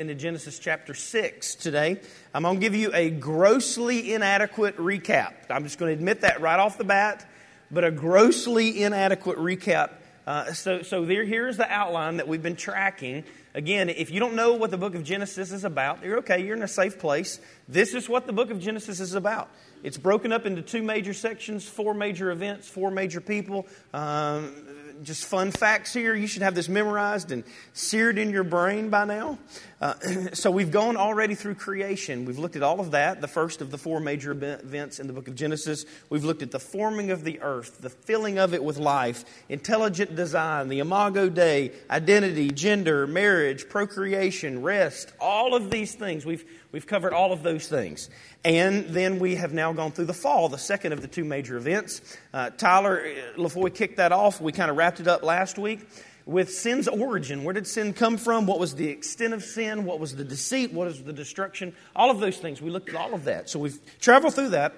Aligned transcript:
into 0.00 0.14
Genesis 0.14 0.60
chapter 0.60 0.94
6 0.94 1.56
today. 1.56 2.00
I'm 2.32 2.44
going 2.44 2.54
to 2.54 2.60
give 2.60 2.76
you 2.76 2.92
a 2.94 3.10
grossly 3.10 4.14
inadequate 4.14 4.76
recap. 4.76 5.32
I'm 5.50 5.64
just 5.64 5.76
going 5.76 5.90
to 5.90 5.98
admit 5.98 6.20
that 6.20 6.40
right 6.40 6.60
off 6.60 6.78
the 6.78 6.84
bat, 6.84 7.28
but 7.68 7.82
a 7.82 7.90
grossly 7.90 8.84
inadequate 8.84 9.38
recap. 9.38 9.94
Uh, 10.24 10.52
so, 10.52 10.82
so 10.82 11.04
there, 11.04 11.24
here's 11.24 11.56
the 11.56 11.68
outline 11.68 12.18
that 12.18 12.28
we've 12.28 12.44
been 12.44 12.54
tracking. 12.54 13.24
Again, 13.54 13.88
if 13.88 14.12
you 14.12 14.20
don't 14.20 14.36
know 14.36 14.54
what 14.54 14.70
the 14.70 14.78
book 14.78 14.94
of 14.94 15.02
Genesis 15.02 15.50
is 15.50 15.64
about, 15.64 16.04
you're 16.04 16.18
okay, 16.18 16.46
you're 16.46 16.54
in 16.54 16.62
a 16.62 16.68
safe 16.68 17.00
place. 17.00 17.40
This 17.66 17.92
is 17.92 18.08
what 18.08 18.28
the 18.28 18.32
book 18.32 18.52
of 18.52 18.60
Genesis 18.60 19.00
is 19.00 19.14
about. 19.14 19.50
It's 19.82 19.98
broken 19.98 20.32
up 20.32 20.46
into 20.46 20.62
two 20.62 20.84
major 20.84 21.12
sections, 21.12 21.66
four 21.66 21.92
major 21.92 22.30
events, 22.30 22.68
four 22.68 22.92
major 22.92 23.20
people. 23.20 23.66
Um, 23.92 24.54
just 25.02 25.24
fun 25.24 25.50
facts 25.50 25.92
here. 25.92 26.14
You 26.14 26.26
should 26.26 26.42
have 26.42 26.54
this 26.54 26.68
memorized 26.68 27.30
and 27.30 27.44
seared 27.72 28.18
in 28.18 28.30
your 28.30 28.44
brain 28.44 28.90
by 28.90 29.04
now. 29.04 29.38
Uh, 29.80 29.94
so 30.32 30.50
we've 30.50 30.70
gone 30.70 30.96
already 30.96 31.34
through 31.34 31.54
creation. 31.54 32.24
We've 32.24 32.38
looked 32.38 32.56
at 32.56 32.62
all 32.62 32.80
of 32.80 32.90
that, 32.92 33.20
the 33.20 33.28
first 33.28 33.60
of 33.60 33.70
the 33.70 33.78
four 33.78 34.00
major 34.00 34.32
events 34.32 34.98
in 34.98 35.06
the 35.06 35.12
book 35.12 35.28
of 35.28 35.34
Genesis. 35.34 35.84
We've 36.10 36.24
looked 36.24 36.42
at 36.42 36.50
the 36.50 36.58
forming 36.58 37.10
of 37.10 37.24
the 37.24 37.40
earth, 37.40 37.80
the 37.80 37.90
filling 37.90 38.38
of 38.38 38.54
it 38.54 38.62
with 38.62 38.78
life, 38.78 39.24
intelligent 39.48 40.16
design, 40.16 40.68
the 40.68 40.80
imago 40.80 41.28
Dei, 41.28 41.72
identity, 41.90 42.50
gender, 42.50 43.06
marriage, 43.06 43.68
procreation, 43.68 44.62
rest, 44.62 45.12
all 45.20 45.54
of 45.54 45.70
these 45.70 45.94
things. 45.94 46.26
We've, 46.26 46.44
we've 46.72 46.86
covered 46.86 47.12
all 47.12 47.32
of 47.32 47.42
those 47.42 47.68
things. 47.68 48.10
And 48.44 48.86
then 48.86 49.18
we 49.18 49.36
have 49.36 49.52
now 49.52 49.72
gone 49.72 49.92
through 49.92 50.06
the 50.06 50.14
fall, 50.14 50.48
the 50.48 50.58
second 50.58 50.92
of 50.92 51.02
the 51.02 51.08
two 51.08 51.24
major 51.24 51.56
events. 51.56 52.00
Uh, 52.32 52.50
Tyler 52.50 53.00
uh, 53.00 53.38
LaFoy 53.38 53.74
kicked 53.74 53.96
that 53.96 54.12
off. 54.12 54.40
We 54.40 54.52
kind 54.52 54.70
of 54.70 54.76
wrapped 54.76 55.00
it 55.00 55.08
up 55.08 55.22
last 55.22 55.58
week 55.58 55.80
with 56.28 56.52
sin's 56.52 56.86
origin. 56.86 57.42
Where 57.42 57.54
did 57.54 57.66
sin 57.66 57.94
come 57.94 58.18
from? 58.18 58.46
What 58.46 58.60
was 58.60 58.74
the 58.74 58.88
extent 58.88 59.32
of 59.32 59.42
sin? 59.42 59.86
What 59.86 59.98
was 59.98 60.14
the 60.14 60.24
deceit? 60.24 60.72
What 60.72 60.86
is 60.86 61.02
the 61.02 61.12
destruction? 61.12 61.74
All 61.96 62.10
of 62.10 62.20
those 62.20 62.36
things. 62.36 62.60
We 62.60 62.70
looked 62.70 62.90
at 62.90 62.94
all 62.94 63.14
of 63.14 63.24
that. 63.24 63.48
So 63.48 63.58
we've 63.58 63.80
traveled 63.98 64.34
through 64.34 64.50
that. 64.50 64.74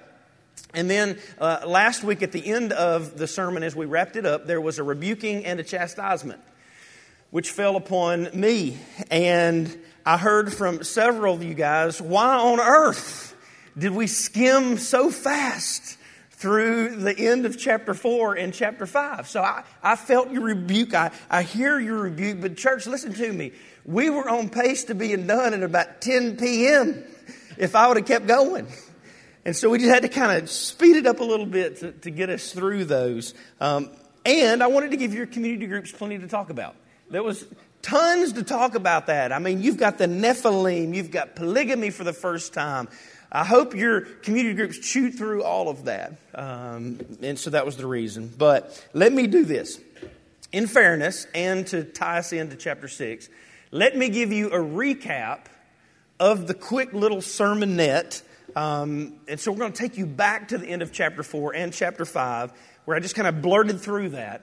And 0.73 0.89
then 0.89 1.19
uh, 1.39 1.63
last 1.67 2.03
week, 2.03 2.23
at 2.23 2.31
the 2.31 2.45
end 2.45 2.71
of 2.71 3.17
the 3.17 3.27
sermon, 3.27 3.63
as 3.63 3.75
we 3.75 3.85
wrapped 3.85 4.15
it 4.15 4.25
up, 4.25 4.47
there 4.47 4.61
was 4.61 4.79
a 4.79 4.83
rebuking 4.83 5.45
and 5.45 5.59
a 5.59 5.63
chastisement, 5.63 6.41
which 7.31 7.51
fell 7.51 7.75
upon 7.75 8.29
me. 8.33 8.77
And 9.09 9.77
I 10.05 10.17
heard 10.17 10.53
from 10.53 10.83
several 10.83 11.35
of 11.35 11.43
you 11.43 11.53
guys, 11.53 12.01
why 12.01 12.37
on 12.37 12.61
earth? 12.61 13.27
did 13.77 13.91
we 13.91 14.07
skim 14.07 14.77
so 14.77 15.09
fast 15.09 15.97
through 16.41 16.95
the 16.95 17.15
end 17.15 17.45
of 17.45 17.55
chapter 17.55 17.93
4 17.93 18.33
and 18.33 18.51
chapter 18.51 18.87
5. 18.87 19.27
So 19.27 19.43
I, 19.43 19.63
I 19.83 19.95
felt 19.95 20.31
your 20.31 20.41
rebuke. 20.41 20.95
I, 20.95 21.11
I 21.29 21.43
hear 21.43 21.79
your 21.79 21.99
rebuke. 21.99 22.41
But, 22.41 22.57
church, 22.57 22.87
listen 22.87 23.13
to 23.13 23.31
me. 23.31 23.51
We 23.85 24.09
were 24.09 24.27
on 24.27 24.49
pace 24.49 24.85
to 24.85 24.95
being 24.95 25.27
done 25.27 25.53
at 25.53 25.61
about 25.61 26.01
10 26.01 26.37
p.m. 26.37 27.03
if 27.59 27.75
I 27.75 27.87
would 27.87 27.97
have 27.97 28.07
kept 28.07 28.25
going. 28.25 28.65
And 29.45 29.55
so 29.55 29.69
we 29.69 29.77
just 29.77 29.93
had 29.93 30.01
to 30.01 30.09
kind 30.09 30.41
of 30.41 30.49
speed 30.49 30.95
it 30.95 31.05
up 31.05 31.19
a 31.19 31.23
little 31.23 31.45
bit 31.45 31.77
to, 31.77 31.91
to 31.91 32.09
get 32.09 32.31
us 32.31 32.51
through 32.51 32.85
those. 32.85 33.35
Um, 33.59 33.91
and 34.25 34.63
I 34.63 34.67
wanted 34.67 34.91
to 34.91 34.97
give 34.97 35.13
your 35.13 35.27
community 35.27 35.67
groups 35.67 35.91
plenty 35.91 36.17
to 36.17 36.27
talk 36.27 36.49
about. 36.49 36.75
There 37.11 37.21
was 37.21 37.45
tons 37.83 38.33
to 38.33 38.43
talk 38.43 38.73
about 38.73 39.07
that. 39.07 39.31
I 39.31 39.37
mean, 39.37 39.61
you've 39.61 39.77
got 39.77 39.99
the 39.99 40.07
Nephilim, 40.07 40.95
you've 40.95 41.11
got 41.11 41.35
polygamy 41.35 41.91
for 41.91 42.03
the 42.03 42.13
first 42.13 42.51
time. 42.53 42.87
I 43.31 43.45
hope 43.45 43.73
your 43.73 44.01
community 44.01 44.55
groups 44.55 44.77
chewed 44.77 45.15
through 45.15 45.43
all 45.43 45.69
of 45.69 45.85
that. 45.85 46.17
Um, 46.35 46.99
and 47.21 47.39
so 47.39 47.51
that 47.51 47.65
was 47.65 47.77
the 47.77 47.87
reason. 47.87 48.29
But 48.37 48.85
let 48.93 49.13
me 49.13 49.27
do 49.27 49.45
this. 49.45 49.79
In 50.51 50.67
fairness, 50.67 51.27
and 51.33 51.65
to 51.67 51.85
tie 51.85 52.17
us 52.17 52.33
into 52.33 52.57
chapter 52.57 52.89
6, 52.89 53.29
let 53.71 53.95
me 53.95 54.09
give 54.09 54.33
you 54.33 54.47
a 54.49 54.59
recap 54.59 55.45
of 56.19 56.45
the 56.45 56.53
quick 56.53 56.91
little 56.91 57.19
sermonette. 57.19 58.21
Um, 58.53 59.13
and 59.29 59.39
so 59.39 59.53
we're 59.53 59.59
going 59.59 59.71
to 59.71 59.81
take 59.81 59.97
you 59.97 60.05
back 60.05 60.49
to 60.49 60.57
the 60.57 60.67
end 60.67 60.81
of 60.81 60.91
chapter 60.91 61.23
4 61.23 61.55
and 61.55 61.71
chapter 61.71 62.03
5, 62.03 62.51
where 62.83 62.97
I 62.97 62.99
just 62.99 63.15
kind 63.15 63.29
of 63.29 63.41
blurted 63.41 63.79
through 63.79 64.09
that 64.09 64.41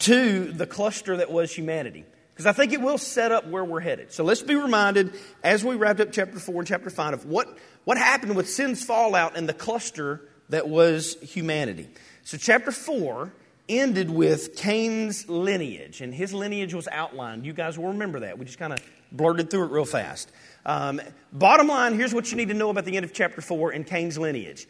to 0.00 0.50
the 0.50 0.66
cluster 0.66 1.18
that 1.18 1.30
was 1.30 1.52
humanity 1.52 2.06
because 2.40 2.46
I 2.46 2.52
think 2.52 2.72
it 2.72 2.80
will 2.80 2.96
set 2.96 3.32
up 3.32 3.46
where 3.48 3.62
we're 3.62 3.80
headed. 3.80 4.14
So 4.14 4.24
let's 4.24 4.42
be 4.42 4.54
reminded 4.54 5.12
as 5.44 5.62
we 5.62 5.76
wrapped 5.76 6.00
up 6.00 6.10
chapter 6.10 6.38
4 6.38 6.60
and 6.60 6.66
chapter 6.66 6.88
5 6.88 7.12
of 7.12 7.26
what, 7.26 7.58
what 7.84 7.98
happened 7.98 8.36
with 8.36 8.48
sin's 8.48 8.84
fallout 8.84 9.36
and 9.36 9.48
the 9.48 9.54
cluster 9.54 10.28
that 10.48 10.68
was 10.68 11.16
humanity. 11.20 11.88
So, 12.24 12.36
chapter 12.36 12.72
4 12.72 13.32
ended 13.68 14.10
with 14.10 14.56
Cain's 14.56 15.28
lineage, 15.28 16.00
and 16.00 16.12
his 16.12 16.34
lineage 16.34 16.74
was 16.74 16.88
outlined. 16.88 17.46
You 17.46 17.52
guys 17.52 17.78
will 17.78 17.88
remember 17.88 18.20
that. 18.20 18.38
We 18.38 18.44
just 18.44 18.58
kind 18.58 18.72
of 18.72 18.80
blurted 19.12 19.50
through 19.50 19.64
it 19.64 19.70
real 19.70 19.84
fast. 19.84 20.30
Um, 20.66 21.00
bottom 21.32 21.68
line 21.68 21.94
here's 21.94 22.12
what 22.12 22.30
you 22.30 22.36
need 22.36 22.48
to 22.48 22.54
know 22.54 22.68
about 22.68 22.84
the 22.84 22.96
end 22.96 23.04
of 23.04 23.14
chapter 23.14 23.40
4 23.40 23.70
and 23.70 23.86
Cain's 23.86 24.18
lineage 24.18 24.66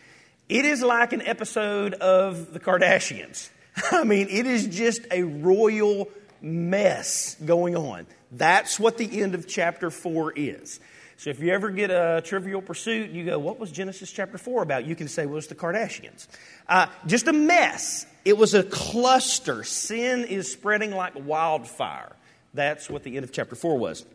it 0.51 0.65
is 0.65 0.83
like 0.83 1.13
an 1.13 1.23
episode 1.23 1.95
of 1.95 2.53
the 2.53 2.59
Kardashians. 2.59 3.51
I 3.93 4.03
mean, 4.03 4.27
it 4.29 4.47
is 4.47 4.67
just 4.67 5.03
a 5.13 5.23
royal 5.23 6.09
mess 6.43 7.37
going 7.45 7.77
on. 7.77 8.09
That's 8.33 8.81
what 8.81 8.99
the 8.99 9.23
end 9.23 9.37
of 9.37 9.47
chapter 9.47 9.91
4 9.91 10.33
is. 10.35 10.81
So 11.21 11.29
if 11.29 11.39
you 11.41 11.53
ever 11.53 11.69
get 11.69 11.91
a 11.91 12.23
trivial 12.25 12.63
pursuit 12.63 13.11
you 13.11 13.27
go, 13.27 13.39
What 13.39 13.59
was 13.59 13.71
Genesis 13.71 14.11
chapter 14.11 14.39
4 14.39 14.63
about? 14.63 14.87
You 14.87 14.97
can 14.97 15.07
say, 15.07 15.27
Well, 15.27 15.37
it's 15.37 15.49
the 15.49 15.55
Kardashians. 15.55 16.27
Uh, 16.67 16.87
just 17.07 17.29
a 17.29 17.33
mess. 17.35 18.07
It 18.25 18.39
was 18.39 18.55
a 18.55 18.63
cluster. 18.63 19.63
Sin 19.63 20.25
is 20.25 20.51
spreading 20.51 20.93
like 20.93 21.13
wildfire. 21.15 22.17
That's 22.55 22.89
what 22.89 23.03
the 23.03 23.17
end 23.17 23.25
of 23.25 23.33
chapter 23.33 23.55
4 23.55 23.77
was. 23.77 24.07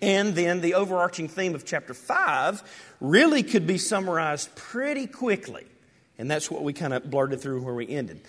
And 0.00 0.34
then 0.34 0.62
the 0.62 0.74
overarching 0.74 1.28
theme 1.28 1.54
of 1.54 1.64
chapter 1.64 1.94
5 1.94 2.96
really 3.00 3.44
could 3.44 3.68
be 3.68 3.78
summarized 3.78 4.52
pretty 4.56 5.06
quickly. 5.06 5.64
And 6.18 6.28
that's 6.28 6.50
what 6.50 6.64
we 6.64 6.72
kind 6.72 6.92
of 6.92 7.08
blurted 7.08 7.40
through 7.40 7.62
where 7.62 7.74
we 7.74 7.88
ended. 7.88 8.20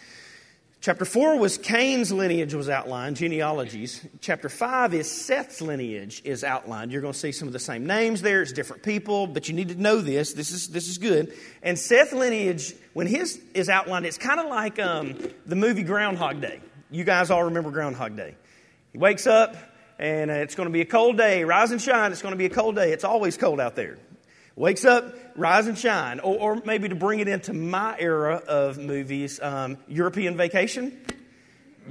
Chapter 0.83 1.05
4 1.05 1.37
was 1.37 1.57
Cain's 1.57 2.11
lineage 2.11 2.53
was 2.53 2.67
outlined, 2.67 3.15
genealogies. 3.15 4.05
Chapter 4.19 4.49
5 4.49 4.93
is 4.93 5.09
Seth's 5.09 5.61
lineage 5.61 6.21
is 6.25 6.43
outlined. 6.43 6.91
You're 6.91 6.99
going 6.99 7.13
to 7.13 7.19
see 7.19 7.31
some 7.31 7.47
of 7.47 7.53
the 7.53 7.59
same 7.59 7.87
names 7.87 8.21
there. 8.21 8.41
It's 8.41 8.51
different 8.51 8.83
people, 8.83 9.25
but 9.25 9.47
you 9.47 9.53
need 9.53 9.69
to 9.69 9.81
know 9.81 10.01
this. 10.01 10.33
This 10.33 10.51
is, 10.51 10.67
this 10.67 10.89
is 10.89 10.97
good. 10.97 11.33
And 11.61 11.79
Seth's 11.79 12.11
lineage, 12.11 12.73
when 12.91 13.07
his 13.07 13.39
is 13.53 13.69
outlined, 13.69 14.05
it's 14.05 14.17
kind 14.17 14.41
of 14.41 14.47
like 14.47 14.77
um, 14.77 15.15
the 15.45 15.55
movie 15.55 15.83
Groundhog 15.83 16.41
Day. 16.41 16.59
You 16.91 17.05
guys 17.05 17.31
all 17.31 17.45
remember 17.45 17.71
Groundhog 17.71 18.17
Day. 18.17 18.35
He 18.91 18.97
wakes 18.97 19.25
up, 19.25 19.55
and 19.99 20.29
it's 20.29 20.55
going 20.55 20.67
to 20.67 20.73
be 20.73 20.81
a 20.81 20.85
cold 20.85 21.15
day. 21.15 21.45
Rise 21.45 21.71
and 21.71 21.81
shine, 21.81 22.11
it's 22.11 22.21
going 22.21 22.33
to 22.33 22.37
be 22.37 22.47
a 22.47 22.49
cold 22.49 22.75
day. 22.75 22.91
It's 22.91 23.05
always 23.05 23.37
cold 23.37 23.61
out 23.61 23.77
there. 23.77 23.99
Wakes 24.55 24.85
up, 24.85 25.15
rise 25.35 25.67
and 25.67 25.77
shine. 25.77 26.19
Or, 26.19 26.55
or 26.55 26.61
maybe 26.65 26.89
to 26.89 26.95
bring 26.95 27.19
it 27.19 27.27
into 27.27 27.53
my 27.53 27.95
era 27.97 28.35
of 28.47 28.77
movies, 28.77 29.39
um, 29.41 29.77
European 29.87 30.37
Vacation. 30.37 30.97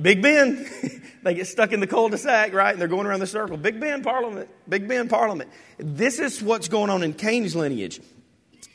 Big 0.00 0.22
Ben. 0.22 0.66
they 1.22 1.34
get 1.34 1.46
stuck 1.46 1.72
in 1.72 1.80
the 1.80 1.86
cul-de-sac, 1.86 2.52
right? 2.52 2.72
And 2.72 2.80
they're 2.80 2.88
going 2.88 3.06
around 3.06 3.20
the 3.20 3.26
circle. 3.26 3.56
Big 3.56 3.80
Ben 3.80 4.02
Parliament. 4.02 4.48
Big 4.68 4.88
Ben 4.88 5.08
Parliament. 5.08 5.50
This 5.78 6.18
is 6.18 6.42
what's 6.42 6.68
going 6.68 6.90
on 6.90 7.02
in 7.02 7.12
Cain's 7.14 7.56
lineage. 7.56 8.00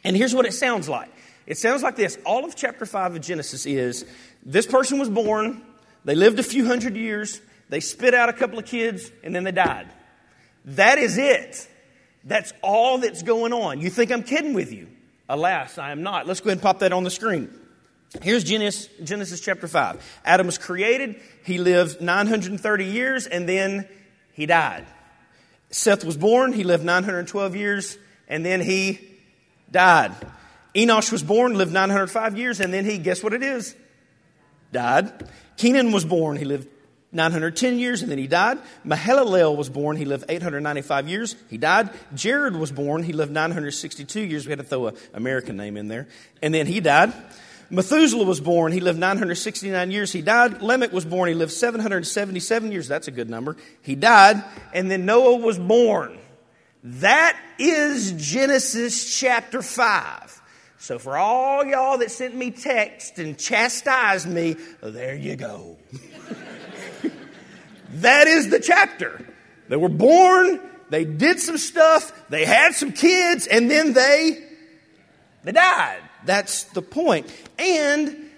And 0.03 0.15
here's 0.15 0.35
what 0.35 0.45
it 0.45 0.53
sounds 0.53 0.87
like. 0.87 1.09
It 1.45 1.57
sounds 1.57 1.81
like 1.81 1.95
this. 1.95 2.17
All 2.25 2.43
of 2.43 2.55
chapter 2.55 2.85
5 2.85 3.15
of 3.15 3.21
Genesis 3.21 3.65
is 3.65 4.05
this 4.45 4.67
person 4.67 4.99
was 4.99 5.09
born, 5.09 5.63
they 6.03 6.15
lived 6.15 6.39
a 6.39 6.43
few 6.43 6.65
hundred 6.65 6.95
years, 6.95 7.41
they 7.69 7.79
spit 7.79 8.13
out 8.13 8.29
a 8.29 8.33
couple 8.33 8.59
of 8.59 8.65
kids, 8.65 9.11
and 9.23 9.33
then 9.33 9.43
they 9.43 9.51
died. 9.51 9.87
That 10.65 10.97
is 10.97 11.17
it. 11.17 11.67
That's 12.27 12.51
all 12.61 12.97
that's 12.99 13.23
going 13.23 13.53
on. 13.53 13.79
You 13.79 13.89
think 13.89 14.11
I'm 14.11 14.23
kidding 14.23 14.53
with 14.53 14.73
you. 14.73 14.89
Alas, 15.29 15.77
I 15.77 15.91
am 15.91 16.03
not. 16.03 16.27
Let's 16.27 16.41
go 16.41 16.49
ahead 16.49 16.57
and 16.57 16.61
pop 16.61 16.79
that 16.79 16.91
on 16.91 17.03
the 17.03 17.09
screen. 17.09 17.49
Here's 18.21 18.43
Genesis, 18.43 18.89
Genesis 19.03 19.39
chapter 19.41 19.67
5. 19.67 20.21
Adam 20.25 20.45
was 20.45 20.57
created, 20.57 21.21
he 21.43 21.57
lived 21.57 22.01
930 22.01 22.85
years, 22.85 23.27
and 23.27 23.47
then 23.47 23.87
he 24.33 24.45
died. 24.45 24.85
Seth 25.71 26.05
was 26.05 26.15
born, 26.15 26.53
he 26.53 26.63
lived 26.63 26.85
912 26.85 27.55
years, 27.55 27.97
and 28.27 28.45
then 28.45 28.61
he 28.61 28.99
died. 29.71 30.13
Enosh 30.75 31.11
was 31.11 31.23
born, 31.23 31.55
lived 31.55 31.73
905 31.73 32.37
years, 32.37 32.59
and 32.59 32.73
then 32.73 32.85
he, 32.85 32.97
guess 32.97 33.23
what 33.23 33.33
it 33.33 33.43
is? 33.43 33.75
Died. 34.71 35.27
Kenan 35.57 35.91
was 35.91 36.05
born, 36.05 36.37
he 36.37 36.45
lived 36.45 36.69
910 37.11 37.79
years 37.79 38.01
and 38.01 38.11
then 38.11 38.17
he 38.17 38.27
died. 38.27 38.59
Mahalalel 38.85 39.55
was 39.55 39.69
born. 39.69 39.95
He 39.95 40.05
lived 40.05 40.25
895 40.27 41.07
years. 41.07 41.35
He 41.49 41.57
died. 41.57 41.89
Jared 42.13 42.55
was 42.55 42.71
born. 42.71 43.03
He 43.03 43.13
lived 43.13 43.31
962 43.31 44.21
years. 44.21 44.45
We 44.45 44.51
had 44.51 44.59
to 44.59 44.65
throw 44.65 44.87
an 44.87 44.97
American 45.13 45.55
name 45.55 45.77
in 45.77 45.87
there. 45.87 46.07
And 46.41 46.53
then 46.53 46.67
he 46.67 46.79
died. 46.79 47.13
Methuselah 47.69 48.25
was 48.25 48.39
born. 48.39 48.71
He 48.71 48.79
lived 48.79 48.99
969 48.99 49.91
years. 49.91 50.11
He 50.11 50.21
died. 50.21 50.61
Lamech 50.61 50.93
was 50.93 51.05
born. 51.05 51.27
He 51.27 51.35
lived 51.35 51.51
777 51.51 52.71
years. 52.71 52.87
That's 52.87 53.07
a 53.07 53.11
good 53.11 53.29
number. 53.29 53.57
He 53.81 53.95
died. 53.95 54.43
And 54.73 54.89
then 54.89 55.05
Noah 55.05 55.37
was 55.37 55.59
born. 55.59 56.17
That 56.83 57.37
is 57.59 58.13
Genesis 58.13 59.17
chapter 59.19 59.61
5. 59.61 60.41
So 60.77 60.99
for 60.99 61.17
all 61.17 61.65
y'all 61.65 61.97
that 61.97 62.11
sent 62.11 62.35
me 62.35 62.51
text 62.51 63.19
and 63.19 63.37
chastised 63.37 64.27
me, 64.27 64.55
there 64.81 65.15
you 65.15 65.35
go. 65.35 65.77
That 67.89 68.27
is 68.27 68.49
the 68.49 68.59
chapter. 68.59 69.25
They 69.69 69.75
were 69.75 69.89
born, 69.89 70.59
they 70.89 71.05
did 71.05 71.39
some 71.39 71.57
stuff, 71.57 72.11
they 72.29 72.45
had 72.45 72.73
some 72.73 72.91
kids, 72.91 73.47
and 73.47 73.69
then 73.69 73.93
they 73.93 74.43
they 75.43 75.51
died. 75.51 76.01
That's 76.25 76.63
the 76.63 76.81
point. 76.81 77.31
And 77.57 78.29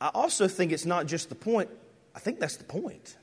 I 0.00 0.08
also 0.08 0.48
think 0.48 0.70
it's 0.72 0.86
not 0.86 1.06
just 1.06 1.28
the 1.28 1.34
point, 1.34 1.70
I 2.14 2.20
think 2.20 2.38
that's 2.38 2.56
the 2.56 2.64
point. 2.64 3.16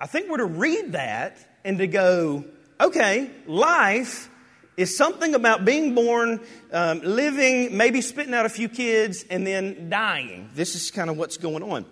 I 0.00 0.06
think 0.06 0.28
we're 0.28 0.38
to 0.38 0.44
read 0.44 0.92
that 0.92 1.38
and 1.64 1.78
to 1.78 1.86
go, 1.86 2.44
okay, 2.80 3.30
life 3.46 4.28
is 4.76 4.96
something 4.96 5.34
about 5.34 5.64
being 5.64 5.94
born, 5.94 6.40
um, 6.72 7.00
living, 7.00 7.76
maybe 7.76 8.00
spitting 8.00 8.34
out 8.34 8.44
a 8.44 8.48
few 8.48 8.68
kids, 8.68 9.24
and 9.30 9.46
then 9.46 9.88
dying. 9.88 10.50
This 10.54 10.74
is 10.74 10.90
kind 10.90 11.08
of 11.08 11.16
what's 11.16 11.36
going 11.36 11.62
on. 11.62 11.86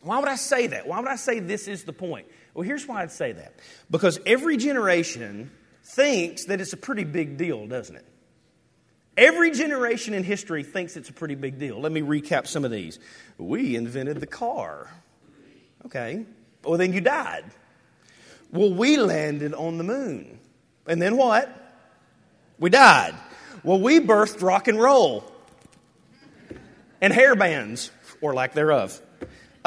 Why 0.00 0.18
would 0.18 0.28
I 0.28 0.36
say 0.36 0.68
that? 0.68 0.86
Why 0.86 1.00
would 1.00 1.08
I 1.08 1.16
say 1.16 1.40
this 1.40 1.68
is 1.68 1.84
the 1.84 1.92
point? 1.92 2.26
Well, 2.54 2.62
here's 2.62 2.86
why 2.86 3.02
I'd 3.02 3.12
say 3.12 3.32
that. 3.32 3.54
Because 3.90 4.20
every 4.26 4.56
generation 4.56 5.50
thinks 5.84 6.44
that 6.46 6.60
it's 6.60 6.72
a 6.72 6.76
pretty 6.76 7.04
big 7.04 7.36
deal, 7.36 7.66
doesn't 7.66 7.96
it? 7.96 8.04
Every 9.16 9.50
generation 9.50 10.14
in 10.14 10.22
history 10.22 10.62
thinks 10.62 10.96
it's 10.96 11.08
a 11.08 11.12
pretty 11.12 11.34
big 11.34 11.58
deal. 11.58 11.80
Let 11.80 11.90
me 11.90 12.02
recap 12.02 12.46
some 12.46 12.64
of 12.64 12.70
these. 12.70 13.00
We 13.36 13.74
invented 13.74 14.20
the 14.20 14.26
car. 14.26 14.88
Okay. 15.86 16.24
Well, 16.62 16.78
then 16.78 16.92
you 16.92 17.00
died. 17.00 17.44
Well, 18.52 18.72
we 18.72 18.96
landed 18.96 19.54
on 19.54 19.78
the 19.78 19.84
moon. 19.84 20.38
And 20.86 21.02
then 21.02 21.16
what? 21.16 21.52
We 22.58 22.70
died. 22.70 23.14
Well, 23.64 23.80
we 23.80 23.98
birthed 24.00 24.40
rock 24.40 24.68
and 24.68 24.80
roll 24.80 25.30
and 27.00 27.12
hair 27.12 27.34
bands, 27.36 27.90
or 28.20 28.34
lack 28.34 28.54
thereof, 28.54 29.00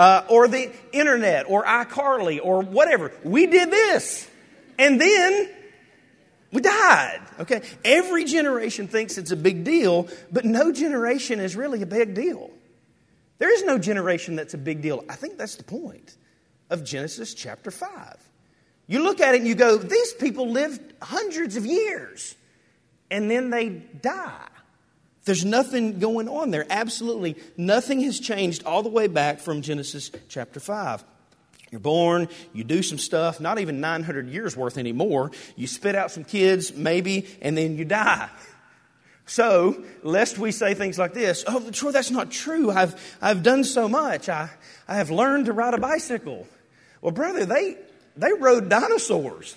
uh, 0.02 0.26
or 0.30 0.48
the 0.48 0.72
internet, 0.94 1.48
or 1.48 1.64
iCarly, 1.64 2.40
or 2.42 2.62
whatever. 2.62 3.12
We 3.24 3.46
did 3.46 3.70
this. 3.70 4.28
And 4.80 5.00
then 5.00 5.48
we 6.52 6.60
died. 6.60 7.22
Okay? 7.42 7.62
Every 7.86 8.24
generation 8.24 8.88
thinks 8.88 9.20
it's 9.20 9.30
a 9.30 9.36
big 9.36 9.64
deal, 9.64 10.08
but 10.32 10.44
no 10.44 10.72
generation 10.72 11.40
is 11.40 11.56
really 11.56 11.84
a 11.84 11.86
big 11.86 12.16
deal. 12.16 12.50
There 13.38 13.54
is 13.54 13.64
no 13.64 13.78
generation 13.78 14.36
that's 14.36 14.56
a 14.56 14.58
big 14.58 14.82
deal. 14.82 15.06
I 15.08 15.14
think 15.14 15.38
that's 15.38 15.58
the 15.58 15.64
point 15.66 16.18
of 16.72 16.84
Genesis 16.84 17.36
chapter 17.36 17.70
5. 17.70 18.18
You 18.88 19.04
look 19.04 19.22
at 19.22 19.36
it 19.36 19.42
and 19.42 19.48
you 19.48 19.54
go, 19.54 19.78
these 19.78 20.14
people 20.14 20.50
lived 20.50 20.82
hundreds 21.00 21.58
of 21.58 21.66
years 21.68 22.34
and 23.12 23.30
then 23.30 23.52
they 23.52 23.70
die. 23.70 24.48
There's 25.26 25.46
nothing 25.46 26.00
going 26.00 26.28
on 26.28 26.52
there. 26.52 26.66
Absolutely 26.70 27.38
nothing 27.58 28.02
has 28.02 28.20
changed 28.20 28.64
all 28.66 28.82
the 28.82 28.90
way 28.90 29.08
back 29.08 29.40
from 29.40 29.62
Genesis 29.62 30.12
chapter 30.30 30.60
5. 30.60 31.04
You're 31.72 31.80
born, 31.80 32.28
you 32.54 32.66
do 32.66 32.84
some 32.84 32.98
stuff, 32.98 33.40
not 33.40 33.58
even 33.60 33.80
900 33.80 34.28
years 34.28 34.58
worth 34.58 34.78
anymore. 34.78 35.32
You 35.56 35.68
spit 35.68 35.96
out 35.96 36.12
some 36.12 36.26
kids, 36.26 36.76
maybe, 36.76 37.28
and 37.42 37.58
then 37.58 37.78
you 37.78 37.86
die. 37.86 38.30
So, 39.26 39.82
lest 40.04 40.38
we 40.38 40.52
say 40.52 40.74
things 40.74 41.00
like 41.00 41.14
this, 41.14 41.46
oh, 41.48 41.70
Troy, 41.72 41.92
that's 41.92 42.12
not 42.12 42.32
true. 42.32 42.70
I've, 42.70 43.18
I've 43.22 43.44
done 43.44 43.64
so 43.64 43.88
much. 43.88 44.28
I, 44.28 44.50
I 44.86 44.96
have 44.96 45.10
learned 45.10 45.46
to 45.46 45.54
ride 45.54 45.74
a 45.74 45.78
bicycle. 45.78 46.46
Well, 47.02 47.14
brother, 47.14 47.46
they, 47.46 47.78
they 48.18 48.34
rode 48.34 48.68
dinosaurs. 48.68 49.56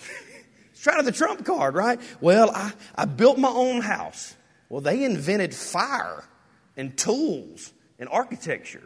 it's 0.71 0.83
Try 0.83 0.99
to 0.99 1.03
the 1.03 1.11
trump 1.11 1.45
card, 1.45 1.75
right? 1.75 2.01
Well, 2.21 2.53
I, 2.55 2.73
I 2.95 3.07
built 3.07 3.39
my 3.39 3.49
own 3.49 3.81
house. 3.81 4.37
Well, 4.75 4.81
they 4.81 5.05
invented 5.05 5.55
fire 5.55 6.25
and 6.77 6.99
tools 6.99 7.73
and 8.01 8.09
architecture. 8.09 8.83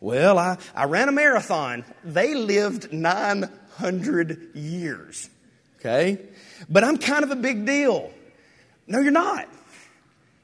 Well, 0.00 0.36
I, 0.40 0.58
I 0.74 0.86
ran 0.86 1.08
a 1.08 1.12
marathon. 1.12 1.84
They 2.02 2.34
lived 2.34 2.92
900 2.92 4.56
years. 4.56 5.30
Okay? 5.78 6.18
But 6.68 6.82
I'm 6.82 6.98
kind 6.98 7.22
of 7.22 7.30
a 7.30 7.36
big 7.36 7.64
deal. 7.64 8.12
No, 8.88 8.98
you're 8.98 9.12
not. 9.12 9.48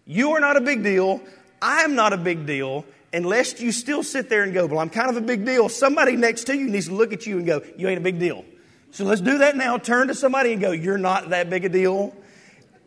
You 0.07 0.31
are 0.35 0.41
not 0.41 0.57
a 0.57 0.61
big 0.61 0.85
deal. 0.85 1.21
I 1.61 1.81
am 1.81 1.97
not 1.97 2.13
a 2.13 2.17
big 2.17 2.47
deal 2.47 2.85
unless 3.13 3.61
you 3.61 3.73
still 3.73 4.05
sit 4.05 4.29
there 4.29 4.45
and 4.45 4.55
go, 4.55 4.67
Well, 4.67 4.79
I'm 4.79 4.91
kind 4.91 5.11
of 5.11 5.17
a 5.17 5.21
big 5.21 5.45
deal. 5.45 5.69
Somebody 5.69 6.15
next 6.15 6.45
to 6.45 6.57
you 6.57 6.71
needs 6.71 6.87
to 6.87 6.95
look 6.95 7.13
at 7.13 7.27
you 7.27 7.39
and 7.39 7.45
go, 7.45 7.61
You 7.77 7.89
ain't 7.89 7.99
a 7.99 8.05
big 8.05 8.21
deal. 8.21 8.45
So 8.93 9.05
let's 9.05 9.21
do 9.21 9.39
that 9.39 9.57
now. 9.57 9.79
Turn 9.79 10.07
to 10.07 10.15
somebody 10.15 10.53
and 10.53 10.63
go, 10.63 10.71
You're 10.71 10.97
not 10.97 11.31
that 11.31 11.51
big 11.51 11.65
a 11.65 11.69
deal. 11.69 12.15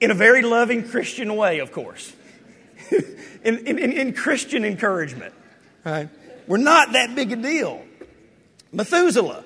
In 0.01 0.11
a 0.11 0.15
very 0.15 0.41
loving 0.41 0.87
Christian 0.87 1.35
way, 1.35 1.59
of 1.59 1.71
course. 1.71 2.13
in, 3.43 3.67
in, 3.67 3.77
in, 3.77 4.13
Christian 4.13 4.65
encouragement. 4.65 5.35
Right? 5.85 6.09
We're 6.47 6.57
not 6.57 6.93
that 6.93 7.13
big 7.15 7.31
a 7.31 7.35
deal. 7.35 7.85
Methuselah, 8.71 9.43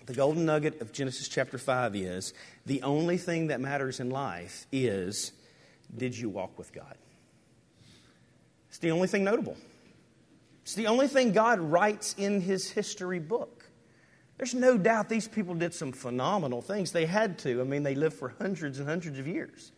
The 0.05 0.13
golden 0.13 0.45
nugget 0.45 0.81
of 0.81 0.91
Genesis 0.91 1.27
chapter 1.27 1.57
5 1.57 1.95
is 1.95 2.33
the 2.65 2.83
only 2.83 3.17
thing 3.17 3.47
that 3.47 3.59
matters 3.59 3.99
in 3.99 4.11
life 4.11 4.67
is 4.71 5.31
did 5.95 6.17
you 6.17 6.29
walk 6.29 6.57
with 6.57 6.73
God? 6.73 6.95
It's 8.69 8.77
the 8.77 8.91
only 8.91 9.07
thing 9.07 9.23
notable. 9.23 9.57
It's 10.63 10.75
the 10.75 10.87
only 10.87 11.07
thing 11.07 11.31
God 11.31 11.59
writes 11.59 12.13
in 12.17 12.41
his 12.41 12.69
history 12.69 13.19
book. 13.19 13.69
There's 14.37 14.53
no 14.53 14.77
doubt 14.77 15.09
these 15.09 15.27
people 15.27 15.55
did 15.55 15.73
some 15.73 15.91
phenomenal 15.91 16.61
things. 16.61 16.91
They 16.91 17.05
had 17.05 17.39
to. 17.39 17.61
I 17.61 17.63
mean, 17.63 17.83
they 17.83 17.95
lived 17.95 18.17
for 18.17 18.33
hundreds 18.37 18.79
and 18.79 18.87
hundreds 18.87 19.17
of 19.17 19.27
years. 19.27 19.71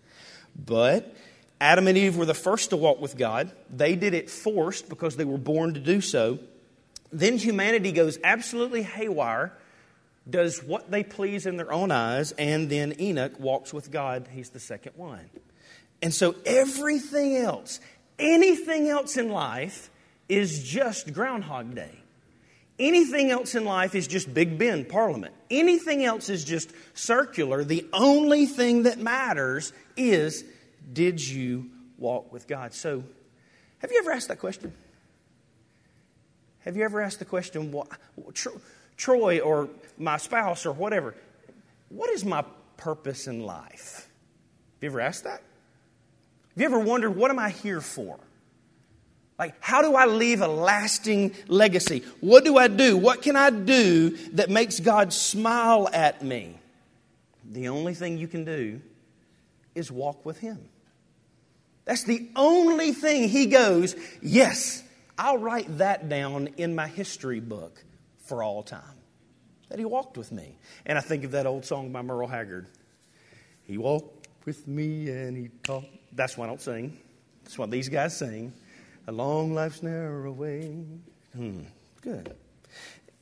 But 0.57 1.15
Adam 1.61 1.87
and 1.87 1.97
Eve 1.97 2.17
were 2.17 2.25
the 2.25 2.33
first 2.33 2.71
to 2.71 2.77
walk 2.77 2.99
with 2.99 3.17
God. 3.17 3.51
They 3.69 3.95
did 3.95 4.13
it 4.13 4.29
forced 4.29 4.89
because 4.89 5.15
they 5.15 5.25
were 5.25 5.37
born 5.37 5.75
to 5.75 5.79
do 5.79 6.01
so. 6.01 6.39
Then 7.11 7.37
humanity 7.37 7.91
goes 7.91 8.17
absolutely 8.23 8.83
haywire, 8.83 9.53
does 10.29 10.63
what 10.63 10.91
they 10.91 11.03
please 11.03 11.45
in 11.45 11.57
their 11.57 11.71
own 11.71 11.91
eyes, 11.91 12.31
and 12.33 12.69
then 12.69 12.99
Enoch 12.99 13.39
walks 13.39 13.73
with 13.73 13.91
God. 13.91 14.27
He's 14.31 14.49
the 14.49 14.59
second 14.59 14.93
one. 14.95 15.29
And 16.01 16.13
so 16.13 16.35
everything 16.45 17.37
else, 17.37 17.79
anything 18.19 18.89
else 18.89 19.17
in 19.17 19.29
life, 19.29 19.89
is 20.29 20.63
just 20.63 21.13
Groundhog 21.13 21.75
Day. 21.75 21.99
Anything 22.79 23.31
else 23.31 23.55
in 23.55 23.65
life 23.65 23.95
is 23.95 24.07
just 24.07 24.31
Big 24.31 24.59
Ben 24.59 24.85
Parliament. 24.85 25.33
Anything 25.49 26.03
else 26.03 26.29
is 26.29 26.43
just 26.43 26.71
circular. 26.93 27.63
The 27.63 27.87
only 27.91 28.45
thing 28.45 28.83
that 28.83 28.99
matters 28.99 29.73
is 29.95 30.43
did 30.93 31.25
you 31.25 31.71
walk 31.97 32.31
with 32.31 32.47
God? 32.47 32.73
So, 32.73 33.03
have 33.79 33.91
you 33.91 33.97
ever 33.99 34.11
asked 34.11 34.27
that 34.27 34.39
question? 34.39 34.73
Have 36.59 36.75
you 36.75 36.83
ever 36.83 37.01
asked 37.01 37.19
the 37.19 37.25
question, 37.25 37.71
well, 37.71 37.87
Troy 38.97 39.39
or 39.39 39.69
my 39.97 40.17
spouse 40.17 40.65
or 40.65 40.73
whatever, 40.73 41.15
what 41.89 42.09
is 42.09 42.25
my 42.25 42.43
purpose 42.75 43.27
in 43.27 43.41
life? 43.41 44.09
Have 44.75 44.83
you 44.83 44.89
ever 44.89 44.99
asked 44.99 45.23
that? 45.23 45.41
Have 45.41 46.61
you 46.61 46.65
ever 46.65 46.79
wondered, 46.79 47.11
what 47.11 47.31
am 47.31 47.39
I 47.39 47.49
here 47.49 47.81
for? 47.81 48.19
Like, 49.39 49.53
how 49.59 49.83
do 49.83 49.95
I 49.95 50.05
leave 50.05 50.41
a 50.41 50.47
lasting 50.47 51.35
legacy? 51.47 52.03
What 52.21 52.43
do 52.43 52.57
I 52.57 52.67
do? 52.67 52.97
What 52.97 53.21
can 53.21 53.35
I 53.35 53.51
do 53.51 54.09
that 54.33 54.49
makes 54.49 54.79
God 54.79 55.13
smile 55.13 55.87
at 55.93 56.23
me? 56.23 56.57
The 57.49 57.69
only 57.69 57.93
thing 57.93 58.17
you 58.17 58.27
can 58.27 58.45
do 58.45 58.81
is 59.75 59.91
walk 59.91 60.25
with 60.25 60.39
Him. 60.39 60.57
That's 61.85 62.03
the 62.03 62.27
only 62.35 62.91
thing 62.91 63.29
He 63.29 63.45
goes, 63.45 63.95
yes, 64.21 64.83
I'll 65.17 65.37
write 65.37 65.77
that 65.77 66.09
down 66.09 66.47
in 66.57 66.75
my 66.75 66.87
history 66.87 67.39
book 67.39 67.83
for 68.27 68.43
all 68.43 68.63
time. 68.63 68.81
That 69.69 69.79
He 69.79 69.85
walked 69.85 70.17
with 70.17 70.31
me. 70.31 70.57
And 70.85 70.97
I 70.97 71.01
think 71.01 71.23
of 71.23 71.31
that 71.31 71.45
old 71.45 71.65
song 71.65 71.91
by 71.91 72.01
Merle 72.01 72.27
Haggard. 72.27 72.67
He 73.63 73.77
walked 73.77 74.27
with 74.45 74.67
me 74.67 75.09
and 75.09 75.35
He 75.35 75.49
talked. 75.63 75.87
That's 76.13 76.37
why 76.37 76.45
I 76.45 76.47
don't 76.47 76.61
sing. 76.61 76.97
That's 77.43 77.57
what 77.57 77.71
these 77.71 77.89
guys 77.89 78.17
sing. 78.17 78.53
A 79.07 79.11
long 79.11 79.53
life's 79.53 79.81
narrow 79.83 80.31
way. 80.31 80.75
Hmm, 81.35 81.61
good. 82.01 82.35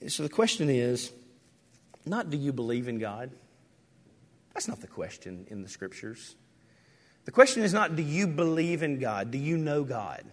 So 0.07 0.23
the 0.23 0.29
question 0.29 0.69
is 0.69 1.11
not 2.05 2.29
do 2.29 2.37
you 2.37 2.53
believe 2.53 2.87
in 2.87 2.99
God? 2.99 3.31
That's 4.53 4.67
not 4.67 4.81
the 4.81 4.87
question 4.87 5.45
in 5.49 5.61
the 5.61 5.69
scriptures. 5.69 6.35
The 7.25 7.31
question 7.31 7.63
is 7.63 7.73
not 7.73 7.95
do 7.95 8.03
you 8.03 8.27
believe 8.27 8.83
in 8.83 8.99
God? 8.99 9.31
Do 9.31 9.37
you 9.37 9.57
know 9.57 9.83
God? 9.83 10.23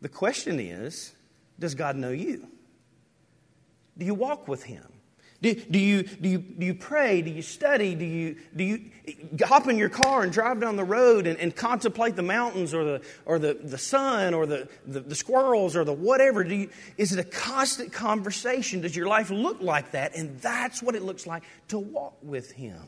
The 0.00 0.08
question 0.08 0.60
is 0.60 1.12
does 1.58 1.74
God 1.74 1.96
know 1.96 2.10
you? 2.10 2.48
Do 3.98 4.04
you 4.04 4.14
walk 4.14 4.48
with 4.48 4.62
Him? 4.64 4.84
Do, 5.42 5.54
do, 5.54 5.78
you, 5.80 6.04
do, 6.04 6.28
you, 6.28 6.38
do 6.38 6.66
you 6.66 6.74
pray? 6.74 7.20
Do 7.20 7.30
you 7.30 7.42
study? 7.42 7.96
Do 7.96 8.04
you, 8.04 8.36
do 8.54 8.62
you 8.62 8.90
hop 9.44 9.66
in 9.66 9.76
your 9.76 9.88
car 9.88 10.22
and 10.22 10.32
drive 10.32 10.60
down 10.60 10.76
the 10.76 10.84
road 10.84 11.26
and, 11.26 11.36
and 11.40 11.54
contemplate 11.54 12.14
the 12.14 12.22
mountains 12.22 12.72
or 12.72 12.84
the, 12.84 13.02
or 13.26 13.40
the, 13.40 13.54
the 13.54 13.76
sun 13.76 14.34
or 14.34 14.46
the, 14.46 14.68
the, 14.86 15.00
the 15.00 15.16
squirrels 15.16 15.74
or 15.74 15.82
the 15.82 15.92
whatever? 15.92 16.44
Do 16.44 16.54
you, 16.54 16.70
is 16.96 17.12
it 17.12 17.18
a 17.18 17.24
constant 17.24 17.92
conversation? 17.92 18.82
Does 18.82 18.94
your 18.94 19.08
life 19.08 19.30
look 19.30 19.60
like 19.60 19.90
that? 19.90 20.14
And 20.14 20.38
that's 20.40 20.80
what 20.80 20.94
it 20.94 21.02
looks 21.02 21.26
like 21.26 21.42
to 21.68 21.78
walk 21.78 22.14
with 22.22 22.52
Him. 22.52 22.80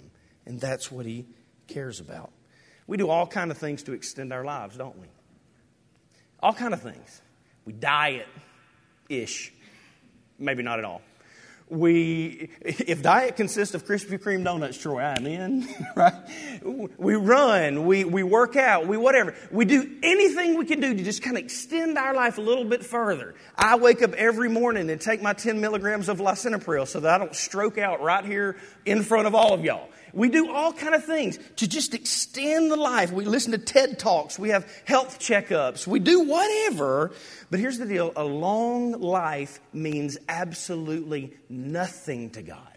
And 0.46 0.61
that's 0.61 0.92
what 0.92 1.06
He 1.06 1.26
cares 1.66 1.99
about. 1.99 2.30
We 2.87 2.99
do 2.99 3.11
all 3.11 3.26
kind 3.26 3.50
of 3.50 3.58
things 3.58 3.82
to 3.84 3.94
extend 3.94 4.32
our 4.32 4.44
lives, 4.44 4.76
don't 4.76 4.96
we? 4.96 5.08
All 6.40 6.52
kind 6.52 6.73
of 6.73 6.80
things. 6.80 7.20
We 7.64 7.73
diet 7.73 8.28
ish. 9.08 9.52
Maybe 10.38 10.62
not 10.62 10.78
at 10.78 10.84
all 10.84 11.00
we 11.68 12.50
if 12.61 13.02
diet 13.02 13.37
consists 13.37 13.75
of 13.75 13.85
Krispy 13.87 14.18
Kreme 14.18 14.44
donuts, 14.44 14.78
Troy, 14.78 15.00
I'm 15.00 15.26
in, 15.26 15.66
right? 15.97 16.14
We 16.62 17.14
run, 17.14 17.87
we, 17.87 18.04
we 18.04 18.23
work 18.23 18.56
out, 18.56 18.87
we 18.87 18.97
whatever. 18.97 19.35
We 19.50 19.64
do 19.64 19.99
anything 20.02 20.59
we 20.59 20.66
can 20.66 20.80
do 20.80 20.94
to 20.94 21.02
just 21.02 21.23
kind 21.23 21.37
of 21.37 21.44
extend 21.44 21.97
our 21.97 22.14
life 22.14 22.38
a 22.38 22.42
little 22.42 22.64
bit 22.64 22.85
further. 22.85 23.35
I 23.56 23.76
wake 23.76 24.02
up 24.02 24.12
every 24.12 24.49
morning 24.49 24.90
and 24.90 25.00
take 25.00 25.23
my 25.23 25.33
10 25.33 25.61
milligrams 25.61 26.09
of 26.09 26.18
lisinopril 26.18 26.87
so 26.87 27.00
that 27.00 27.14
I 27.14 27.18
don't 27.18 27.35
stroke 27.35 27.78
out 27.78 28.02
right 28.02 28.25
here 28.25 28.56
in 28.85 29.02
front 29.02 29.26
of 29.26 29.35
all 29.35 29.54
of 29.54 29.64
y'all. 29.64 29.88
We 30.14 30.28
do 30.28 30.52
all 30.52 30.73
kind 30.73 30.94
of 30.94 31.04
things 31.04 31.40
to 31.56 31.68
just 31.68 31.92
extend 31.92 32.71
the 32.71 32.76
life. 32.76 33.11
We 33.11 33.25
listen 33.25 33.50
to 33.50 33.59
TED 33.59 33.99
Talks. 33.99 34.38
We 34.38 34.50
have 34.50 34.71
health 34.85 35.18
checkups. 35.18 35.88
We 35.88 35.99
do 35.99 36.21
whatever. 36.21 37.11
But 37.50 37.59
here's 37.59 37.78
the 37.78 37.87
deal. 37.87 38.12
A 38.14 38.23
long 38.23 38.92
life 38.92 39.61
means 39.73 40.16
absolutely 40.28 41.37
nothing 41.54 42.30
to 42.30 42.42
God. 42.42 42.75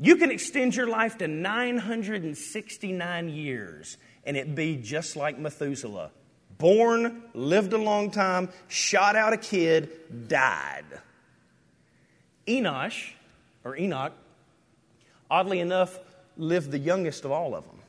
You 0.00 0.16
can 0.16 0.30
extend 0.30 0.76
your 0.76 0.86
life 0.86 1.18
to 1.18 1.26
969 1.26 3.28
years 3.28 3.96
and 4.24 4.36
it 4.36 4.54
be 4.54 4.76
just 4.76 5.16
like 5.16 5.38
Methuselah. 5.38 6.12
Born, 6.58 7.22
lived 7.34 7.72
a 7.72 7.78
long 7.78 8.10
time, 8.10 8.50
shot 8.68 9.16
out 9.16 9.32
a 9.32 9.36
kid, 9.36 10.28
died. 10.28 10.84
Enosh, 12.46 13.12
or 13.64 13.76
Enoch, 13.76 14.12
oddly 15.30 15.60
enough, 15.60 15.98
lived 16.36 16.70
the 16.70 16.78
youngest 16.78 17.24
of 17.24 17.30
all 17.30 17.54
of 17.54 17.66
them, 17.66 17.80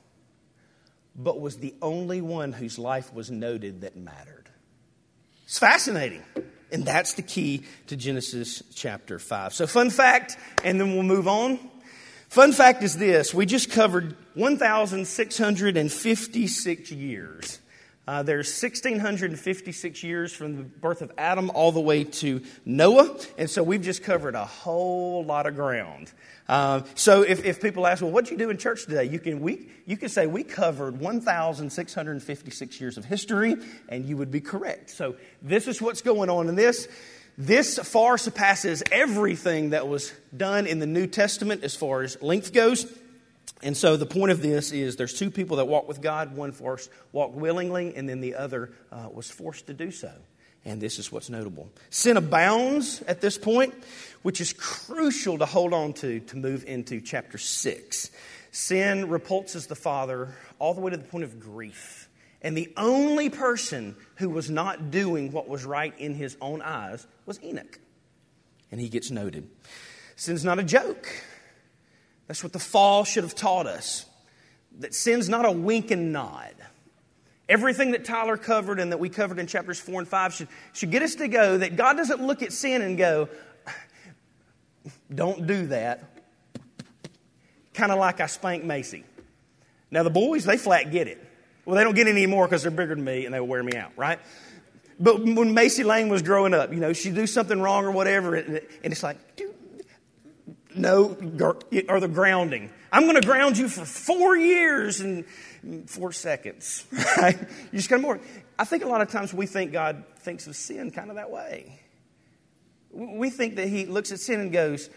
but 1.16 1.40
was 1.40 1.58
the 1.58 1.74
only 1.82 2.22
one 2.22 2.54
whose 2.54 2.80
life 2.80 3.14
was 3.14 3.32
noted 3.32 3.82
that 3.82 3.96
mattered. 3.96 4.50
It's 5.46 5.60
fascinating. 5.60 6.24
And 6.72 6.86
that's 6.86 7.14
the 7.14 7.24
key 7.24 7.64
to 7.88 7.96
Genesis 7.96 8.62
chapter 8.76 9.18
5. 9.20 9.54
So, 9.54 9.68
fun 9.68 9.90
fact, 9.90 10.38
and 10.64 10.80
then 10.80 10.94
we'll 10.94 11.04
move 11.04 11.28
on. 11.28 11.60
Fun 12.30 12.52
fact 12.52 12.84
is 12.84 12.98
this 12.98 13.34
we 13.34 13.48
just 13.48 13.72
covered 13.72 14.16
1,656 14.36 16.92
years 16.92 17.60
uh, 18.10 18.24
there's 18.24 18.50
1,656 18.60 20.04
years 20.04 20.34
from 20.34 20.58
the 20.58 20.64
birth 20.64 21.04
of 21.04 21.12
Adam 21.16 21.52
all 21.54 21.72
the 21.72 21.80
way 21.80 22.04
to 22.04 22.42
Noah, 22.66 23.16
and 23.38 23.48
so 23.48 23.62
we've 23.62 23.84
just 23.84 24.02
covered 24.02 24.34
a 24.34 24.46
whole 24.46 25.24
lot 25.24 25.46
of 25.46 25.54
ground. 25.54 26.12
Uh, 26.48 26.82
so 26.96 27.22
if, 27.22 27.46
if 27.46 27.62
people 27.62 27.86
ask, 27.86 28.02
well, 28.02 28.10
what 28.10 28.26
did 28.26 28.32
you 28.32 28.38
do 28.40 28.50
in 28.50 28.58
church 28.58 28.86
today? 28.86 29.04
You 29.04 29.20
can, 29.20 29.42
we, 29.42 29.70
you 29.86 29.96
can 29.96 30.10
say 30.10 30.26
we 30.26 30.44
covered 30.44 31.00
1,656 31.00 32.82
years 32.82 32.98
of 32.98 33.06
history, 33.06 33.56
and 33.90 34.04
you 34.04 34.18
would 34.18 34.32
be 34.32 34.42
correct. 34.42 34.90
So 34.90 35.16
this 35.44 35.68
is 35.68 35.80
what's 35.80 36.02
going 36.02 36.32
on 36.32 36.50
in 36.50 36.56
this. 36.56 36.88
This 37.38 37.78
far 37.78 38.18
surpasses 38.18 38.82
everything 38.92 39.70
that 39.70 39.88
was 39.88 40.12
done 40.36 40.66
in 40.66 40.80
the 40.80 40.88
New 40.88 41.06
Testament 41.06 41.64
as 41.64 41.76
far 41.76 42.02
as 42.02 42.20
length 42.24 42.54
goes. 42.54 42.92
And 43.62 43.76
so 43.76 43.98
the 43.98 44.06
point 44.06 44.32
of 44.32 44.42
this 44.42 44.72
is 44.72 44.96
there's 44.96 45.14
two 45.14 45.30
people 45.30 45.58
that 45.58 45.66
walk 45.66 45.88
with 45.88 46.02
God. 46.02 46.36
One 46.36 46.52
first 46.52 46.90
walked 47.12 47.36
willingly, 47.36 47.96
and 47.96 48.08
then 48.08 48.22
the 48.22 48.36
other 48.36 48.72
uh, 48.92 49.10
was 49.12 49.30
forced 49.30 49.68
to 49.68 49.74
do 49.74 49.92
so. 49.92 50.12
And 50.66 50.82
this 50.82 51.00
is 51.00 51.12
what's 51.12 51.30
notable. 51.30 51.70
Sin 51.90 52.18
abounds 52.18 53.02
at 53.04 53.22
this 53.22 53.38
point, 53.38 53.74
which 54.22 54.42
is 54.42 54.54
crucial 54.54 55.38
to 55.38 55.46
hold 55.46 55.74
on 55.74 55.94
to 55.94 56.20
to 56.22 56.38
move 56.38 56.64
into 56.66 57.02
chapter 57.02 57.38
6. 57.38 58.12
Sin 58.52 59.10
repulses 59.10 59.68
the 59.68 59.76
Father 59.76 60.36
all 60.58 60.74
the 60.74 60.82
way 60.82 60.92
to 60.92 60.98
the 60.98 61.04
point 61.04 61.24
of 61.24 61.40
grief. 61.40 62.10
And 62.42 62.56
the 62.56 62.72
only 62.78 63.30
person 63.30 63.96
who 64.16 64.30
was 64.30 64.50
not 64.50 64.92
doing 64.92 65.32
what 65.32 65.48
was 65.48 65.66
right 65.66 65.94
in 65.98 66.14
his 66.14 66.38
own 66.42 66.62
eyes 66.62 67.06
was 67.26 67.42
Enoch. 67.44 67.80
And 68.72 68.80
he 68.80 68.90
gets 68.90 69.12
noted. 69.12 69.50
Sin's 70.16 70.46
not 70.46 70.60
a 70.60 70.64
joke. 70.64 71.10
That's 72.30 72.44
what 72.44 72.54
the 72.54 72.60
fall 72.60 73.06
should 73.06 73.24
have 73.24 73.34
taught 73.34 73.66
us. 73.66 74.06
That 74.82 74.94
sin's 74.94 75.28
not 75.30 75.46
a 75.46 75.52
wink 75.52 75.90
and 75.90 76.14
nod. 76.14 76.54
Everything 77.50 77.90
that 77.94 78.06
Tyler 78.06 78.38
covered 78.38 78.80
and 78.80 78.92
that 78.92 79.00
we 79.00 79.10
covered 79.10 79.40
in 79.40 79.48
chapters 79.48 79.80
4 79.80 80.02
and 80.02 80.08
5 80.08 80.34
should, 80.36 80.48
should 80.74 80.92
get 80.92 81.02
us 81.02 81.16
to 81.16 81.28
go 81.28 81.58
that 81.58 81.76
God 81.76 81.98
doesn't 81.98 82.22
look 82.22 82.44
at 82.44 82.54
sin 82.54 82.84
and 82.84 83.00
go, 83.00 83.30
don't 85.12 85.48
do 85.48 85.66
that. 85.68 86.04
Kind 87.74 87.92
of 87.92 87.98
like 87.98 88.22
I 88.22 88.28
spanked 88.28 88.64
Macy. 88.64 89.06
Now, 89.90 90.04
the 90.04 90.12
boys, 90.12 90.46
they 90.46 90.58
flat 90.58 90.92
get 90.92 91.08
it. 91.08 91.26
Well, 91.66 91.78
they 91.78 91.84
don't 91.84 91.96
get 91.96 92.06
it 92.06 92.12
anymore 92.12 92.46
because 92.46 92.62
they're 92.62 92.70
bigger 92.70 92.94
than 92.94 93.04
me 93.04 93.26
and 93.26 93.34
they 93.34 93.40
wear 93.40 93.64
me 93.64 93.76
out, 93.76 93.94
right? 93.98 94.20
But 95.00 95.24
when 95.24 95.56
Macy 95.56 95.84
Lane 95.84 96.10
was 96.10 96.22
growing 96.22 96.54
up, 96.54 96.72
you 96.72 96.80
know, 96.80 96.94
she'd 96.94 97.16
do 97.16 97.26
something 97.26 97.60
wrong 97.60 97.86
or 97.86 97.92
whatever, 97.92 98.36
and 98.36 98.62
it's 98.84 99.02
like, 99.02 99.36
dude, 99.36 99.56
no, 100.76 101.18
or 101.88 102.00
the 102.00 102.08
grounding. 102.08 102.70
I'm 102.92 103.04
going 103.04 103.16
to 103.16 103.26
ground 103.26 103.58
you 103.58 103.68
for 103.68 103.86
four 103.86 104.36
years 104.36 105.00
and 105.00 105.26
four 105.88 106.12
seconds. 106.12 106.86
Right? 107.18 107.38
You 107.72 107.78
just 107.78 107.90
kind 107.90 108.00
of 108.00 108.04
more. 108.04 108.20
I 108.58 108.66
think 108.66 108.84
a 108.84 108.88
lot 108.88 109.02
of 109.02 109.10
times 109.10 109.34
we 109.34 109.46
think 109.46 109.72
God 109.72 110.04
thinks 110.20 110.48
of 110.48 110.56
sin 110.56 110.92
kind 110.92 111.10
of 111.10 111.16
that 111.16 111.32
way. 111.32 111.80
We 112.92 113.30
think 113.30 113.56
that 113.58 113.68
He 113.68 113.86
looks 113.86 114.12
at 114.12 114.20
sin 114.20 114.40
and 114.40 114.52
goes, 114.52 114.90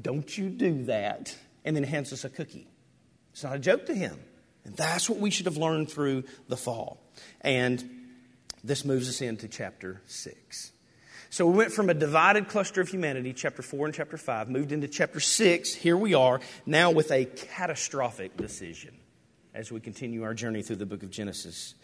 "Don't 0.00 0.36
you 0.36 0.48
do 0.48 0.84
that," 0.84 1.36
and 1.64 1.76
then 1.76 1.82
hands 1.82 2.12
us 2.12 2.24
a 2.24 2.30
cookie. 2.30 2.68
It's 3.32 3.42
not 3.42 3.56
a 3.56 3.58
joke 3.58 3.86
to 3.86 3.94
Him, 3.94 4.18
and 4.64 4.76
that's 4.76 5.10
what 5.10 5.18
we 5.18 5.30
should 5.30 5.46
have 5.46 5.56
learned 5.56 5.90
through 5.90 6.24
the 6.48 6.56
fall. 6.56 7.02
And 7.40 7.84
this 8.62 8.84
moves 8.84 9.08
us 9.08 9.20
into 9.20 9.48
chapter 9.48 10.02
six. 10.06 10.72
So 11.30 11.46
we 11.46 11.56
went 11.56 11.72
from 11.72 11.90
a 11.90 11.94
divided 11.94 12.48
cluster 12.48 12.80
of 12.80 12.88
humanity, 12.88 13.32
chapter 13.32 13.62
4 13.62 13.86
and 13.86 13.94
chapter 13.94 14.16
5, 14.16 14.48
moved 14.48 14.72
into 14.72 14.88
chapter 14.88 15.20
6. 15.20 15.74
Here 15.74 15.96
we 15.96 16.14
are, 16.14 16.40
now 16.64 16.92
with 16.92 17.10
a 17.10 17.24
catastrophic 17.24 18.36
decision 18.36 18.94
as 19.52 19.72
we 19.72 19.80
continue 19.80 20.22
our 20.22 20.34
journey 20.34 20.62
through 20.62 20.76
the 20.76 20.86
book 20.86 21.02
of 21.02 21.10
Genesis. 21.10 21.74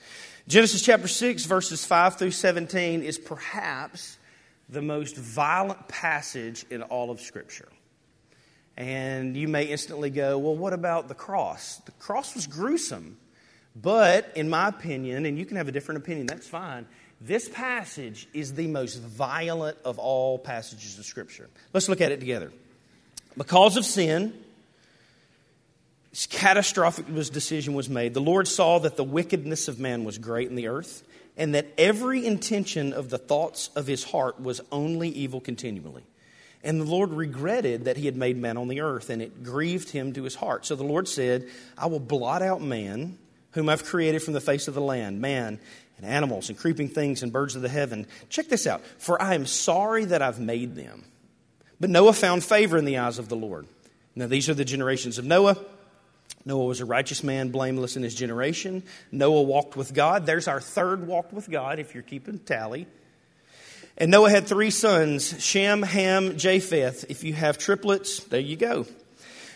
Genesis 0.47 0.83
chapter 0.83 1.09
6, 1.09 1.45
verses 1.47 1.85
5 1.85 2.19
through 2.19 2.31
17, 2.31 3.03
is 3.03 3.19
perhaps 3.19 4.19
the 4.69 4.83
most 4.83 5.17
violent 5.17 5.89
passage 5.89 6.65
in 6.71 6.83
all 6.83 7.11
of 7.11 7.21
Scripture. 7.21 7.69
And 8.77 9.37
you 9.37 9.49
may 9.49 9.65
instantly 9.65 10.11
go, 10.11 10.39
well, 10.39 10.57
what 10.57 10.73
about 10.73 11.09
the 11.09 11.15
cross? 11.15 11.77
The 11.79 11.93
cross 11.93 12.35
was 12.35 12.47
gruesome. 12.47 13.19
But 13.75 14.33
in 14.37 14.51
my 14.51 14.69
opinion, 14.69 15.27
and 15.27 15.39
you 15.39 15.47
can 15.47 15.57
have 15.57 15.69
a 15.69 15.73
different 15.73 16.03
opinion, 16.03 16.27
that's 16.27 16.49
fine. 16.49 16.87
This 17.25 17.49
passage 17.49 18.27
is 18.35 18.55
the 18.55 18.67
most 18.67 19.01
violent 19.01 19.79
of 19.85 20.01
all 20.01 20.39
passages 20.39 20.99
of 20.99 21.05
Scripture. 21.05 21.49
Let's 21.73 21.89
look 21.89 22.01
at 22.01 22.11
it 22.11 22.19
together. 22.19 22.53
Because 23.37 23.77
of 23.77 23.85
sin, 23.85 24.35
this 26.11 26.27
catastrophic 26.27 27.07
decision 27.15 27.75
was 27.75 27.89
made. 27.89 28.13
The 28.13 28.21
Lord 28.21 28.49
saw 28.49 28.81
that 28.81 28.97
the 28.97 29.05
wickedness 29.05 29.69
of 29.69 29.79
man 29.79 30.03
was 30.03 30.19
great 30.19 30.49
in 30.51 30.57
the 30.57 30.67
earth, 30.67 31.05
and 31.37 31.55
that 31.55 31.69
every 31.79 32.27
intention 32.27 32.93
of 32.93 33.09
the 33.09 33.19
thoughts 33.19 33.71
of 33.77 33.87
his 33.87 34.03
heart 34.03 34.41
was 34.41 34.61
only 34.73 35.09
evil 35.09 35.41
continually. 35.41 36.03
And 36.65 36.81
the 36.81 36.85
Lord 36.85 37.11
regretted 37.11 37.85
that 37.85 37.97
he 37.97 38.07
had 38.07 38.17
made 38.17 38.37
man 38.37 38.57
on 38.57 38.67
the 38.67 38.81
earth, 38.81 39.11
and 39.11 39.23
it 39.23 39.45
grieved 39.45 39.91
him 39.91 40.13
to 40.15 40.25
his 40.25 40.35
heart. 40.35 40.67
So 40.67 40.75
the 40.75 40.83
Lord 40.83 41.07
said, 41.07 41.49
I 41.79 41.87
will 41.87 42.01
blot 42.01 42.43
out 42.43 42.61
man, 42.61 43.19
whom 43.53 43.69
I've 43.69 43.85
created 43.85 44.23
from 44.23 44.35
the 44.35 44.41
face 44.41 44.69
of 44.69 44.75
the 44.75 44.81
land, 44.81 45.21
man 45.21 45.61
and 45.97 46.07
animals 46.07 46.49
and 46.49 46.59
creeping 46.59 46.89
things 46.89 47.23
and 47.23 47.33
birds 47.33 47.55
of 47.57 47.63
the 47.63 47.69
heaven. 47.69 48.07
Check 48.29 48.49
this 48.49 48.67
out. 48.67 48.83
For 48.99 49.21
I 49.21 49.35
am 49.35 49.47
sorry 49.47 50.05
that 50.07 50.23
I've 50.23 50.41
made 50.41 50.75
them. 50.75 51.05
But 51.81 51.91
Noah 51.91 52.13
found 52.13 52.45
favor 52.45 52.77
in 52.77 52.85
the 52.85 52.99
eyes 52.99 53.19
of 53.19 53.29
the 53.29 53.37
Lord. 53.37 53.67
Now, 54.15 54.27
these 54.27 54.49
are 54.49 54.55
the 54.55 54.65
generations 54.65 55.19
of 55.19 55.25
Noah. 55.25 55.57
Noah 56.45 56.65
was 56.65 56.81
a 56.81 56.85
righteous 56.85 57.23
man, 57.23 57.51
blameless 57.51 57.97
in 57.97 58.03
his 58.03 58.15
generation. 58.15 58.83
Noah 59.11 59.43
walked 59.43 59.77
with 59.77 59.95
God. 59.95 60.27
There's 60.27 60.49
our 60.49 60.61
third 60.61 61.07
walk 61.07 61.33
with 61.33 61.49
God, 61.49 61.79
if 61.79 61.95
you're 61.95 62.03
keeping 62.03 62.39
tally. 62.39 62.87
And 63.97 64.11
Noah 64.11 64.31
had 64.31 64.47
three 64.47 64.71
sons 64.71 65.41
Shem, 65.43 65.83
Ham, 65.83 66.37
Japheth. 66.37 67.05
If 67.09 67.25
you 67.25 67.33
have 67.35 67.59
triplets, 67.59 68.25
there 68.25 68.41
you 68.41 68.57
go. 68.57 68.87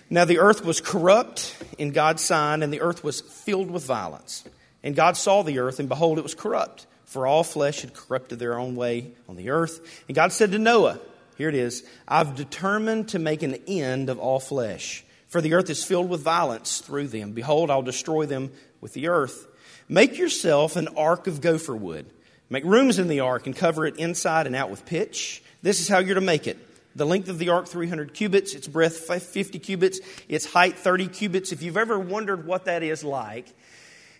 Now 0.09 0.25
the 0.25 0.39
earth 0.39 0.65
was 0.65 0.81
corrupt 0.81 1.57
in 1.79 1.91
God's 1.91 2.23
sign, 2.23 2.63
and 2.63 2.73
the 2.73 2.81
earth 2.81 3.03
was 3.03 3.21
filled 3.21 3.71
with 3.71 3.85
violence. 3.85 4.45
And 4.83 4.95
God 4.95 5.17
saw 5.17 5.43
the 5.43 5.59
earth, 5.59 5.81
and 5.81 5.89
behold, 5.89 6.19
it 6.19 6.23
was 6.23 6.35
corrupt, 6.35 6.87
for 7.07 7.27
all 7.27 7.43
flesh 7.43 7.81
had 7.81 7.93
corrupted 7.93 8.39
their 8.39 8.59
own 8.59 8.77
way 8.77 9.13
on 9.29 9.37
the 9.37 9.51
earth. 9.51 10.05
And 10.07 10.15
God 10.15 10.33
said 10.33 10.53
to 10.53 10.59
Noah, 10.59 11.01
Here 11.37 11.49
it 11.49 11.57
is, 11.57 11.85
I've 12.07 12.37
determined 12.37 13.09
to 13.09 13.19
make 13.19 13.43
an 13.43 13.57
end 13.67 14.09
of 14.09 14.21
all 14.21 14.39
flesh, 14.39 15.05
for 15.27 15.41
the 15.41 15.55
earth 15.55 15.71
is 15.71 15.85
filled 15.85 16.09
with 16.09 16.21
violence 16.21 16.81
through 16.81 17.09
them. 17.09 17.33
Behold, 17.33 17.71
I'll 17.71 17.83
destroy 17.83 18.27
them 18.27 18.53
with 18.81 18.93
the 18.93 19.09
earth. 19.09 19.49
Make 19.89 20.19
yourself 20.19 20.77
an 20.77 20.89
ark 20.97 21.27
of 21.27 21.41
gopher 21.41 21.75
wood. 21.75 22.07
Make 22.49 22.65
rooms 22.65 23.01
in 23.01 23.09
the 23.09 23.21
ark 23.21 23.47
and 23.47 23.57
cover 23.57 23.87
it 23.87 23.97
inside 23.97 24.47
and 24.47 24.55
out 24.55 24.71
with 24.71 24.87
pitch. 24.87 25.43
This 25.63 25.81
is 25.81 25.89
how 25.89 25.99
you're 25.99 26.15
to 26.15 26.21
make 26.21 26.47
it. 26.47 26.59
The 26.97 27.05
length 27.05 27.29
of 27.29 27.39
the 27.39 27.51
ark, 27.51 27.69
300 27.69 28.15
cubits. 28.15 28.55
Its 28.55 28.67
breadth, 28.67 28.97
50 28.97 29.59
cubits. 29.59 30.01
Its 30.29 30.47
height, 30.47 30.79
30 30.79 31.09
cubits. 31.09 31.53
If 31.53 31.63
you've 31.63 31.77
ever 31.77 31.99
wondered 31.99 32.47
what 32.47 32.65
that 32.65 32.83
is 32.83 33.05
like, 33.05 33.47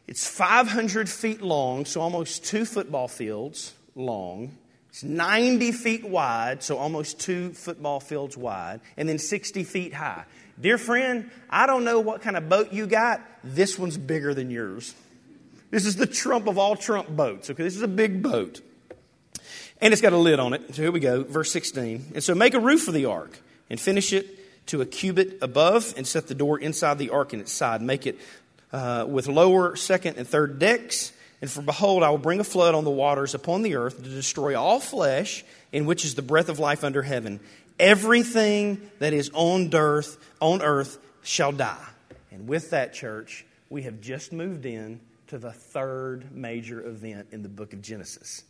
it's 0.07 0.29
500 0.29 1.09
feet 1.09 1.41
long, 1.41 1.87
so 1.87 2.01
almost 2.03 2.45
two 2.45 2.67
football 2.67 3.09
fields 3.09 3.73
long. 3.95 4.57
It's 4.91 5.03
90 5.03 5.73
feet 5.73 6.09
wide, 6.09 6.63
so 6.63 6.77
almost 6.77 7.19
two 7.19 7.53
football 7.55 7.99
fields 7.99 8.37
wide, 8.37 8.81
and 8.97 9.09
then 9.09 9.19
60 9.19 9.65
feet 9.65 9.95
high. 9.95 10.25
Dear 10.61 10.79
friend, 10.79 11.31
I 11.51 11.67
don't 11.67 11.85
know 11.85 12.01
what 12.01 12.23
kind 12.23 12.37
of 12.37 12.49
boat 12.49 12.73
you 12.73 12.87
got. 12.87 13.21
This 13.43 13.79
one's 13.79 13.99
bigger 13.99 14.33
than 14.33 14.51
yours. 14.51 14.95
This 15.71 15.87
is 15.87 15.97
the 15.97 16.07
trump 16.07 16.47
of 16.47 16.57
all 16.59 16.77
trump 16.77 17.09
boats. 17.09 17.51
Okay, 17.51 17.63
this 17.63 17.77
is 17.77 17.83
a 17.83 17.89
big 17.89 18.23
boat. 18.23 18.61
And 19.81 19.93
it's 19.93 20.03
got 20.03 20.13
a 20.13 20.19
lid 20.19 20.41
on 20.41 20.55
it. 20.55 20.75
So 20.75 20.83
here 20.83 20.93
we 20.93 21.01
go, 21.01 21.23
verse 21.23 21.53
16. 21.53 22.13
And 22.15 22.25
so 22.25 22.35
make 22.35 22.55
a 22.55 22.61
roof 22.61 22.85
for 22.85 22.93
the 22.93 23.07
ark 23.07 23.39
and 23.69 23.79
finish 23.79 24.13
it 24.13 24.67
to 24.67 24.81
a 24.81 24.87
cubit 24.87 25.39
above 25.43 25.95
and 25.97 26.07
set 26.07 26.29
the 26.29 26.35
door 26.35 26.59
inside 26.59 26.99
the 26.99 27.11
ark 27.11 27.35
in 27.35 27.41
its 27.41 27.53
side. 27.53 27.83
Make 27.83 28.07
it 28.07 28.19
uh, 28.73 29.05
with 29.09 29.29
lower, 29.29 29.77
second, 29.77 30.17
and 30.17 30.27
third 30.27 30.59
decks. 30.59 31.13
And 31.41 31.51
for 31.51 31.63
behold, 31.63 32.03
I 32.03 32.11
will 32.11 32.19
bring 32.19 32.41
a 32.41 32.45
flood 32.45 32.75
on 32.75 32.85
the 32.85 32.91
waters 32.91 33.35
upon 33.35 33.63
the 33.63 33.77
earth 33.77 34.03
to 34.03 34.09
destroy 34.09 34.59
all 34.59 34.81
flesh, 34.81 35.45
in 35.73 35.85
which 35.85 36.05
is 36.05 36.15
the 36.15 36.23
breath 36.23 36.49
of 36.49 36.59
life 36.59 36.83
under 36.83 37.03
heaven. 37.03 37.41
Everything 37.79 38.91
that 39.01 39.13
is 39.13 39.31
on 39.35 39.71
earth, 39.75 40.17
on 40.41 40.63
earth 40.63 40.99
shall 41.23 41.53
die. 41.53 41.85
And 42.31 42.49
with 42.49 42.71
that, 42.71 42.95
church, 42.95 43.45
we 43.69 43.83
have 43.83 44.01
just 44.01 44.33
moved 44.33 44.65
in 44.65 45.01
to 45.29 45.39
the 45.39 45.53
third 45.53 46.35
major 46.35 46.87
event 46.87 47.29
in 47.33 47.43
the 47.43 47.49
book 47.49 47.73
of 47.73 47.83
Genesis. 47.83 48.43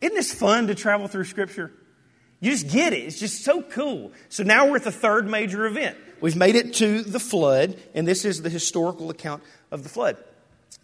Isn't 0.00 0.14
this 0.14 0.32
fun 0.32 0.68
to 0.68 0.74
travel 0.74 1.08
through 1.08 1.24
Scripture? 1.24 1.72
You 2.40 2.50
just 2.52 2.68
get 2.68 2.92
it. 2.92 3.00
It's 3.00 3.20
just 3.20 3.44
so 3.44 3.62
cool. 3.62 4.12
So 4.30 4.42
now 4.42 4.68
we're 4.68 4.76
at 4.76 4.84
the 4.84 4.92
third 4.92 5.28
major 5.28 5.66
event. 5.66 5.96
We've 6.20 6.36
made 6.36 6.54
it 6.54 6.74
to 6.74 7.02
the 7.02 7.20
flood, 7.20 7.76
and 7.94 8.08
this 8.08 8.24
is 8.24 8.42
the 8.42 8.48
historical 8.48 9.10
account 9.10 9.42
of 9.70 9.82
the 9.82 9.88
flood. 9.88 10.16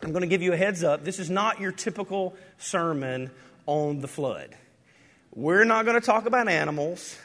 I'm 0.02 0.10
going 0.10 0.22
to 0.22 0.28
give 0.28 0.42
you 0.42 0.52
a 0.52 0.56
heads 0.56 0.84
up. 0.84 1.04
This 1.04 1.18
is 1.18 1.30
not 1.30 1.60
your 1.60 1.72
typical 1.72 2.34
sermon 2.58 3.30
on 3.64 4.00
the 4.00 4.08
flood. 4.08 4.54
We're 5.34 5.64
not 5.64 5.86
going 5.86 5.98
to 5.98 6.04
talk 6.04 6.26
about 6.26 6.48
animals. 6.48 7.16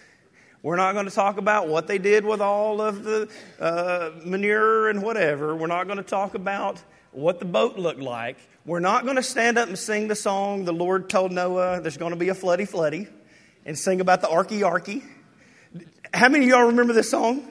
We're 0.64 0.78
not 0.78 0.94
going 0.94 1.06
to 1.06 1.12
talk 1.12 1.38
about 1.38 1.68
what 1.68 1.88
they 1.88 1.98
did 1.98 2.24
with 2.24 2.40
all 2.40 2.82
of 2.82 3.04
the 3.04 3.30
uh, 3.60 4.12
manure 4.24 4.90
and 4.90 5.02
whatever. 5.02 5.56
We're 5.56 5.68
not 5.68 5.86
going 5.88 5.98
to 5.98 6.04
talk 6.04 6.36
about 6.36 6.82
what 7.12 7.40
the 7.40 7.46
boat 7.46 7.78
looked 7.78 8.00
like. 8.00 8.38
We're 8.66 8.80
not 8.80 9.04
going 9.04 9.16
to 9.16 9.24
stand 9.24 9.58
up 9.58 9.68
and 9.68 9.78
sing 9.78 10.08
the 10.08 10.16
song 10.16 10.66
the 10.66 10.74
Lord 10.74 11.10
told 11.10 11.32
Noah 11.32 11.82
there's 11.82 11.98
going 11.98 12.12
to 12.12 12.18
be 12.18 12.30
a 12.30 12.36
floody 12.36 12.70
floody 12.70 13.08
and 13.66 13.78
sing 13.78 14.02
about 14.02 14.22
the 14.22 14.28
arky 14.28 14.60
arky. 14.60 15.04
How 16.14 16.30
many 16.30 16.46
of 16.46 16.50
y'all 16.52 16.68
remember 16.68 16.94
this 16.94 17.10
song? 17.10 17.48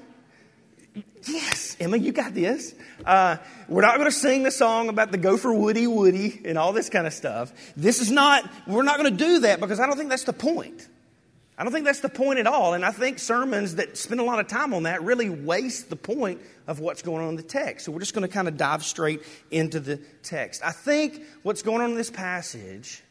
Yes, 1.26 1.76
Emma, 1.78 1.98
you 1.98 2.12
got 2.12 2.34
this. 2.34 2.74
Uh, 3.04 3.36
we're 3.68 3.82
not 3.82 3.96
going 3.96 4.08
to 4.08 4.16
sing 4.16 4.42
the 4.42 4.50
song 4.50 4.88
about 4.88 5.12
the 5.12 5.18
gopher 5.18 5.52
woody 5.52 5.86
woody 5.86 6.40
and 6.44 6.56
all 6.56 6.72
this 6.72 6.88
kind 6.88 7.06
of 7.06 7.12
stuff. 7.12 7.52
This 7.76 8.00
is 8.00 8.10
not, 8.10 8.48
we're 8.66 8.82
not 8.82 8.98
going 8.98 9.16
to 9.16 9.24
do 9.24 9.40
that 9.40 9.60
because 9.60 9.80
I 9.80 9.86
don't 9.86 9.96
think 9.96 10.08
that's 10.08 10.24
the 10.24 10.32
point. 10.32 10.88
I 11.58 11.62
don't 11.62 11.72
think 11.74 11.84
that's 11.84 12.00
the 12.00 12.08
point 12.08 12.38
at 12.38 12.46
all. 12.46 12.72
And 12.72 12.86
I 12.86 12.90
think 12.90 13.18
sermons 13.18 13.74
that 13.74 13.98
spend 13.98 14.18
a 14.18 14.24
lot 14.24 14.40
of 14.40 14.46
time 14.46 14.72
on 14.72 14.84
that 14.84 15.02
really 15.02 15.28
waste 15.28 15.90
the 15.90 15.96
point 15.96 16.40
of 16.70 16.78
what's 16.78 17.02
going 17.02 17.20
on 17.20 17.30
in 17.30 17.36
the 17.36 17.42
text. 17.42 17.84
So 17.84 17.90
we're 17.90 17.98
just 17.98 18.14
going 18.14 18.26
to 18.26 18.32
kind 18.32 18.46
of 18.46 18.56
dive 18.56 18.84
straight 18.84 19.22
into 19.50 19.80
the 19.80 19.96
text. 20.22 20.62
I 20.64 20.70
think 20.70 21.20
what's 21.42 21.62
going 21.62 21.80
on 21.82 21.90
in 21.90 21.96
this 21.96 22.12
passage 22.12 23.02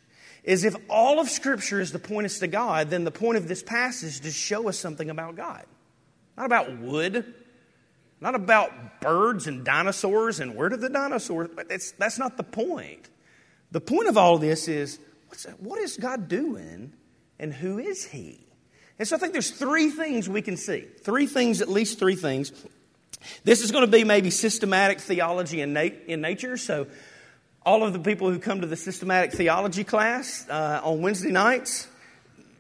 is 0.46 0.64
if 0.64 0.78
all 0.90 1.20
of 1.20 1.30
Scripture 1.30 1.82
is 1.82 1.92
to 1.92 2.00
point 2.00 2.26
us 2.26 2.40
to 2.40 2.48
God, 2.48 2.90
then 2.90 3.04
the 3.04 3.12
point 3.12 3.38
of 3.38 3.50
this 3.50 3.62
passage 3.62 4.12
is 4.12 4.20
to 4.22 4.32
show 4.32 4.70
us 4.70 4.80
something 4.80 5.10
about 5.10 5.36
God. 5.36 5.66
Not 6.38 6.46
about 6.46 6.80
wood, 6.80 7.34
not 8.22 8.34
about 8.34 9.02
birds 9.02 9.46
and 9.46 9.66
dinosaurs 9.66 10.40
and 10.40 10.56
where 10.56 10.70
did 10.70 10.80
the 10.80 10.90
dinosaurs. 10.90 11.50
That's, 11.68 11.92
that's 11.92 12.18
not 12.18 12.38
the 12.38 12.44
point. 12.44 13.10
The 13.72 13.82
point 13.82 14.08
of 14.08 14.18
all 14.18 14.38
this 14.38 14.70
is 14.70 15.00
what 15.60 15.82
is 15.82 15.98
God 15.98 16.30
doing 16.30 16.94
and 17.38 17.54
who 17.54 17.78
is 17.78 18.06
he? 18.06 18.40
And 18.98 19.06
so 19.06 19.18
I 19.18 19.20
think 19.20 19.34
there's 19.34 19.52
three 19.52 19.90
things 19.90 20.30
we 20.30 20.42
can 20.42 20.56
see. 20.56 20.86
Three 21.02 21.28
things, 21.28 21.62
at 21.62 21.68
least 21.68 22.00
three 22.00 22.16
things. 22.16 22.54
This 23.44 23.62
is 23.62 23.72
going 23.72 23.86
to 23.86 23.92
be 23.92 24.04
maybe 24.04 24.30
systematic 24.30 25.00
theology 25.00 25.62
in, 25.62 25.74
nat- 25.74 26.06
in 26.08 26.22
nature. 26.22 26.58
So, 26.58 26.88
all 27.66 27.84
of 27.84 27.94
the 27.94 28.00
people 28.00 28.32
who 28.32 28.40
come 28.40 28.62
to 28.62 28.68
the 28.68 28.78
systematic 28.78 29.34
theology 29.34 29.84
class 29.84 30.48
uh, 30.50 30.82
on 30.84 31.02
Wednesday 31.02 31.32
nights, 31.32 31.88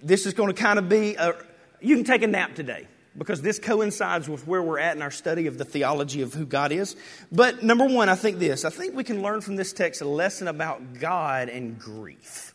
this 0.04 0.26
is 0.26 0.34
going 0.34 0.54
to 0.54 0.62
kind 0.62 0.78
of 0.78 0.90
be 0.90 1.16
a, 1.16 1.34
you 1.80 1.96
can 1.96 2.06
take 2.06 2.22
a 2.22 2.28
nap 2.28 2.54
today 2.56 2.88
because 3.18 3.42
this 3.42 3.60
coincides 3.60 4.30
with 4.30 4.46
where 4.46 4.62
we're 4.62 4.80
at 4.80 4.96
in 4.96 5.02
our 5.02 5.12
study 5.12 5.48
of 5.48 5.58
the 5.58 5.66
theology 5.66 6.22
of 6.22 6.34
who 6.34 6.46
God 6.46 6.72
is. 6.72 6.96
But 7.32 7.64
number 7.64 7.86
one, 7.86 8.10
I 8.10 8.16
think 8.16 8.40
this 8.40 8.66
I 8.66 8.70
think 8.70 8.96
we 8.96 9.04
can 9.04 9.22
learn 9.22 9.42
from 9.42 9.56
this 9.56 9.74
text 9.74 10.02
a 10.02 10.08
lesson 10.08 10.48
about 10.48 11.00
God 11.00 11.50
and 11.50 11.80
grief. 11.80 12.54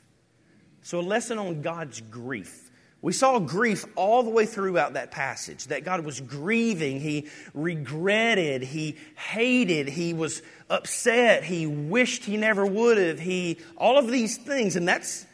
So, 0.83 1.01
a 1.01 1.03
lesson 1.03 1.39
on 1.39 1.63
God's 1.63 2.01
grief. 2.03 2.71
We 3.05 3.13
saw 3.13 3.39
grief 3.39 3.85
all 3.97 4.23
the 4.23 4.31
way 4.31 4.47
throughout 4.47 4.95
that 4.95 5.11
passage 5.11 5.67
that 5.67 5.85
God 5.85 6.07
was 6.07 6.23
grieving, 6.23 7.01
He 7.01 7.29
regretted, 7.53 8.63
He 8.63 8.97
hated, 9.15 9.91
He 9.91 10.15
was 10.15 10.41
upset, 10.71 11.45
He 11.45 11.67
wished 11.67 12.25
He 12.25 12.39
never 12.39 12.65
would 12.65 12.97
have, 12.97 13.21
He, 13.21 13.59
all 13.77 13.99
of 13.99 14.11
these 14.11 14.39
things. 14.39 14.75
And 14.75 14.89
that's, 14.89 15.27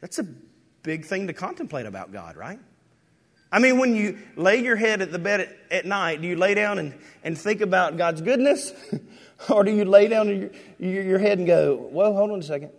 that's 0.00 0.20
a 0.20 0.22
big 0.84 1.04
thing 1.04 1.26
to 1.26 1.32
contemplate 1.32 1.84
about 1.84 2.12
God, 2.12 2.36
right? 2.36 2.60
I 3.50 3.58
mean, 3.58 3.78
when 3.78 3.96
you 3.96 4.18
lay 4.36 4.62
your 4.62 4.76
head 4.76 5.02
at 5.02 5.10
the 5.10 5.18
bed 5.18 5.40
at, 5.40 5.56
at 5.72 5.84
night, 5.84 6.22
do 6.22 6.28
you 6.28 6.36
lay 6.36 6.54
down 6.54 6.78
and, 6.78 6.96
and 7.24 7.36
think 7.36 7.60
about 7.60 7.96
God's 7.96 8.20
goodness? 8.20 8.72
or 9.50 9.64
do 9.64 9.74
you 9.74 9.84
lay 9.84 10.06
down 10.06 10.28
your, 10.78 11.02
your 11.02 11.18
head 11.18 11.38
and 11.38 11.46
go, 11.48 11.88
well, 11.90 12.12
hold 12.12 12.30
on 12.30 12.38
a 12.38 12.44
second. 12.44 12.70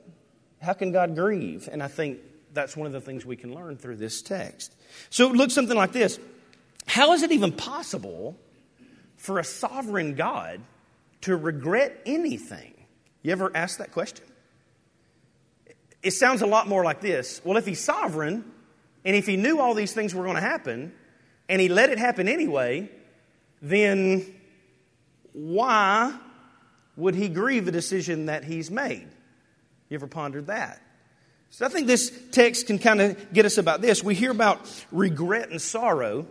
How 0.62 0.72
can 0.72 0.94
God 0.94 1.16
grieve? 1.16 1.68
And 1.70 1.84
I 1.84 1.90
think 1.90 2.20
that's 2.58 2.76
one 2.76 2.88
of 2.88 2.94
the 2.94 3.00
things 3.00 3.24
we 3.24 3.36
can 3.36 3.54
learn 3.54 3.78
through 3.78 3.98
this 3.98 4.24
text. 4.24 4.76
So 5.12 5.30
it 5.30 5.34
looks 5.34 5.54
something 5.54 5.78
like 5.78 5.92
this 5.92 6.20
How 6.88 7.14
is 7.14 7.22
it 7.22 7.32
even 7.32 7.52
possible 7.52 8.36
for 9.16 9.38
a 9.38 9.44
sovereign 9.44 10.16
God 10.16 10.62
to 11.22 11.36
regret 11.36 12.02
anything? 12.06 12.74
You 13.22 13.32
ever 13.32 13.52
ask 13.56 13.78
that 13.78 13.92
question? 13.92 14.26
It 16.02 16.12
sounds 16.12 16.42
a 16.42 16.48
lot 16.48 16.68
more 16.68 16.84
like 16.84 17.00
this. 17.00 17.42
Well, 17.44 17.58
if 17.58 17.66
he's 17.66 17.84
sovereign, 17.84 18.44
and 19.06 19.16
if 19.16 19.28
he 19.28 19.38
knew 19.38 19.60
all 19.60 19.74
these 19.74 19.94
things 19.94 20.16
were 20.16 20.24
going 20.24 20.36
to 20.36 20.42
happen, 20.42 20.94
and 21.50 21.62
he 21.62 21.70
let 21.70 21.90
it 21.90 22.00
happen 22.00 22.28
anyway, 22.28 22.90
then 23.62 24.26
why 25.34 26.18
would 26.96 27.16
he 27.16 27.30
grieve 27.30 27.66
the 27.66 27.72
decision 27.72 28.28
that 28.28 28.44
he's 28.44 28.72
made? 28.72 29.08
You 29.90 29.96
ever 29.96 30.08
pondered 30.08 30.48
that? 30.48 30.82
So 31.50 31.66
I 31.66 31.70
think 31.70 31.88
this 31.88 32.12
text 32.32 32.68
can 32.68 32.78
kind 32.78 33.02
of 33.02 33.34
get 33.34 33.46
us 33.46 33.58
about 33.58 33.82
this. 33.82 34.04
We 34.04 34.16
hear 34.16 34.32
about 34.32 34.60
regret 34.92 35.50
and 35.50 35.62
sorrow, 35.62 36.28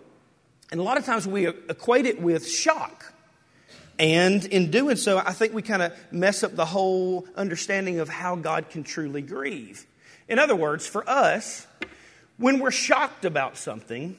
and 0.70 0.80
a 0.80 0.82
lot 0.82 0.98
of 0.98 1.04
times 1.04 1.26
we 1.26 1.46
equate 1.46 2.06
it 2.06 2.20
with 2.20 2.48
shock. 2.48 3.12
And 3.98 4.44
in 4.44 4.70
doing 4.70 4.96
so, 4.96 5.18
I 5.18 5.32
think 5.32 5.54
we 5.54 5.62
kind 5.62 5.82
of 5.82 5.92
mess 6.12 6.42
up 6.42 6.54
the 6.54 6.66
whole 6.66 7.26
understanding 7.34 7.98
of 7.98 8.08
how 8.08 8.36
God 8.36 8.68
can 8.68 8.84
truly 8.84 9.22
grieve. 9.22 9.86
In 10.28 10.38
other 10.38 10.54
words, 10.54 10.86
for 10.86 11.08
us, 11.08 11.66
when 12.36 12.58
we're 12.58 12.70
shocked 12.70 13.24
about 13.24 13.56
something, 13.56 14.18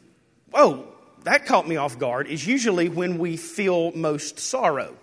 oh, 0.54 0.88
that 1.24 1.46
caught 1.46 1.68
me 1.68 1.76
off 1.76 2.00
guard, 2.00 2.28
is 2.28 2.48
usually 2.48 2.90
when 2.90 3.20
we 3.20 3.38
feel 3.38 3.92
most 3.92 4.40
sorrow, 4.40 4.96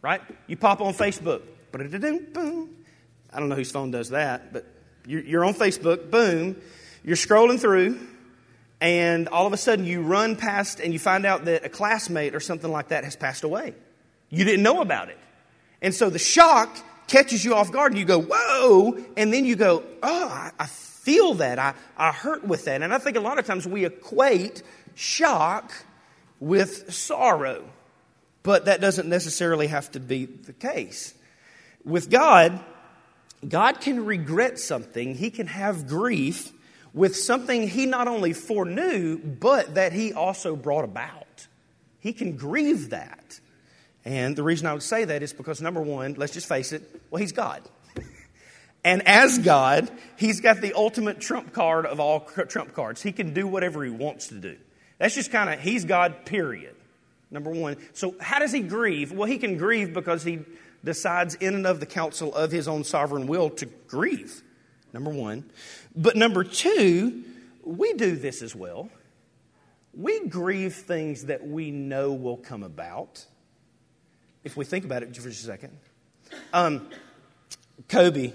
right? 0.00 0.20
You 0.46 0.56
pop 0.56 0.80
on 0.80 0.94
Facebook, 0.94 1.42
I 1.72 1.78
don't 3.38 3.48
know 3.48 3.56
whose 3.56 3.72
phone 3.72 3.90
does 3.90 4.10
that, 4.10 4.52
but 4.52 4.64
you're 5.06 5.44
on 5.44 5.54
Facebook, 5.54 6.10
boom, 6.10 6.56
you're 7.04 7.16
scrolling 7.16 7.60
through, 7.60 7.98
and 8.80 9.28
all 9.28 9.46
of 9.46 9.52
a 9.52 9.56
sudden 9.56 9.84
you 9.84 10.02
run 10.02 10.36
past 10.36 10.80
and 10.80 10.92
you 10.92 10.98
find 10.98 11.24
out 11.24 11.46
that 11.46 11.64
a 11.64 11.68
classmate 11.68 12.34
or 12.34 12.40
something 12.40 12.70
like 12.70 12.88
that 12.88 13.04
has 13.04 13.16
passed 13.16 13.44
away. 13.44 13.74
You 14.30 14.44
didn't 14.44 14.62
know 14.62 14.80
about 14.80 15.08
it. 15.08 15.18
And 15.80 15.94
so 15.94 16.10
the 16.10 16.18
shock 16.18 16.76
catches 17.06 17.44
you 17.44 17.54
off 17.54 17.70
guard 17.70 17.92
and 17.92 17.98
you 17.98 18.04
go, 18.04 18.20
whoa, 18.20 18.98
and 19.16 19.32
then 19.32 19.44
you 19.44 19.56
go, 19.56 19.84
oh, 20.02 20.50
I, 20.58 20.66
feel 21.04 21.34
that. 21.34 21.58
I, 21.58 21.74
I 21.98 22.12
hurt 22.12 22.44
with 22.44 22.64
that. 22.64 22.82
And 22.82 22.92
I 22.92 22.98
think 22.98 23.16
a 23.16 23.20
lot 23.20 23.38
of 23.38 23.44
times 23.44 23.66
we 23.66 23.84
equate 23.84 24.62
shock 24.94 25.72
with 26.40 26.92
sorrow, 26.92 27.64
but 28.42 28.64
that 28.64 28.80
doesn't 28.80 29.08
necessarily 29.08 29.66
have 29.66 29.90
to 29.92 30.00
be 30.00 30.24
the 30.24 30.54
case. 30.54 31.14
With 31.84 32.10
God, 32.10 32.58
God 33.48 33.80
can 33.80 34.04
regret 34.04 34.58
something, 34.58 35.14
He 35.14 35.30
can 35.30 35.46
have 35.46 35.86
grief 35.86 36.52
with 36.92 37.16
something 37.16 37.68
He 37.68 37.86
not 37.86 38.08
only 38.08 38.32
foreknew, 38.32 39.18
but 39.18 39.74
that 39.74 39.92
He 39.92 40.12
also 40.12 40.56
brought 40.56 40.84
about. 40.84 41.46
He 42.00 42.12
can 42.12 42.36
grieve 42.36 42.90
that. 42.90 43.40
And 44.04 44.36
the 44.36 44.42
reason 44.42 44.66
I 44.66 44.74
would 44.74 44.82
say 44.82 45.06
that 45.06 45.22
is 45.22 45.32
because, 45.32 45.62
number 45.62 45.80
one, 45.80 46.14
let's 46.14 46.32
just 46.32 46.48
face 46.48 46.72
it, 46.72 46.82
well, 47.10 47.20
He's 47.20 47.32
God. 47.32 47.62
And 48.86 49.08
as 49.08 49.38
God, 49.38 49.90
He's 50.18 50.40
got 50.40 50.60
the 50.60 50.74
ultimate 50.74 51.18
trump 51.18 51.54
card 51.54 51.86
of 51.86 52.00
all 52.00 52.20
trump 52.20 52.74
cards. 52.74 53.00
He 53.00 53.12
can 53.12 53.32
do 53.32 53.46
whatever 53.46 53.82
He 53.82 53.90
wants 53.90 54.26
to 54.26 54.34
do. 54.34 54.58
That's 54.98 55.14
just 55.14 55.32
kind 55.32 55.48
of, 55.48 55.58
He's 55.58 55.86
God, 55.86 56.26
period. 56.26 56.76
Number 57.30 57.50
one. 57.50 57.78
So, 57.94 58.14
how 58.20 58.38
does 58.38 58.52
He 58.52 58.60
grieve? 58.60 59.10
Well, 59.10 59.26
He 59.26 59.38
can 59.38 59.56
grieve 59.56 59.94
because 59.94 60.22
He 60.22 60.40
decides 60.84 61.34
in 61.36 61.54
and 61.54 61.66
of 61.66 61.80
the 61.80 61.86
counsel 61.86 62.34
of 62.34 62.52
His 62.52 62.68
own 62.68 62.84
sovereign 62.84 63.26
will 63.26 63.50
to 63.50 63.66
grieve. 63.86 64.42
Number 64.92 65.10
one. 65.10 65.50
But 65.96 66.16
number 66.16 66.44
two, 66.44 67.24
we 67.64 67.94
do 67.94 68.16
this 68.16 68.42
as 68.42 68.54
well. 68.54 68.88
We 69.92 70.28
grieve 70.28 70.74
things 70.74 71.26
that 71.26 71.46
we 71.46 71.70
know 71.70 72.12
will 72.12 72.36
come 72.36 72.62
about. 72.62 73.24
If 74.44 74.56
we 74.56 74.64
think 74.64 74.84
about 74.84 75.02
it 75.02 75.16
for 75.16 75.28
just 75.28 75.42
a 75.42 75.46
second. 75.46 75.76
Um, 76.52 76.88
Kobe 77.88 78.32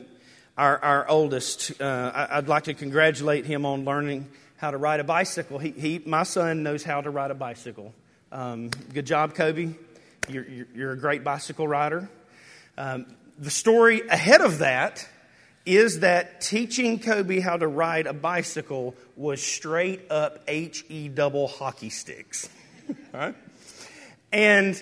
our, 0.59 0.77
our 0.83 1.09
oldest, 1.09 1.81
uh, 1.81 2.11
I, 2.29 2.35
would 2.35 2.49
like 2.49 2.65
to 2.65 2.73
congratulate 2.73 3.45
him 3.45 3.65
on 3.65 3.85
learning 3.85 4.29
how 4.57 4.71
to 4.71 4.77
ride 4.77 4.99
a 4.99 5.05
bicycle. 5.05 5.57
He, 5.57 5.71
he 5.71 6.01
my 6.05 6.23
son 6.23 6.63
knows 6.63 6.83
how 6.83 6.99
to 6.99 7.09
ride 7.09 7.31
a 7.31 7.35
bicycle. 7.35 7.93
Um, 8.29 8.69
good 8.93 9.05
job, 9.05 9.35
Kobe. 9.35 9.69
You're, 10.27 10.45
you're, 10.45 10.67
you're, 10.75 10.91
a 10.91 10.97
great 10.97 11.23
bicycle 11.23 11.65
rider. 11.65 12.09
Um, 12.79 13.05
the 13.37 13.51
story 13.51 14.07
ahead 14.07 14.39
of 14.39 14.59
that 14.59 15.05
is 15.65 15.99
that 15.99 16.39
teaching 16.39 16.97
Kobe 16.97 17.41
how 17.41 17.57
to 17.57 17.67
ride 17.67 18.07
a 18.07 18.13
bicycle 18.13 18.95
was 19.17 19.43
straight 19.43 20.09
up 20.09 20.39
H 20.47 20.85
E 20.87 21.09
double 21.09 21.49
hockey 21.49 21.89
sticks. 21.89 22.47
right? 23.13 23.35
And 24.31 24.81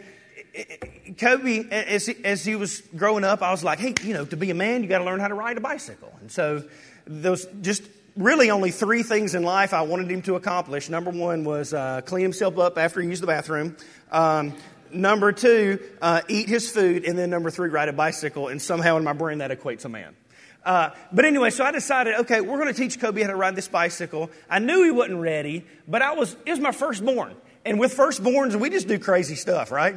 Kobe, 1.18 1.68
as 1.72 2.06
he, 2.06 2.24
as 2.24 2.46
he 2.46 2.56
was 2.56 2.82
growing 2.96 3.24
up, 3.24 3.42
I 3.42 3.50
was 3.50 3.64
like, 3.64 3.80
hey, 3.80 3.96
you 4.04 4.14
know, 4.14 4.26
to 4.26 4.38
be 4.38 4.52
a 4.52 4.56
man, 4.56 4.84
you 4.84 4.90
got 4.90 5.00
to 5.00 5.04
learn 5.04 5.20
how 5.20 5.28
to 5.28 5.34
ride 5.34 5.58
a 5.58 5.62
bicycle. 5.62 6.14
And 6.22 6.32
so 6.32 6.64
was 7.08 7.48
just 7.62 7.82
really 8.16 8.52
only 8.52 8.70
three 8.70 9.02
things 9.02 9.34
in 9.34 9.42
life 9.42 9.74
I 9.74 9.82
wanted 9.82 10.12
him 10.12 10.22
to 10.24 10.36
accomplish. 10.36 10.88
Number 10.88 11.10
one 11.10 11.44
was 11.44 11.74
uh, 11.74 12.02
clean 12.02 12.24
himself 12.24 12.60
up 12.60 12.78
after 12.78 13.02
he 13.02 13.08
used 13.08 13.24
the 13.24 13.28
bathroom. 13.28 13.76
Um, 14.12 14.54
number 14.92 15.32
two, 15.32 15.80
uh, 16.02 16.22
eat 16.28 16.50
his 16.50 16.70
food. 16.70 17.06
And 17.06 17.18
then 17.18 17.30
number 17.30 17.50
three, 17.50 17.70
ride 17.70 17.90
a 17.90 17.94
bicycle. 17.94 18.48
And 18.48 18.62
somehow 18.62 18.98
in 18.98 19.04
my 19.04 19.14
brain, 19.14 19.40
that 19.40 19.52
equates 19.52 19.86
a 19.86 19.90
man. 19.90 20.16
Uh, 20.64 20.90
but 21.14 21.24
anyway, 21.24 21.50
so 21.50 21.64
I 21.64 21.72
decided, 21.72 22.16
okay, 22.22 22.42
we're 22.42 22.58
going 22.58 22.74
to 22.74 22.80
teach 22.80 23.00
Kobe 23.00 23.22
how 23.22 23.30
to 23.30 23.36
ride 23.36 23.56
this 23.56 23.70
bicycle. 23.70 24.30
I 24.50 24.60
knew 24.60 24.84
he 24.84 24.92
wasn't 24.92 25.22
ready, 25.22 25.66
but 25.88 26.02
I 26.02 26.14
was, 26.14 26.36
it 26.46 26.52
was 26.52 26.60
my 26.60 26.72
firstborn. 26.72 27.36
And 27.64 27.80
with 27.80 27.96
firstborns, 27.96 28.56
we 28.56 28.70
just 28.70 28.88
do 28.88 29.00
crazy 29.00 29.36
stuff, 29.36 29.72
right? 29.72 29.96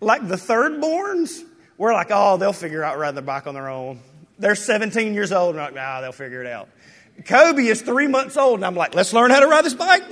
Like 0.00 0.26
the 0.26 0.36
thirdborns, 0.36 1.42
we're 1.76 1.92
like, 1.92 2.08
oh, 2.10 2.38
they'll 2.38 2.52
figure 2.52 2.82
out 2.82 2.98
riding 2.98 3.16
the 3.16 3.22
bike 3.22 3.46
on 3.46 3.54
their 3.54 3.68
own. 3.68 4.00
They're 4.38 4.54
17 4.54 5.14
years 5.14 5.30
old, 5.30 5.50
and 5.50 5.58
we're 5.58 5.70
like, 5.70 5.74
ah, 5.78 6.00
they'll 6.00 6.12
figure 6.12 6.40
it 6.40 6.46
out. 6.46 6.68
Kobe 7.26 7.64
is 7.64 7.82
three 7.82 8.08
months 8.08 8.36
old, 8.36 8.56
and 8.56 8.64
I'm 8.64 8.74
like, 8.74 8.94
let's 8.94 9.12
learn 9.12 9.30
how 9.30 9.40
to 9.40 9.46
ride 9.46 9.64
this 9.64 9.74
bike. 9.74 10.04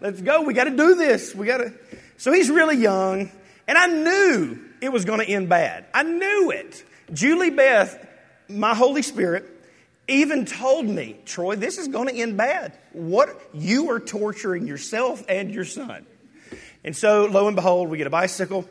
Let's 0.00 0.20
go. 0.20 0.42
We 0.42 0.54
got 0.54 0.64
to 0.64 0.76
do 0.76 0.96
this. 0.96 1.34
We 1.34 1.46
got 1.46 1.58
to. 1.58 1.72
So 2.16 2.32
he's 2.32 2.50
really 2.50 2.76
young, 2.76 3.30
and 3.66 3.78
I 3.78 3.86
knew 3.86 4.58
it 4.80 4.92
was 4.92 5.04
going 5.04 5.20
to 5.20 5.26
end 5.26 5.48
bad. 5.48 5.86
I 5.92 6.02
knew 6.02 6.50
it. 6.50 6.84
Julie 7.12 7.50
Beth, 7.50 8.06
my 8.48 8.74
Holy 8.74 9.02
Spirit, 9.02 9.50
even 10.06 10.44
told 10.44 10.86
me, 10.86 11.16
Troy, 11.24 11.56
this 11.56 11.78
is 11.78 11.88
going 11.88 12.08
to 12.08 12.14
end 12.14 12.36
bad. 12.36 12.78
What 12.92 13.28
you 13.52 13.90
are 13.90 14.00
torturing 14.00 14.66
yourself 14.66 15.24
and 15.28 15.50
your 15.50 15.64
son. 15.64 16.06
And 16.84 16.94
so, 16.94 17.24
lo 17.26 17.46
and 17.46 17.56
behold, 17.56 17.88
we 17.88 17.98
get 17.98 18.06
a 18.06 18.10
bicycle 18.10 18.68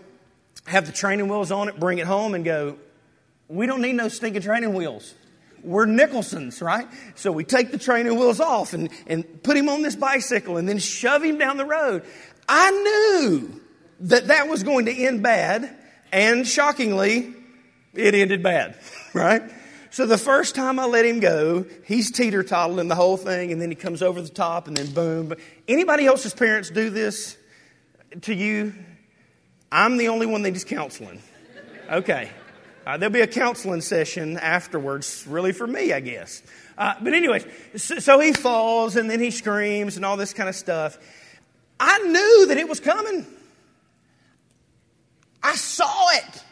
have 0.66 0.86
the 0.86 0.92
training 0.92 1.28
wheels 1.28 1.52
on 1.52 1.70
it, 1.70 1.80
bring 1.80 1.98
it 1.98 2.08
home, 2.08 2.36
and 2.36 2.46
go, 2.46 2.78
we 3.48 3.66
don't 3.66 3.82
need 3.82 3.94
no 3.94 4.08
stinking 4.08 4.42
training 4.42 4.74
wheels. 4.74 5.14
We're 5.62 5.86
Nicholsons, 5.86 6.62
right? 6.62 6.88
So 7.16 7.32
we 7.32 7.46
take 7.46 7.72
the 7.72 7.78
training 7.78 8.18
wheels 8.18 8.40
off 8.42 8.74
and, 8.74 8.90
and 9.08 9.44
put 9.44 9.56
him 9.56 9.70
on 9.70 9.82
this 9.82 9.96
bicycle 9.96 10.58
and 10.58 10.68
then 10.68 10.78
shove 10.78 11.24
him 11.24 11.38
down 11.38 11.58
the 11.58 11.66
road. 11.66 12.04
I 12.48 12.72
knew 12.72 13.62
that 14.02 14.28
that 14.28 14.48
was 14.48 14.64
going 14.64 14.86
to 14.86 14.92
end 14.92 15.24
bad, 15.24 15.76
and 16.12 16.48
shockingly, 16.48 17.34
it 17.94 18.16
ended 18.16 18.44
bad, 18.44 18.78
right? 19.14 19.42
So 19.92 20.08
the 20.08 20.18
first 20.18 20.56
time 20.56 20.80
I 20.80 20.86
let 20.86 21.06
him 21.06 21.20
go, 21.20 21.66
he's 21.86 22.12
teeter 22.12 22.42
tottling 22.42 22.88
the 22.88 22.96
whole 22.96 23.16
thing, 23.16 23.52
and 23.52 23.62
then 23.62 23.70
he 23.70 23.76
comes 23.76 24.02
over 24.02 24.22
the 24.22 24.30
top, 24.30 24.68
and 24.68 24.76
then 24.76 24.92
boom. 24.92 25.34
Anybody 25.68 26.06
else's 26.06 26.34
parents 26.34 26.72
do 26.72 26.90
this 26.90 27.38
to 28.22 28.34
you? 28.34 28.74
I'm 29.72 29.98
the 29.98 30.10
only 30.10 30.26
one 30.26 30.42
that 30.44 30.56
is 30.56 30.64
counseling. 30.64 31.22
Okay. 31.92 32.30
Uh, 32.86 32.98
there'll 32.98 33.14
be 33.14 33.22
a 33.22 33.28
counseling 33.28 33.82
session 33.82 34.38
afterwards, 34.38 35.26
really 35.28 35.52
for 35.52 35.66
me, 35.66 35.94
I 35.94 36.00
guess. 36.00 36.44
Uh, 36.78 36.96
but, 37.02 37.14
anyways, 37.14 37.46
so, 37.78 38.00
so, 38.00 38.20
he 38.20 38.34
falls 38.34 38.96
and 38.96 39.10
then 39.10 39.20
he 39.20 39.32
screams 39.32 39.96
and 39.96 40.04
all 40.04 40.18
this 40.18 40.34
kind 40.34 40.50
of 40.50 40.56
stuff. 40.56 40.98
I 41.80 42.00
knew 42.00 42.48
that 42.48 42.58
it 42.58 42.68
was 42.68 42.80
coming. 42.80 43.26
I 45.42 45.56
saw 45.56 46.10
it. 46.12 46.44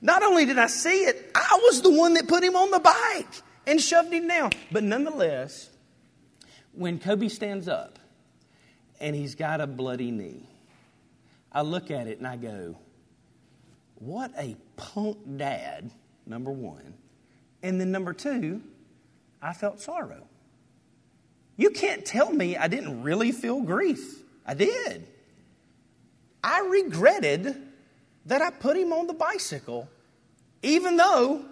Not 0.00 0.22
only 0.22 0.46
did 0.46 0.58
I 0.58 0.68
see 0.68 1.04
it, 1.04 1.30
I 1.34 1.60
was 1.62 1.82
the 1.82 1.90
one 1.90 2.14
that 2.14 2.28
put 2.28 2.42
him 2.42 2.56
on 2.56 2.70
the 2.70 2.78
bike 2.78 3.42
and 3.66 3.80
shoved 3.80 4.12
him 4.12 4.28
down. 4.28 4.52
But 4.70 4.84
nonetheless, 4.84 5.68
when 6.72 6.98
Kobe 6.98 7.28
stands 7.28 7.68
up 7.68 7.98
and 9.00 9.14
he's 9.14 9.34
got 9.34 9.60
a 9.60 9.66
bloody 9.66 10.10
knee, 10.10 10.48
I 11.52 11.62
look 11.62 11.90
at 11.90 12.06
it 12.06 12.18
and 12.18 12.26
I 12.26 12.36
go, 12.36 12.76
what 13.96 14.32
a 14.38 14.56
punk 14.76 15.18
dad, 15.36 15.90
number 16.24 16.50
one. 16.50 16.94
And 17.62 17.78
then 17.80 17.90
number 17.90 18.14
two, 18.14 18.62
I 19.42 19.52
felt 19.52 19.80
sorrow. 19.80 20.26
You 21.56 21.70
can't 21.70 22.06
tell 22.06 22.32
me 22.32 22.56
I 22.56 22.68
didn't 22.68 23.02
really 23.02 23.32
feel 23.32 23.60
grief. 23.60 24.22
I 24.50 24.54
did. 24.54 25.06
I 26.42 26.66
regretted 26.68 27.54
that 28.26 28.42
I 28.42 28.50
put 28.50 28.76
him 28.76 28.92
on 28.92 29.06
the 29.06 29.14
bicycle, 29.14 29.88
even 30.64 30.96
though 30.96 31.44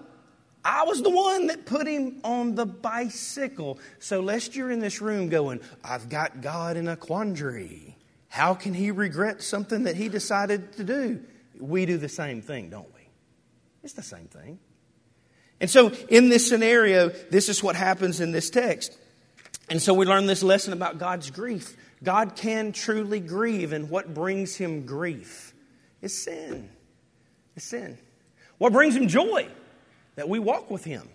I 0.65 0.83
was 0.83 1.01
the 1.01 1.11
one 1.11 1.47
that 1.47 1.65
put 1.65 1.87
him 1.87 2.19
on 2.25 2.57
the 2.57 2.67
bicycle. 2.67 3.79
So, 4.01 4.19
lest 4.19 4.57
you're 4.57 4.73
in 4.73 4.81
this 4.81 5.01
room 5.01 5.29
going, 5.29 5.61
I've 5.85 6.09
got 6.09 6.41
God 6.41 6.77
in 6.77 6.89
a 6.89 6.97
quandary. 6.97 7.97
How 8.27 8.55
can 8.55 8.75
he 8.75 8.91
regret 8.91 9.43
something 9.43 9.85
that 9.85 9.95
he 9.95 10.09
decided 10.09 10.73
to 10.73 10.83
do? 10.83 11.23
We 11.61 11.87
do 11.87 11.99
the 11.99 12.09
same 12.09 12.43
thing, 12.43 12.69
don't 12.69 12.93
we? 12.97 13.09
It's 13.85 13.93
the 13.93 14.03
same 14.03 14.27
thing. 14.27 14.59
And 15.61 15.71
so, 15.71 15.93
in 16.09 16.31
this 16.31 16.49
scenario, 16.49 17.11
this 17.31 17.49
is 17.49 17.63
what 17.63 17.77
happens 17.77 18.19
in 18.21 18.33
this 18.33 18.51
text. 18.51 18.99
And 19.71 19.83
so, 19.83 19.93
we 19.93 20.07
learn 20.07 20.27
this 20.27 20.43
lesson 20.43 20.73
about 20.73 20.99
God's 20.99 21.31
grief. 21.31 21.77
God 22.03 22.37
can 22.37 22.73
truly 22.73 23.21
grieve, 23.21 23.73
and 23.73 23.91
what 23.91 24.15
brings 24.15 24.57
him 24.57 24.87
grief 24.87 25.53
is 26.01 26.23
sin. 26.23 26.71
It's 27.57 27.67
sin. 27.67 27.99
What 28.59 28.73
brings 28.73 28.97
him 28.97 29.09
joy? 29.09 29.49
That 30.17 30.29
we 30.29 30.39
walk 30.39 30.71
with 30.71 30.85
him. 30.85 31.09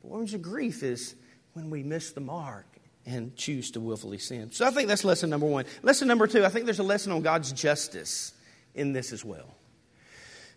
But 0.00 0.10
what 0.10 0.16
brings 0.18 0.34
him 0.34 0.42
grief 0.42 0.82
is 0.82 1.14
when 1.52 1.70
we 1.70 1.82
miss 1.82 2.12
the 2.12 2.20
mark 2.20 2.66
and 3.04 3.34
choose 3.36 3.72
to 3.72 3.80
willfully 3.80 4.18
sin. 4.18 4.52
So 4.52 4.66
I 4.66 4.70
think 4.70 4.88
that's 4.88 5.04
lesson 5.04 5.30
number 5.30 5.46
one. 5.46 5.64
Lesson 5.82 6.08
number 6.08 6.26
two, 6.26 6.44
I 6.44 6.48
think 6.48 6.64
there's 6.64 6.78
a 6.78 6.84
lesson 6.84 7.12
on 7.12 7.22
God's 7.22 7.52
justice 7.52 8.32
in 8.74 8.92
this 8.92 9.12
as 9.12 9.24
well. 9.24 9.54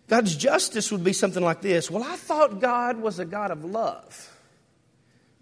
God's 0.08 0.36
justice 0.36 0.92
would 0.92 1.02
be 1.02 1.12
something 1.12 1.42
like 1.42 1.60
this 1.60 1.90
Well, 1.90 2.04
I 2.04 2.16
thought 2.16 2.60
God 2.60 2.98
was 2.98 3.18
a 3.18 3.24
God 3.24 3.50
of 3.50 3.64
love. 3.64 4.32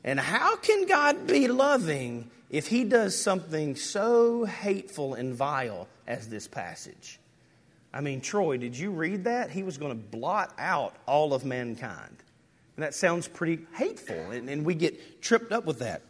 And 0.04 0.20
how 0.20 0.56
can 0.56 0.86
God 0.86 1.26
be 1.26 1.48
loving 1.48 2.30
if 2.50 2.66
he 2.66 2.84
does 2.84 3.20
something 3.20 3.74
so 3.74 4.44
hateful 4.44 5.14
and 5.14 5.34
vile 5.34 5.88
as 6.06 6.28
this 6.28 6.46
passage? 6.46 7.18
I 7.92 8.00
mean, 8.00 8.20
Troy, 8.20 8.58
did 8.58 8.76
you 8.76 8.90
read 8.90 9.24
that? 9.24 9.50
He 9.50 9.62
was 9.62 9.78
going 9.78 9.92
to 9.92 10.08
blot 10.16 10.52
out 10.58 10.94
all 11.06 11.32
of 11.32 11.44
mankind. 11.44 12.16
And 12.76 12.82
that 12.82 12.94
sounds 12.94 13.28
pretty 13.28 13.66
hateful, 13.74 14.32
and, 14.32 14.50
and 14.50 14.64
we 14.66 14.74
get 14.74 15.22
tripped 15.22 15.52
up 15.52 15.64
with 15.64 15.78
that. 15.78 16.02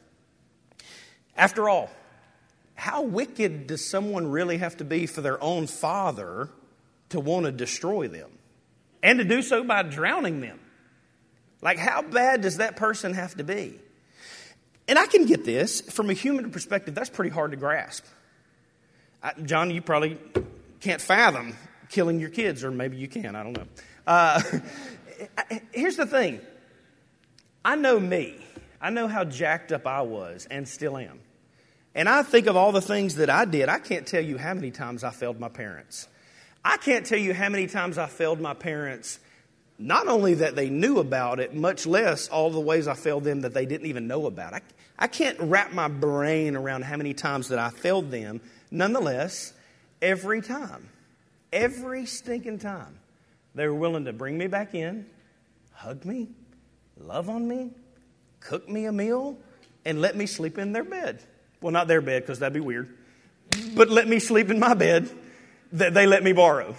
After 1.37 1.69
all, 1.69 1.91
how 2.75 3.03
wicked 3.03 3.67
does 3.67 3.89
someone 3.89 4.31
really 4.31 4.57
have 4.59 4.79
to 4.79 4.85
be 4.85 5.07
for 5.07 5.21
their 5.21 5.43
own 5.43 5.67
father 5.67 6.49
to 7.11 7.21
want 7.21 7.47
to 7.47 7.53
destroy 7.53 8.09
them? 8.09 8.31
And 9.03 9.19
to 9.19 9.25
do 9.25 9.43
so 9.43 9.63
by 9.63 9.83
drowning 9.83 10.41
them? 10.41 10.59
Like, 11.65 11.79
how 11.79 12.03
bad 12.03 12.43
does 12.43 12.59
that 12.59 12.77
person 12.77 13.15
have 13.15 13.35
to 13.37 13.45
be? 13.45 13.81
And 14.87 14.99
I 14.99 15.07
can 15.07 15.25
get 15.25 15.45
this 15.45 15.81
from 15.81 16.11
a 16.11 16.13
human 16.13 16.51
perspective, 16.51 16.95
that's 16.95 17.09
pretty 17.09 17.31
hard 17.31 17.53
to 17.53 17.57
grasp. 17.57 18.05
I, 19.23 19.33
John, 19.43 19.71
you 19.71 19.81
probably 19.81 20.19
can't 20.81 21.01
fathom 21.01 21.57
killing 21.89 22.21
your 22.21 22.29
kids, 22.29 22.63
or 22.63 22.71
maybe 22.71 22.99
you 22.99 23.09
can, 23.09 23.35
I 23.35 23.43
don't 23.43 23.57
know. 23.57 23.67
Uh, 24.07 24.43
here's 25.73 25.97
the 25.97 26.07
thing 26.07 26.41
I 27.65 27.77
know 27.77 27.99
me, 27.99 28.37
I 28.79 28.91
know 28.91 29.09
how 29.09 29.25
jacked 29.25 29.73
up 29.73 29.87
I 29.87 30.03
was 30.03 30.47
and 30.51 30.69
still 30.69 30.99
am. 30.99 31.21
And 31.95 32.09
I 32.09 32.23
think 32.23 32.47
of 32.47 32.57
all 32.57 32.73
the 32.73 32.83
things 32.83 33.15
that 33.17 33.31
I 33.31 33.47
did. 33.47 33.69
I 33.69 33.79
can't 33.79 34.07
tell 34.07 34.21
you 34.21 34.37
how 34.37 34.53
many 34.53 34.71
times 34.71 35.05
I 35.05 35.11
failed 35.11 35.41
my 35.41 35.49
parents. 35.49 36.09
I 36.65 36.77
can't 36.77 37.07
tell 37.07 37.19
you 37.19 37.33
how 37.33 37.49
many 37.49 37.69
times 37.69 37.97
I 37.97 38.07
failed 38.07 38.41
my 38.41 38.53
parents, 38.53 39.21
not 39.85 40.09
only 40.09 40.33
that 40.33 40.57
they 40.57 40.71
knew 40.71 40.99
about 40.99 41.41
it, 41.41 41.55
much 41.55 41.85
less 41.85 42.29
all 42.29 42.51
the 42.51 42.59
ways 42.59 42.89
I 42.89 42.95
failed 42.95 43.25
them 43.25 43.43
that 43.43 43.53
they 43.53 43.67
didn't 43.67 43.87
even 43.87 44.07
know 44.07 44.25
about. 44.25 44.55
I, 44.55 44.63
I 44.99 45.09
can't 45.09 45.39
wrap 45.39 45.73
my 45.73 45.89
brain 45.89 46.57
around 46.57 46.85
how 46.85 46.97
many 46.97 47.13
times 47.13 47.49
that 47.49 47.59
I 47.59 47.69
failed 47.69 48.11
them. 48.11 48.41
Nonetheless, 48.71 49.53
every 50.01 50.41
time, 50.41 50.89
every 51.53 52.07
stinking 52.07 52.61
time, 52.61 52.99
they 53.55 53.69
were 53.69 53.75
willing 53.75 54.07
to 54.07 54.15
bring 54.15 54.39
me 54.39 54.47
back 54.47 54.75
in, 54.75 55.05
hug 55.75 56.07
me, 56.07 56.29
love 56.99 57.29
on 57.29 57.47
me, 57.47 57.71
cook 58.41 58.67
me 58.67 58.87
a 58.87 58.93
meal, 58.93 59.37
and 59.85 60.01
let 60.01 60.17
me 60.17 60.25
sleep 60.25 60.57
in 60.57 60.73
their 60.73 60.85
bed. 60.85 61.23
Well, 61.61 61.73
not 61.73 61.89
their 61.89 62.01
bed, 62.01 62.23
because 62.23 62.39
that'd 62.39 62.55
be 62.55 62.61
weird, 62.61 62.97
but 63.75 63.91
let 63.91 64.09
me 64.09 64.19
sleep 64.19 64.51
in 64.51 64.59
my 64.59 64.73
bed 64.73 65.11
that 65.73 65.93
they 65.93 66.07
let 66.07 66.25
me 66.25 66.33
borrow. 66.33 66.75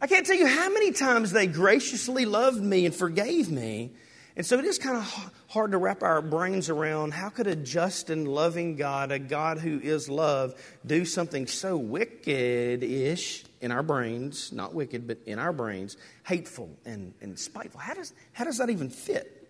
I 0.00 0.06
can't 0.06 0.26
tell 0.26 0.36
you 0.36 0.46
how 0.46 0.70
many 0.70 0.92
times 0.92 1.30
they 1.30 1.46
graciously 1.46 2.24
loved 2.24 2.62
me 2.62 2.86
and 2.86 2.94
forgave 2.94 3.50
me. 3.50 3.92
And 4.34 4.46
so 4.46 4.58
it 4.58 4.64
is 4.64 4.78
kind 4.78 4.96
of 4.96 5.32
hard 5.48 5.72
to 5.72 5.78
wrap 5.78 6.02
our 6.02 6.22
brains 6.22 6.70
around 6.70 7.12
how 7.12 7.28
could 7.28 7.46
a 7.46 7.54
just 7.54 8.08
and 8.08 8.26
loving 8.26 8.76
God, 8.76 9.12
a 9.12 9.18
God 9.18 9.58
who 9.58 9.78
is 9.78 10.08
love, 10.08 10.54
do 10.86 11.04
something 11.04 11.46
so 11.46 11.76
wicked 11.76 12.82
ish 12.82 13.44
in 13.60 13.72
our 13.72 13.82
brains, 13.82 14.52
not 14.52 14.72
wicked, 14.72 15.06
but 15.06 15.18
in 15.26 15.38
our 15.38 15.52
brains, 15.52 15.98
hateful 16.24 16.70
and, 16.86 17.12
and 17.20 17.38
spiteful? 17.38 17.80
How 17.80 17.92
does, 17.92 18.14
how 18.32 18.44
does 18.44 18.56
that 18.58 18.70
even 18.70 18.88
fit? 18.88 19.48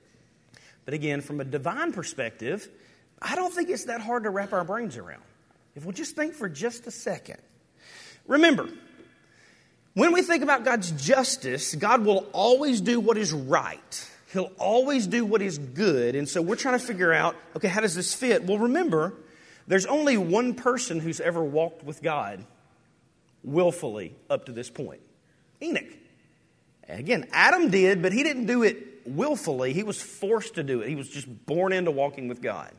But 0.84 0.94
again, 0.94 1.20
from 1.20 1.40
a 1.40 1.44
divine 1.44 1.92
perspective, 1.92 2.68
I 3.22 3.36
don't 3.36 3.54
think 3.54 3.68
it's 3.68 3.84
that 3.84 4.00
hard 4.00 4.24
to 4.24 4.30
wrap 4.30 4.52
our 4.52 4.64
brains 4.64 4.96
around. 4.96 5.22
If 5.76 5.84
we'll 5.84 5.92
just 5.92 6.16
think 6.16 6.34
for 6.34 6.48
just 6.48 6.88
a 6.88 6.90
second. 6.90 7.38
Remember, 8.26 8.68
when 9.94 10.12
we 10.12 10.22
think 10.22 10.42
about 10.42 10.64
God's 10.64 10.90
justice, 10.92 11.74
God 11.74 12.04
will 12.04 12.28
always 12.32 12.80
do 12.80 13.00
what 13.00 13.18
is 13.18 13.32
right. 13.32 14.10
He'll 14.32 14.52
always 14.58 15.06
do 15.06 15.24
what 15.24 15.42
is 15.42 15.58
good. 15.58 16.14
And 16.14 16.28
so 16.28 16.40
we're 16.40 16.56
trying 16.56 16.78
to 16.78 16.84
figure 16.84 17.12
out 17.12 17.36
okay, 17.56 17.68
how 17.68 17.80
does 17.80 17.94
this 17.94 18.14
fit? 18.14 18.44
Well, 18.44 18.58
remember, 18.58 19.14
there's 19.66 19.86
only 19.86 20.16
one 20.16 20.54
person 20.54 21.00
who's 21.00 21.20
ever 21.20 21.42
walked 21.42 21.84
with 21.84 22.02
God 22.02 22.44
willfully 23.42 24.14
up 24.28 24.46
to 24.46 24.52
this 24.52 24.70
point 24.70 25.00
Enoch. 25.62 25.84
Again, 26.88 27.28
Adam 27.32 27.70
did, 27.70 28.02
but 28.02 28.12
he 28.12 28.22
didn't 28.22 28.46
do 28.46 28.62
it 28.62 29.06
willfully. 29.06 29.72
He 29.72 29.82
was 29.82 30.00
forced 30.00 30.54
to 30.54 30.62
do 30.62 30.80
it. 30.80 30.88
He 30.88 30.96
was 30.96 31.08
just 31.08 31.28
born 31.46 31.72
into 31.72 31.90
walking 31.90 32.28
with 32.28 32.42
God. 32.42 32.72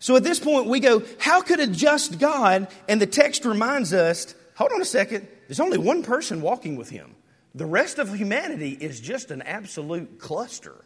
So 0.00 0.16
at 0.16 0.24
this 0.24 0.40
point, 0.40 0.66
we 0.66 0.80
go, 0.80 1.02
how 1.18 1.40
could 1.42 1.60
a 1.60 1.66
just 1.66 2.18
God, 2.18 2.68
and 2.88 3.00
the 3.00 3.06
text 3.06 3.44
reminds 3.44 3.92
us, 3.92 4.34
hold 4.56 4.72
on 4.72 4.80
a 4.80 4.84
second, 4.84 5.26
there's 5.48 5.60
only 5.60 5.78
one 5.78 6.02
person 6.02 6.42
walking 6.42 6.76
with 6.76 6.90
him. 6.90 7.16
The 7.54 7.66
rest 7.66 7.98
of 7.98 8.14
humanity 8.14 8.76
is 8.78 9.00
just 9.00 9.30
an 9.30 9.42
absolute 9.42 10.20
cluster. 10.20 10.84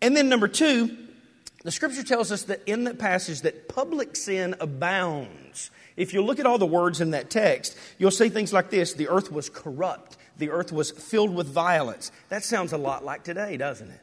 And 0.00 0.16
then, 0.16 0.28
number 0.28 0.48
two, 0.48 0.96
the 1.62 1.70
scripture 1.70 2.02
tells 2.02 2.32
us 2.32 2.44
that 2.44 2.62
in 2.66 2.84
that 2.84 2.98
passage 2.98 3.42
that 3.42 3.68
public 3.68 4.16
sin 4.16 4.54
abounds. 4.60 5.70
If 5.96 6.14
you 6.14 6.22
look 6.22 6.38
at 6.38 6.46
all 6.46 6.58
the 6.58 6.66
words 6.66 7.00
in 7.00 7.10
that 7.10 7.28
text, 7.28 7.76
you'll 7.98 8.10
see 8.10 8.30
things 8.30 8.52
like 8.52 8.70
this 8.70 8.94
the 8.94 9.08
earth 9.08 9.30
was 9.30 9.50
corrupt, 9.50 10.16
the 10.38 10.50
earth 10.50 10.72
was 10.72 10.90
filled 10.90 11.34
with 11.34 11.46
violence. 11.46 12.10
That 12.30 12.44
sounds 12.44 12.72
a 12.72 12.78
lot 12.78 13.04
like 13.04 13.24
today, 13.24 13.56
doesn't 13.56 13.90
it? 13.90 14.00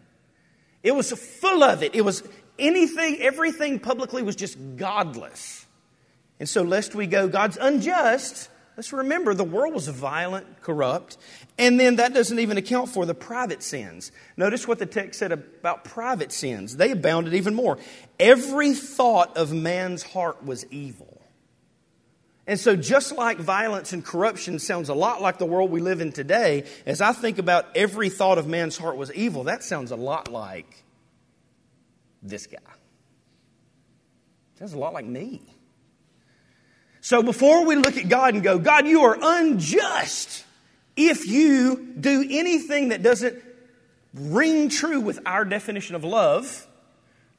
It 0.83 0.93
was 0.93 1.11
full 1.11 1.63
of 1.63 1.81
it. 1.81 1.95
It 1.95 2.01
was 2.01 2.21
anything, 2.59 3.17
everything 3.21 3.79
publicly 3.79 4.21
was 4.21 4.35
just 4.35 4.57
godless. 4.75 5.65
And 6.39 6.47
so, 6.47 6.61
lest 6.61 6.93
we 6.93 7.07
go, 7.07 7.27
God's 7.27 7.57
unjust, 7.59 8.49
Let's 8.77 8.91
remember 8.91 9.33
the 9.33 9.45
world 9.45 9.73
was 9.73 9.88
violent, 9.88 10.61
corrupt, 10.61 11.17
and 11.57 11.79
then 11.79 11.95
that 11.95 12.13
doesn't 12.13 12.39
even 12.39 12.57
account 12.57 12.89
for 12.89 13.05
the 13.05 13.13
private 13.13 13.63
sins. 13.63 14.11
Notice 14.35 14.67
what 14.67 14.79
the 14.79 14.85
text 14.85 15.19
said 15.19 15.31
about 15.31 15.85
private 15.85 16.33
sins. 16.33 16.75
They 16.75 16.91
abounded 16.91 17.33
even 17.33 17.55
more. 17.55 17.77
Every 18.19 18.73
thought 18.73 19.38
of 19.38 19.53
man's 19.53 20.03
heart 20.03 20.43
was 20.43 20.65
evil. 20.71 21.21
And 22.47 22.59
so, 22.59 22.75
just 22.75 23.13
like 23.13 23.38
violence 23.39 23.93
and 23.93 24.05
corruption 24.05 24.59
sounds 24.59 24.89
a 24.89 24.93
lot 24.93 25.21
like 25.21 25.39
the 25.39 25.45
world 25.45 25.71
we 25.71 25.79
live 25.81 26.01
in 26.01 26.11
today, 26.11 26.65
as 26.85 27.01
I 27.01 27.11
think 27.13 27.39
about 27.39 27.65
every 27.75 28.09
thought 28.09 28.38
of 28.38 28.45
man's 28.45 28.77
heart 28.77 28.97
was 28.97 29.11
evil, 29.13 29.45
that 29.45 29.63
sounds 29.63 29.91
a 29.91 29.95
lot 29.95 30.31
like 30.31 30.83
this 32.21 32.45
guy. 32.45 32.59
Sounds 34.59 34.73
a 34.73 34.77
lot 34.77 34.93
like 34.93 35.05
me. 35.05 35.54
So 37.05 37.21
before 37.21 37.67
we 37.67 37.75
look 37.75 37.97
at 37.97 38.09
God 38.09 38.33
and 38.33 38.41
go, 38.41 38.57
God, 38.57 38.87
you 38.87 39.03
are 39.03 39.15
unjust 39.21 40.43
if 40.95 41.27
you 41.27 41.93
do 41.99 42.25
anything 42.27 42.89
that 42.89 43.03
doesn't 43.03 43.43
ring 44.15 44.69
true 44.69 45.01
with 45.01 45.19
our 45.23 45.45
definition 45.45 45.95
of 45.95 46.03
love, 46.03 46.65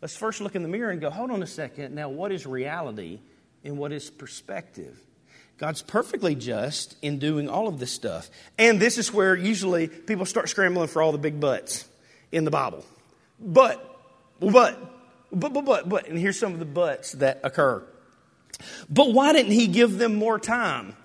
let's 0.01 0.17
first 0.17 0.41
look 0.41 0.55
in 0.55 0.63
the 0.63 0.69
mirror 0.69 0.91
and 0.91 1.01
go, 1.01 1.11
hold 1.11 1.33
on 1.33 1.43
a 1.43 1.49
second. 1.49 1.97
Now, 1.97 2.09
what 2.09 2.31
is 2.31 2.47
reality 2.47 3.19
and 3.65 3.77
what 3.77 3.91
is 3.91 4.09
perspective? 4.09 5.01
God's 5.59 5.83
perfectly 5.83 6.37
just 6.37 6.95
in 7.03 7.19
doing 7.19 7.49
all 7.49 7.67
of 7.67 7.81
this 7.81 7.91
stuff. 7.91 8.31
And 8.57 8.79
this 8.79 8.99
is 8.99 9.13
where 9.13 9.35
usually 9.35 9.89
people 9.89 10.27
start 10.27 10.49
scrambling 10.49 10.87
for 10.87 11.03
all 11.03 11.11
the 11.11 11.19
big 11.19 11.41
buts 11.41 11.89
in 12.31 12.45
the 12.45 12.53
Bible. 12.53 12.85
But, 13.41 13.85
but, 14.39 14.79
but, 15.33 15.53
but, 15.53 15.65
but, 15.65 15.89
but, 15.89 16.07
and 16.07 16.17
here's 16.17 16.39
some 16.39 16.53
of 16.53 16.61
the 16.61 16.67
buts 16.67 17.11
that 17.15 17.41
occur. 17.43 17.85
But 18.89 19.13
why 19.13 19.33
didn't 19.33 19.53
he 19.53 19.67
give 19.67 19.99
them 19.99 20.15
more 20.15 20.39
time? 20.39 20.97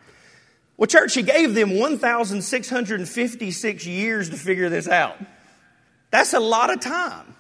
Well, 0.78 0.88
church, 0.88 1.14
he 1.14 1.22
gave 1.22 1.54
them 1.54 1.78
1,656 1.78 3.86
years 3.86 4.30
to 4.32 4.38
figure 4.38 4.70
this 4.70 4.88
out. 4.88 5.18
That's 6.10 6.34
a 6.34 6.40
lot 6.40 6.72
of 6.72 6.80
time. 6.80 7.36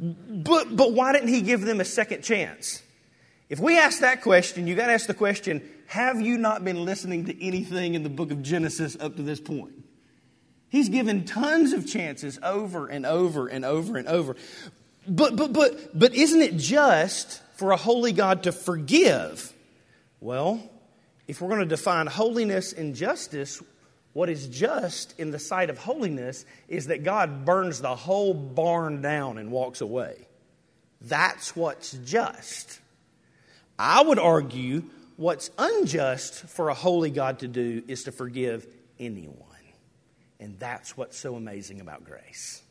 But, 0.00 0.74
but 0.74 0.92
why 0.92 1.12
didn't 1.12 1.28
he 1.28 1.42
give 1.42 1.60
them 1.60 1.80
a 1.80 1.84
second 1.84 2.22
chance? 2.22 2.82
If 3.48 3.60
we 3.60 3.78
ask 3.78 4.00
that 4.00 4.22
question, 4.22 4.66
you 4.66 4.74
got 4.74 4.86
to 4.86 4.92
ask 4.92 5.06
the 5.06 5.14
question 5.14 5.68
have 5.86 6.22
you 6.22 6.38
not 6.38 6.64
been 6.64 6.86
listening 6.86 7.26
to 7.26 7.46
anything 7.46 7.92
in 7.92 8.02
the 8.02 8.08
book 8.08 8.30
of 8.30 8.42
Genesis 8.42 8.96
up 8.98 9.16
to 9.16 9.22
this 9.22 9.40
point? 9.40 9.74
He's 10.70 10.88
given 10.88 11.26
tons 11.26 11.74
of 11.74 11.86
chances 11.86 12.38
over 12.42 12.86
and 12.86 13.04
over 13.04 13.46
and 13.46 13.62
over 13.62 13.98
and 13.98 14.08
over. 14.08 14.36
But, 15.06 15.36
but, 15.36 15.52
but, 15.52 15.98
but 15.98 16.14
isn't 16.14 16.40
it 16.40 16.56
just 16.56 17.41
for 17.54 17.72
a 17.72 17.76
holy 17.76 18.12
God 18.12 18.44
to 18.44 18.52
forgive? 18.52 19.52
Well, 20.20 20.62
if 21.26 21.40
we're 21.40 21.48
going 21.48 21.60
to 21.60 21.66
define 21.66 22.06
holiness 22.06 22.72
and 22.72 22.94
justice, 22.94 23.62
what 24.12 24.28
is 24.28 24.46
just 24.48 25.18
in 25.18 25.30
the 25.30 25.38
sight 25.38 25.70
of 25.70 25.78
holiness 25.78 26.44
is 26.68 26.88
that 26.88 27.02
God 27.02 27.44
burns 27.44 27.80
the 27.80 27.96
whole 27.96 28.34
barn 28.34 29.00
down 29.00 29.38
and 29.38 29.50
walks 29.50 29.80
away. 29.80 30.26
That's 31.00 31.56
what's 31.56 31.92
just. 32.04 32.80
I 33.78 34.02
would 34.02 34.18
argue 34.18 34.84
what's 35.16 35.50
unjust 35.58 36.34
for 36.48 36.68
a 36.68 36.74
holy 36.74 37.10
God 37.10 37.40
to 37.40 37.48
do 37.48 37.82
is 37.88 38.04
to 38.04 38.12
forgive 38.12 38.66
anyone. 38.98 39.38
And 40.38 40.58
that's 40.58 40.96
what's 40.96 41.16
so 41.18 41.36
amazing 41.36 41.80
about 41.80 42.04
grace. 42.04 42.62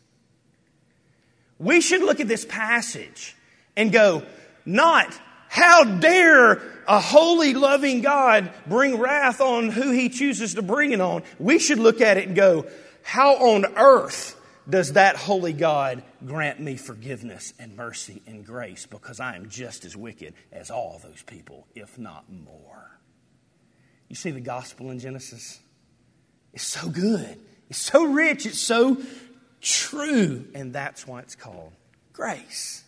We 1.57 1.79
should 1.79 2.01
look 2.01 2.19
at 2.19 2.27
this 2.27 2.43
passage 2.43 3.35
and 3.77 3.91
go, 3.91 4.23
not, 4.65 5.19
How 5.49 5.83
dare 5.83 6.61
a 6.87 6.99
holy, 6.99 7.53
loving 7.53 8.01
God 8.01 8.51
bring 8.67 8.97
wrath 8.97 9.41
on 9.41 9.69
who 9.69 9.91
he 9.91 10.09
chooses 10.09 10.55
to 10.55 10.61
bring 10.61 10.91
it 10.91 11.01
on? 11.01 11.23
We 11.39 11.59
should 11.59 11.79
look 11.79 12.01
at 12.01 12.17
it 12.17 12.27
and 12.27 12.35
go, 12.35 12.65
how 13.03 13.35
on 13.35 13.65
earth 13.77 14.39
does 14.69 14.93
that 14.93 15.15
holy 15.15 15.53
God 15.53 16.03
grant 16.25 16.59
me 16.59 16.77
forgiveness 16.77 17.53
and 17.59 17.75
mercy 17.75 18.21
and 18.27 18.45
grace 18.45 18.85
because 18.85 19.19
I 19.19 19.35
am 19.35 19.49
just 19.49 19.85
as 19.85 19.97
wicked 19.97 20.33
as 20.51 20.69
all 20.69 20.99
those 21.03 21.21
people, 21.23 21.67
if 21.75 21.97
not 21.97 22.25
more? 22.31 22.99
You 24.07 24.15
see, 24.15 24.31
the 24.31 24.41
gospel 24.41 24.91
in 24.91 24.99
Genesis 24.99 25.59
is 26.53 26.61
so 26.61 26.89
good, 26.89 27.37
it's 27.69 27.79
so 27.79 28.05
rich, 28.05 28.45
it's 28.45 28.59
so 28.59 28.97
true, 29.61 30.45
and 30.53 30.73
that's 30.73 31.07
why 31.07 31.19
it's 31.21 31.35
called 31.35 31.71
grace. 32.13 32.83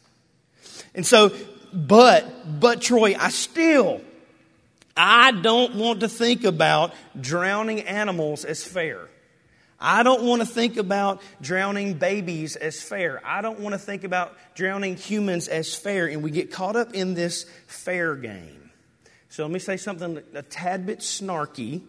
And 0.94 1.06
so, 1.06 1.32
but, 1.74 2.60
but 2.60 2.82
Troy, 2.82 3.16
I 3.18 3.30
still, 3.30 4.02
I 4.96 5.32
don't 5.32 5.76
want 5.76 6.02
to 6.02 6.10
think 6.10 6.44
about 6.44 6.94
drowning 7.20 7.82
animals 7.82 8.46
as 8.46 8.64
fair. 8.64 9.10
I 9.80 10.04
don't 10.04 10.24
want 10.24 10.42
to 10.42 10.46
think 10.46 10.78
about 10.78 11.22
drowning 11.42 11.96
babies 11.96 12.56
as 12.56 12.82
fair. 12.82 13.22
I 13.26 13.42
don't 13.42 13.60
want 13.60 13.74
to 13.74 13.80
think 13.80 14.06
about 14.06 14.34
drowning 14.56 14.96
humans 14.96 15.50
as 15.50 15.76
fair. 15.76 16.08
And 16.08 16.24
we 16.24 16.32
get 16.32 16.52
caught 16.52 16.78
up 16.78 16.94
in 16.94 17.16
this 17.16 17.46
fair 17.68 18.16
game. 18.16 18.72
So 19.28 19.44
let 19.44 19.52
me 19.52 19.60
say 19.60 19.76
something 19.76 20.22
a 20.36 20.44
tad 20.44 20.86
bit 20.86 21.00
snarky, 21.00 21.82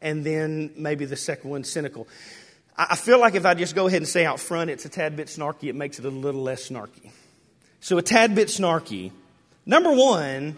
and 0.00 0.24
then 0.24 0.72
maybe 0.76 1.04
the 1.04 1.14
second 1.14 1.50
one 1.50 1.62
cynical. 1.62 2.08
I 2.76 2.96
feel 2.96 3.20
like 3.20 3.34
if 3.34 3.46
I 3.46 3.54
just 3.54 3.74
go 3.74 3.86
ahead 3.86 3.98
and 3.98 4.08
say 4.08 4.24
out 4.24 4.40
front 4.40 4.70
it's 4.70 4.84
a 4.84 4.88
tad 4.88 5.14
bit 5.14 5.28
snarky, 5.28 5.68
it 5.68 5.74
makes 5.74 5.98
it 5.98 6.04
a 6.04 6.10
little 6.10 6.42
less 6.42 6.68
snarky. 6.68 7.10
So, 7.80 7.98
a 7.98 8.02
tad 8.02 8.34
bit 8.34 8.48
snarky. 8.48 9.12
Number 9.66 9.90
one, 9.90 10.56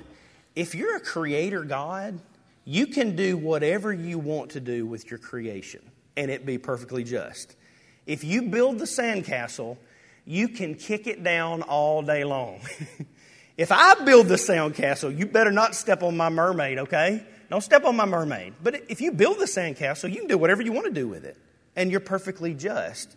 if 0.55 0.75
you're 0.75 0.97
a 0.97 1.01
creator 1.01 1.64
God, 1.64 2.21
you 2.66 2.87
can 2.87 3.16
do 3.16 3.38
whatever 3.38 3.90
you 3.90 4.18
want 4.18 4.51
to 4.51 4.61
do 4.61 4.85
with 4.85 5.11
your 5.11 5.18
creation 5.18 5.81
and 6.18 6.31
it 6.31 6.44
be 6.44 6.59
perfectly 6.59 7.05
just. 7.05 7.57
If 8.05 8.25
you 8.25 8.42
build 8.42 8.79
the 8.79 8.85
sandcastle, 8.85 9.79
you 10.27 10.49
can 10.49 10.75
kick 10.75 11.07
it 11.07 11.25
down 11.25 11.62
all 11.62 12.03
day 12.03 12.25
long. 12.25 12.61
if 13.57 13.73
I 13.73 13.94
build 14.05 14.27
the 14.27 14.35
sandcastle, 14.35 15.16
you 15.16 15.25
better 15.27 15.53
not 15.53 15.75
step 15.75 16.03
on 16.03 16.16
my 16.16 16.29
mermaid, 16.29 16.79
okay? 16.81 17.25
Don't 17.49 17.62
step 17.62 17.85
on 17.85 17.97
my 17.97 18.05
mermaid. 18.05 18.55
But 18.62 18.83
if 18.90 19.01
you 19.01 19.12
build 19.12 19.38
the 19.38 19.47
sandcastle, 19.47 20.11
you 20.12 20.18
can 20.18 20.27
do 20.27 20.37
whatever 20.37 20.61
you 20.61 20.73
want 20.73 20.87
to 20.87 20.92
do 20.92 21.09
with 21.09 21.25
it, 21.25 21.38
and 21.77 21.90
you're 21.90 22.01
perfectly 22.01 22.53
just. 22.53 23.16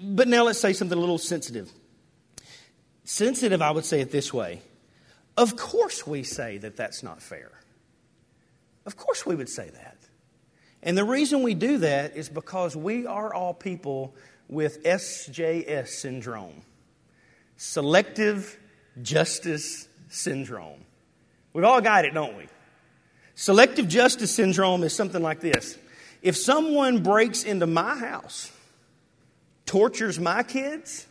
But 0.00 0.26
now 0.26 0.44
let's 0.44 0.58
say 0.58 0.72
something 0.72 0.96
a 0.96 1.00
little 1.00 1.18
sensitive. 1.18 1.70
Sensitive, 3.04 3.62
I 3.62 3.70
would 3.70 3.84
say 3.84 4.00
it 4.00 4.10
this 4.10 4.32
way. 4.32 4.62
Of 5.36 5.56
course, 5.56 6.06
we 6.06 6.22
say 6.22 6.58
that 6.58 6.76
that's 6.76 7.02
not 7.02 7.22
fair. 7.22 7.50
Of 8.84 8.96
course, 8.96 9.24
we 9.24 9.34
would 9.34 9.48
say 9.48 9.70
that. 9.70 9.96
And 10.82 10.98
the 10.98 11.04
reason 11.04 11.42
we 11.42 11.54
do 11.54 11.78
that 11.78 12.16
is 12.16 12.28
because 12.28 12.76
we 12.76 13.06
are 13.06 13.32
all 13.32 13.54
people 13.54 14.14
with 14.48 14.82
SJS 14.82 15.88
syndrome 15.88 16.62
selective 17.56 18.58
justice 19.00 19.86
syndrome. 20.08 20.80
We've 21.52 21.64
all 21.64 21.80
got 21.80 22.04
it, 22.04 22.12
don't 22.12 22.36
we? 22.36 22.48
Selective 23.36 23.86
justice 23.86 24.34
syndrome 24.34 24.82
is 24.82 24.94
something 24.94 25.22
like 25.22 25.40
this 25.40 25.78
if 26.22 26.36
someone 26.36 27.02
breaks 27.02 27.44
into 27.44 27.66
my 27.66 27.96
house, 27.96 28.50
tortures 29.66 30.18
my 30.18 30.42
kids, 30.42 31.06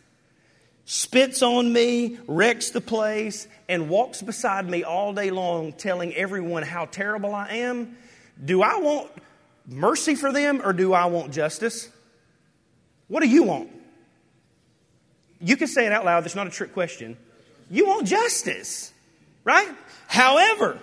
spits 0.92 1.40
on 1.40 1.72
me, 1.72 2.18
wrecks 2.26 2.68
the 2.68 2.80
place, 2.82 3.48
and 3.66 3.88
walks 3.88 4.20
beside 4.20 4.68
me 4.68 4.84
all 4.84 5.14
day 5.14 5.30
long 5.30 5.72
telling 5.72 6.14
everyone 6.14 6.62
how 6.62 6.84
terrible 6.84 7.34
I 7.34 7.48
am, 7.48 7.96
do 8.44 8.60
I 8.60 8.76
want 8.78 9.10
mercy 9.66 10.14
for 10.14 10.30
them 10.30 10.60
or 10.62 10.74
do 10.74 10.92
I 10.92 11.06
want 11.06 11.32
justice? 11.32 11.88
What 13.08 13.22
do 13.22 13.28
you 13.30 13.42
want? 13.42 13.70
You 15.40 15.56
can 15.56 15.66
say 15.66 15.86
it 15.86 15.92
out 15.92 16.04
loud, 16.04 16.24
that's 16.24 16.34
not 16.34 16.46
a 16.46 16.50
trick 16.50 16.74
question. 16.74 17.16
You 17.70 17.86
want 17.86 18.06
justice, 18.06 18.92
right? 19.44 19.70
However, 20.08 20.78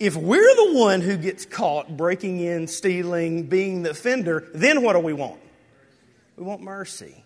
if 0.00 0.16
we're 0.16 0.54
the 0.56 0.78
one 0.78 1.02
who 1.02 1.18
gets 1.18 1.44
caught 1.44 1.94
breaking 1.94 2.40
in, 2.40 2.68
stealing, 2.68 3.48
being 3.48 3.82
the 3.82 3.90
offender, 3.90 4.48
then 4.54 4.82
what 4.82 4.94
do 4.94 5.00
we 5.00 5.12
want? 5.12 5.42
We 6.38 6.44
want 6.44 6.62
mercy. 6.62 7.22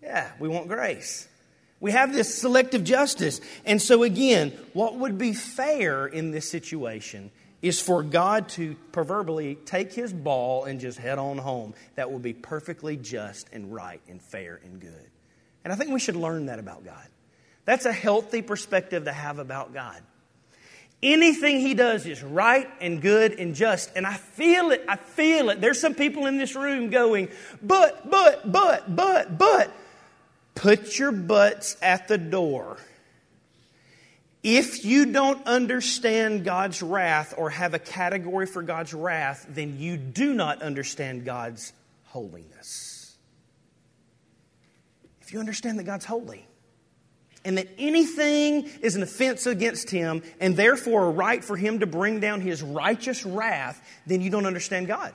Yeah, 0.00 0.30
we 0.38 0.46
want 0.46 0.68
grace. 0.68 1.27
We 1.80 1.92
have 1.92 2.12
this 2.12 2.34
selective 2.34 2.84
justice. 2.84 3.40
And 3.64 3.80
so, 3.80 4.02
again, 4.02 4.52
what 4.72 4.96
would 4.96 5.16
be 5.16 5.32
fair 5.32 6.06
in 6.06 6.32
this 6.32 6.50
situation 6.50 7.30
is 7.60 7.80
for 7.80 8.02
God 8.02 8.48
to 8.50 8.76
proverbially 8.92 9.56
take 9.56 9.92
his 9.92 10.12
ball 10.12 10.64
and 10.64 10.80
just 10.80 10.98
head 10.98 11.18
on 11.18 11.38
home. 11.38 11.74
That 11.96 12.10
will 12.10 12.18
be 12.18 12.32
perfectly 12.32 12.96
just 12.96 13.48
and 13.52 13.72
right 13.72 14.00
and 14.08 14.22
fair 14.22 14.60
and 14.62 14.80
good. 14.80 15.10
And 15.64 15.72
I 15.72 15.76
think 15.76 15.90
we 15.90 16.00
should 16.00 16.16
learn 16.16 16.46
that 16.46 16.58
about 16.58 16.84
God. 16.84 17.06
That's 17.64 17.84
a 17.84 17.92
healthy 17.92 18.42
perspective 18.42 19.04
to 19.04 19.12
have 19.12 19.38
about 19.38 19.74
God. 19.74 20.00
Anything 21.02 21.60
he 21.60 21.74
does 21.74 22.06
is 22.06 22.22
right 22.22 22.68
and 22.80 23.00
good 23.00 23.32
and 23.38 23.54
just. 23.54 23.90
And 23.94 24.06
I 24.06 24.14
feel 24.14 24.70
it. 24.70 24.84
I 24.88 24.96
feel 24.96 25.50
it. 25.50 25.60
There's 25.60 25.80
some 25.80 25.94
people 25.94 26.26
in 26.26 26.38
this 26.38 26.56
room 26.56 26.90
going, 26.90 27.28
but, 27.62 28.08
but, 28.08 28.50
but, 28.50 28.94
but, 28.94 29.38
but. 29.38 29.72
Put 30.58 30.98
your 30.98 31.12
butts 31.12 31.76
at 31.80 32.08
the 32.08 32.18
door 32.18 32.78
if 34.42 34.84
you 34.84 35.06
don't 35.06 35.46
understand 35.46 36.44
God's 36.44 36.82
wrath 36.82 37.34
or 37.36 37.50
have 37.50 37.74
a 37.74 37.78
category 37.78 38.46
for 38.46 38.62
God's 38.62 38.94
wrath, 38.94 39.46
then 39.48 39.78
you 39.78 39.96
do 39.96 40.32
not 40.32 40.62
understand 40.62 41.24
God's 41.24 41.72
holiness. 42.04 43.16
If 45.20 45.32
you 45.32 45.40
understand 45.40 45.78
that 45.78 45.84
God's 45.84 46.04
holy 46.04 46.46
and 47.44 47.58
that 47.58 47.68
anything 47.78 48.70
is 48.80 48.94
an 48.96 49.02
offense 49.02 49.46
against 49.46 49.90
Him 49.90 50.22
and 50.40 50.56
therefore 50.56 51.06
a 51.06 51.10
right 51.10 51.42
for 51.42 51.56
Him 51.56 51.80
to 51.80 51.86
bring 51.86 52.20
down 52.20 52.40
His 52.40 52.62
righteous 52.62 53.26
wrath, 53.26 53.82
then 54.06 54.20
you 54.20 54.30
don't 54.30 54.46
understand 54.46 54.86
God. 54.86 55.12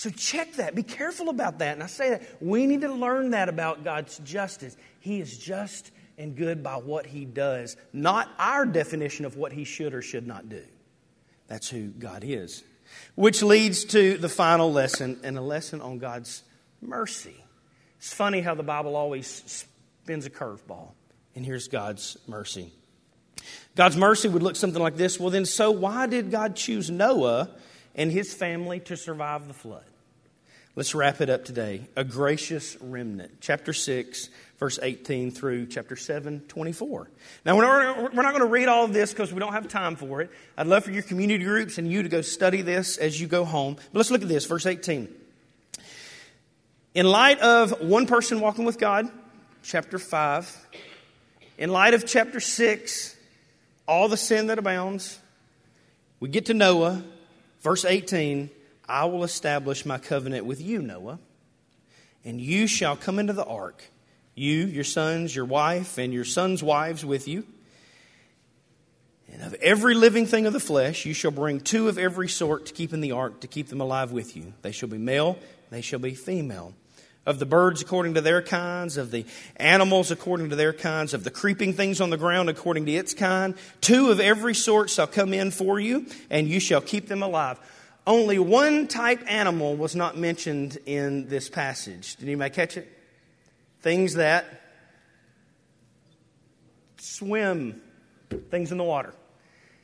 So 0.00 0.08
check 0.08 0.54
that. 0.54 0.74
Be 0.74 0.82
careful 0.82 1.28
about 1.28 1.58
that. 1.58 1.74
And 1.74 1.82
I 1.82 1.86
say 1.86 2.08
that 2.08 2.22
we 2.40 2.66
need 2.66 2.80
to 2.80 2.90
learn 2.90 3.32
that 3.32 3.50
about 3.50 3.84
God's 3.84 4.16
justice. 4.20 4.74
He 4.98 5.20
is 5.20 5.36
just 5.36 5.90
and 6.16 6.34
good 6.34 6.62
by 6.62 6.76
what 6.76 7.04
he 7.04 7.26
does, 7.26 7.76
not 7.92 8.30
our 8.38 8.64
definition 8.64 9.26
of 9.26 9.36
what 9.36 9.52
he 9.52 9.64
should 9.64 9.92
or 9.92 10.00
should 10.00 10.26
not 10.26 10.48
do. 10.48 10.62
That's 11.48 11.68
who 11.68 11.88
God 11.88 12.24
is. 12.24 12.64
Which 13.14 13.42
leads 13.42 13.84
to 13.84 14.16
the 14.16 14.30
final 14.30 14.72
lesson, 14.72 15.20
and 15.22 15.36
a 15.36 15.42
lesson 15.42 15.82
on 15.82 15.98
God's 15.98 16.44
mercy. 16.80 17.36
It's 17.98 18.14
funny 18.14 18.40
how 18.40 18.54
the 18.54 18.62
Bible 18.62 18.96
always 18.96 19.26
spins 19.26 20.24
a 20.24 20.30
curveball. 20.30 20.92
And 21.36 21.44
here's 21.44 21.68
God's 21.68 22.16
mercy. 22.26 22.72
God's 23.76 23.98
mercy 23.98 24.30
would 24.30 24.42
look 24.42 24.56
something 24.56 24.82
like 24.82 24.96
this. 24.96 25.20
Well, 25.20 25.28
then, 25.28 25.44
so 25.44 25.70
why 25.70 26.06
did 26.06 26.30
God 26.30 26.56
choose 26.56 26.90
Noah 26.90 27.50
and 27.94 28.10
his 28.10 28.32
family 28.32 28.80
to 28.80 28.96
survive 28.96 29.46
the 29.46 29.52
flood? 29.52 29.84
Let's 30.76 30.94
wrap 30.94 31.20
it 31.20 31.28
up 31.28 31.44
today. 31.44 31.88
A 31.96 32.04
gracious 32.04 32.76
remnant. 32.80 33.38
Chapter 33.40 33.72
6, 33.72 34.30
verse 34.60 34.78
18 34.80 35.32
through 35.32 35.66
chapter 35.66 35.96
7, 35.96 36.42
24. 36.46 37.10
Now, 37.44 37.56
we're 37.56 37.64
not, 37.64 38.14
we're 38.14 38.22
not 38.22 38.30
going 38.30 38.44
to 38.44 38.46
read 38.46 38.68
all 38.68 38.84
of 38.84 38.92
this 38.92 39.10
because 39.10 39.32
we 39.32 39.40
don't 39.40 39.52
have 39.52 39.66
time 39.66 39.96
for 39.96 40.20
it. 40.20 40.30
I'd 40.56 40.68
love 40.68 40.84
for 40.84 40.92
your 40.92 41.02
community 41.02 41.42
groups 41.42 41.78
and 41.78 41.90
you 41.90 42.04
to 42.04 42.08
go 42.08 42.20
study 42.20 42.62
this 42.62 42.98
as 42.98 43.20
you 43.20 43.26
go 43.26 43.44
home. 43.44 43.74
But 43.74 43.98
let's 43.98 44.12
look 44.12 44.22
at 44.22 44.28
this, 44.28 44.46
verse 44.46 44.64
18. 44.64 45.12
In 46.94 47.06
light 47.06 47.40
of 47.40 47.82
one 47.82 48.06
person 48.06 48.38
walking 48.38 48.64
with 48.64 48.78
God, 48.78 49.10
chapter 49.64 49.98
5, 49.98 50.66
in 51.58 51.70
light 51.70 51.94
of 51.94 52.06
chapter 52.06 52.38
6, 52.38 53.16
all 53.88 54.08
the 54.08 54.16
sin 54.16 54.46
that 54.46 54.60
abounds, 54.60 55.18
we 56.20 56.28
get 56.28 56.46
to 56.46 56.54
Noah, 56.54 57.02
verse 57.60 57.84
18. 57.84 58.50
I 58.90 59.04
will 59.04 59.24
establish 59.24 59.86
my 59.86 59.98
covenant 59.98 60.44
with 60.44 60.60
you, 60.60 60.82
Noah, 60.82 61.18
and 62.24 62.40
you 62.40 62.66
shall 62.66 62.96
come 62.96 63.18
into 63.18 63.32
the 63.32 63.44
ark 63.44 63.84
you, 64.34 64.66
your 64.66 64.84
sons, 64.84 65.34
your 65.34 65.44
wife, 65.44 65.98
and 65.98 66.12
your 66.12 66.24
sons' 66.24 66.62
wives 66.62 67.04
with 67.04 67.28
you. 67.28 67.44
And 69.32 69.42
of 69.42 69.54
every 69.54 69.94
living 69.94 70.26
thing 70.26 70.46
of 70.46 70.52
the 70.52 70.60
flesh, 70.60 71.04
you 71.04 71.14
shall 71.14 71.30
bring 71.30 71.60
two 71.60 71.88
of 71.88 71.98
every 71.98 72.28
sort 72.28 72.66
to 72.66 72.72
keep 72.72 72.92
in 72.92 73.00
the 73.00 73.12
ark, 73.12 73.40
to 73.40 73.46
keep 73.46 73.68
them 73.68 73.80
alive 73.80 74.12
with 74.12 74.36
you. 74.36 74.54
They 74.62 74.72
shall 74.72 74.88
be 74.88 74.98
male, 74.98 75.38
they 75.70 75.82
shall 75.82 75.98
be 75.98 76.14
female. 76.14 76.74
Of 77.26 77.38
the 77.38 77.46
birds 77.46 77.82
according 77.82 78.14
to 78.14 78.22
their 78.22 78.40
kinds, 78.40 78.96
of 78.96 79.10
the 79.10 79.26
animals 79.56 80.10
according 80.10 80.50
to 80.50 80.56
their 80.56 80.72
kinds, 80.72 81.12
of 81.12 81.22
the 81.22 81.30
creeping 81.30 81.74
things 81.74 82.00
on 82.00 82.08
the 82.08 82.16
ground 82.16 82.48
according 82.48 82.86
to 82.86 82.92
its 82.92 83.12
kind, 83.12 83.54
two 83.82 84.10
of 84.10 84.20
every 84.20 84.54
sort 84.54 84.88
shall 84.88 85.06
come 85.06 85.34
in 85.34 85.50
for 85.50 85.78
you, 85.78 86.06
and 86.30 86.48
you 86.48 86.58
shall 86.58 86.80
keep 86.80 87.08
them 87.08 87.22
alive. 87.22 87.60
Only 88.10 88.40
one 88.40 88.88
type 88.88 89.22
animal 89.28 89.76
was 89.76 89.94
not 89.94 90.18
mentioned 90.18 90.78
in 90.84 91.28
this 91.28 91.48
passage. 91.48 92.16
Did 92.16 92.24
anybody 92.24 92.52
catch 92.52 92.76
it? 92.76 92.90
Things 93.82 94.14
that 94.14 94.46
swim, 96.96 97.80
things 98.50 98.72
in 98.72 98.78
the 98.78 98.84
water. 98.84 99.14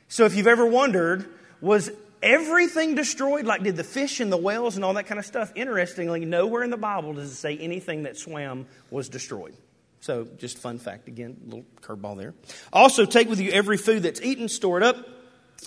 So 0.09 0.25
if 0.25 0.35
you've 0.35 0.45
ever 0.45 0.65
wondered, 0.65 1.25
was 1.61 1.89
everything 2.21 2.95
destroyed? 2.95 3.45
Like, 3.45 3.63
did 3.63 3.77
the 3.77 3.85
fish 3.85 4.19
and 4.19 4.29
the 4.29 4.35
whales 4.35 4.75
and 4.75 4.83
all 4.83 4.95
that 4.95 5.07
kind 5.07 5.19
of 5.19 5.25
stuff? 5.25 5.53
Interestingly, 5.55 6.25
nowhere 6.25 6.63
in 6.63 6.69
the 6.69 6.75
Bible 6.75 7.13
does 7.13 7.31
it 7.31 7.35
say 7.35 7.57
anything 7.57 8.03
that 8.03 8.17
swam 8.17 8.67
was 8.91 9.07
destroyed. 9.07 9.55
So, 10.01 10.27
just 10.37 10.57
fun 10.57 10.79
fact 10.79 11.07
again, 11.07 11.37
little 11.45 11.65
curveball 11.79 12.17
there. 12.17 12.33
Also, 12.73 13.05
take 13.05 13.29
with 13.29 13.39
you 13.39 13.51
every 13.51 13.77
food 13.77 14.03
that's 14.03 14.21
eaten, 14.21 14.49
store 14.49 14.75
it 14.75 14.83
up. 14.83 14.97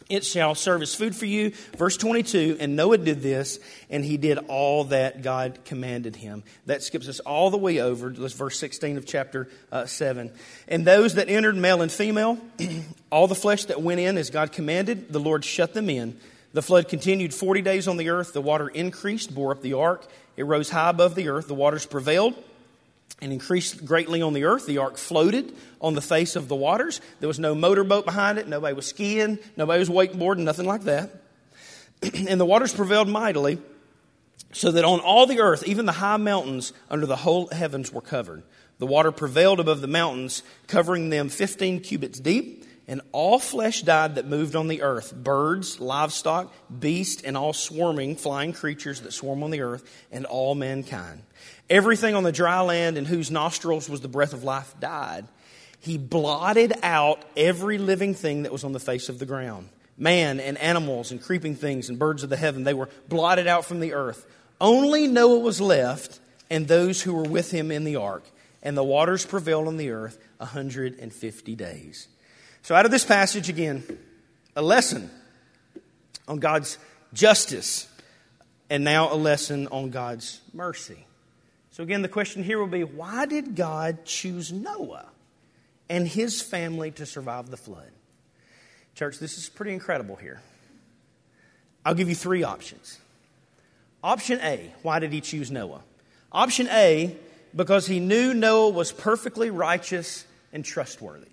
It 0.09 0.24
shall 0.24 0.55
serve 0.55 0.82
as 0.82 0.94
food 0.94 1.14
for 1.14 1.26
you. 1.26 1.53
Verse 1.76 1.96
22, 1.96 2.57
and 2.61 2.76
Noah 2.76 2.98
did 2.98 3.22
this, 3.22 3.59
and 3.88 4.05
he 4.05 4.16
did 4.16 4.38
all 4.48 4.84
that 4.84 5.22
God 5.22 5.61
commanded 5.64 6.16
him. 6.16 6.42
That 6.66 6.82
skips 6.82 7.09
us 7.09 7.20
all 7.20 7.51
the 7.51 7.59
way 7.59 7.80
over 7.80 8.11
to 8.11 8.28
verse 8.28 8.59
16 8.59 8.96
of 8.96 9.07
chapter 9.07 9.48
uh, 9.70 9.86
7. 9.86 10.30
And 10.68 10.86
those 10.86 11.14
that 11.14 11.28
entered, 11.28 11.57
male 11.57 11.82
and 11.82 11.92
female, 11.92 12.38
all 13.11 13.26
the 13.26 13.34
flesh 13.34 13.66
that 13.66 13.82
went 13.82 14.01
in 14.01 14.18
as 14.18 14.30
God 14.30 14.53
commanded, 14.53 15.12
the 15.12 15.20
Lord 15.20 15.44
shut 15.44 15.74
them 15.74 15.90
in. 15.90 16.18
The 16.53 16.62
flood 16.62 16.88
continued 16.88 17.32
40 17.32 17.62
days 17.62 17.86
on 17.86 17.96
the 17.96 18.09
earth. 18.09 18.32
The 18.32 18.42
water 18.42 18.68
increased, 18.68 19.34
bore 19.34 19.53
up 19.53 19.62
the 19.62 19.74
ark. 19.74 20.07
It 20.36 20.44
rose 20.44 20.70
high 20.70 20.90
above 20.90 21.14
the 21.14 21.28
earth. 21.28 21.46
The 21.46 21.55
waters 21.55 21.86
prevailed 21.86 22.34
and 23.21 23.33
increased 23.33 23.85
greatly 23.85 24.23
on 24.23 24.33
the 24.33 24.45
earth. 24.45 24.66
The 24.66 24.79
ark 24.79 24.97
floated 24.97 25.55
on 25.81 25.95
the 25.95 26.01
face 26.01 26.37
of 26.37 26.49
the 26.49 26.57
waters. 26.57 27.01
There 27.21 27.29
was 27.29 27.39
no 27.39 27.55
motorboat 27.55 28.05
behind 28.05 28.39
it. 28.39 28.49
Nobody 28.49 28.75
was 28.75 28.87
skiing. 28.87 29.39
Nobody 29.57 29.79
was 29.79 29.89
wakeboarding, 29.89 30.39
nothing 30.39 30.66
like 30.66 30.83
that. 30.83 31.11
and 32.03 32.41
the 32.41 32.47
waters 32.47 32.73
prevailed 32.73 33.09
mightily, 33.09 33.59
so 34.53 34.71
that 34.73 34.85
on 34.85 35.01
all 35.01 35.27
the 35.27 35.41
earth, 35.41 35.66
even 35.66 35.87
the 35.87 35.93
high 35.93 36.16
mountains 36.16 36.73
under 36.89 37.07
the 37.07 37.16
whole 37.16 37.49
heavens 37.49 37.93
were 37.93 38.01
covered. 38.01 38.43
The 38.79 38.87
water 38.87 39.12
prevailed 39.12 39.61
above 39.61 39.83
the 39.83 39.87
mountains, 39.87 40.43
covering 40.66 41.11
them 41.11 41.29
15 41.29 41.81
cubits 41.81 42.18
deep. 42.18 42.64
And 42.89 43.03
all 43.12 43.39
flesh 43.39 43.83
died 43.83 44.16
that 44.16 44.27
moved 44.27 44.57
on 44.57 44.66
the 44.66 44.83
earth 44.83 45.14
birds, 45.14 45.79
livestock, 45.79 46.53
beasts, 46.81 47.23
and 47.23 47.37
all 47.37 47.53
swarming, 47.53 48.16
flying 48.16 48.53
creatures 48.53 49.03
that 49.03 49.12
swarm 49.12 49.45
on 49.45 49.53
the 49.53 49.61
earth, 49.61 49.89
and 50.11 50.27
all 50.27 50.57
mankind. 50.57 51.23
Everything 51.71 52.16
on 52.16 52.25
the 52.25 52.33
dry 52.33 52.61
land 52.61 52.99
in 52.99 53.05
whose 53.05 53.31
nostrils 53.31 53.89
was 53.89 54.01
the 54.01 54.09
breath 54.09 54.33
of 54.33 54.43
life 54.43 54.75
died. 54.81 55.27
He 55.79 55.97
blotted 55.97 56.75
out 56.83 57.23
every 57.37 57.79
living 57.79 58.12
thing 58.12 58.43
that 58.43 58.53
was 58.53 58.64
on 58.64 58.73
the 58.73 58.81
face 58.81 59.09
of 59.09 59.21
the 59.21 59.25
ground. 59.25 59.68
Man 59.97 60.41
and 60.41 60.59
animals 60.59 61.12
and 61.12 61.23
creeping 61.23 61.55
things 61.55 61.89
and 61.89 61.99
birds 61.99 62.25
of 62.25 62.29
the 62.29 62.37
heaven, 62.37 62.64
they 62.64 62.75
were 62.75 62.89
blotted 63.09 63.47
out 63.47 63.64
from 63.64 63.79
the 63.79 63.95
earth. 63.95 64.27
Only 64.61 65.07
Noah 65.07 65.39
was 65.39 65.61
left 65.61 66.18
and 66.51 66.66
those 66.66 67.03
who 67.03 67.14
were 67.14 67.23
with 67.23 67.53
him 67.53 67.71
in 67.71 67.85
the 67.85 67.97
ark, 67.97 68.25
and 68.62 68.77
the 68.77 68.85
waters 68.85 69.25
prevailed 69.25 69.68
on 69.68 69.77
the 69.77 69.91
earth 69.91 70.18
150 70.39 71.55
days. 71.55 72.09
So, 72.62 72.75
out 72.75 72.85
of 72.85 72.91
this 72.91 73.05
passage 73.05 73.49
again, 73.49 73.85
a 74.57 74.62
lesson 74.62 75.11
on 76.27 76.41
God's 76.41 76.77
justice, 77.14 77.89
and 78.68 78.83
now 78.85 79.12
a 79.12 79.14
lesson 79.14 79.68
on 79.68 79.91
God's 79.91 80.41
mercy. 80.53 81.07
So, 81.71 81.83
again, 81.83 82.03
the 82.03 82.09
question 82.09 82.43
here 82.43 82.59
will 82.59 82.66
be 82.66 82.85
why 82.85 83.27
did 83.27 83.55
God 83.55 84.05
choose 84.05 84.53
Noah 84.53 85.07
and 85.89 86.07
his 86.07 86.43
family 86.43 86.91
to 86.93 87.07
survive 87.07 87.51
the 87.51 87.57
flood? 87.57 87.91
Church, 88.95 89.18
this 89.18 89.39
is 89.39 89.49
pretty 89.49 89.73
incredible 89.73 90.16
here. 90.16 90.41
I'll 91.85 91.95
give 91.95 92.09
you 92.09 92.14
three 92.14 92.43
options. 92.43 92.99
Option 94.03 94.41
A, 94.43 94.73
why 94.83 94.99
did 94.99 95.12
he 95.12 95.21
choose 95.21 95.51
Noah? 95.51 95.83
Option 96.33 96.68
A, 96.68 97.16
because 97.55 97.87
he 97.87 98.01
knew 98.01 98.35
Noah 98.35 98.71
was 98.71 98.93
perfectly 98.93 99.51
righteous 99.51 100.27
and 100.53 100.64
trustworthy. 100.64 101.27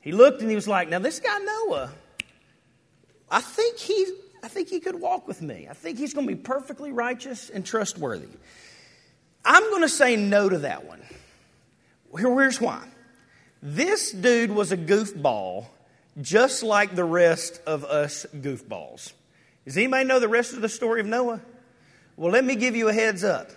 He 0.00 0.12
looked 0.12 0.40
and 0.40 0.48
he 0.48 0.54
was 0.54 0.68
like, 0.68 0.88
now 0.88 0.98
this 0.98 1.18
guy 1.18 1.38
Noah, 1.38 1.90
I 3.30 3.40
think 3.40 3.78
he, 3.78 4.06
I 4.42 4.48
think 4.48 4.68
he 4.68 4.80
could 4.80 5.00
walk 5.00 5.26
with 5.26 5.42
me. 5.42 5.66
I 5.68 5.72
think 5.72 5.98
he's 5.98 6.14
going 6.14 6.28
to 6.28 6.34
be 6.34 6.40
perfectly 6.40 6.92
righteous 6.92 7.50
and 7.50 7.64
trustworthy. 7.66 8.28
I'm 9.46 9.62
going 9.70 9.82
to 9.82 9.88
say 9.88 10.16
no 10.16 10.48
to 10.48 10.58
that 10.58 10.84
one. 10.84 11.00
Here's 12.18 12.60
why. 12.60 12.82
This 13.62 14.10
dude 14.10 14.50
was 14.50 14.72
a 14.72 14.76
goofball, 14.76 15.66
just 16.20 16.62
like 16.62 16.94
the 16.94 17.04
rest 17.04 17.60
of 17.66 17.84
us 17.84 18.26
goofballs. 18.34 19.12
Does 19.64 19.76
anybody 19.76 20.04
know 20.04 20.18
the 20.18 20.28
rest 20.28 20.52
of 20.52 20.62
the 20.62 20.68
story 20.68 21.00
of 21.00 21.06
Noah? 21.06 21.40
Well, 22.16 22.32
let 22.32 22.44
me 22.44 22.56
give 22.56 22.74
you 22.74 22.88
a 22.88 22.92
heads 22.92 23.22
up. 23.22 23.50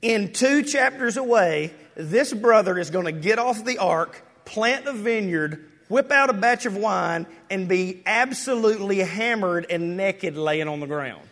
In 0.00 0.32
two 0.32 0.62
chapters 0.62 1.16
away, 1.16 1.74
this 1.94 2.32
brother 2.32 2.78
is 2.78 2.90
going 2.90 3.04
to 3.04 3.12
get 3.12 3.38
off 3.38 3.64
the 3.64 3.78
ark, 3.78 4.22
plant 4.44 4.86
a 4.86 4.92
vineyard, 4.92 5.70
whip 5.88 6.10
out 6.10 6.30
a 6.30 6.32
batch 6.32 6.64
of 6.64 6.76
wine, 6.76 7.26
and 7.50 7.68
be 7.68 8.02
absolutely 8.06 9.00
hammered 9.00 9.66
and 9.68 9.96
naked 9.96 10.36
laying 10.36 10.68
on 10.68 10.80
the 10.80 10.86
ground. 10.86 11.22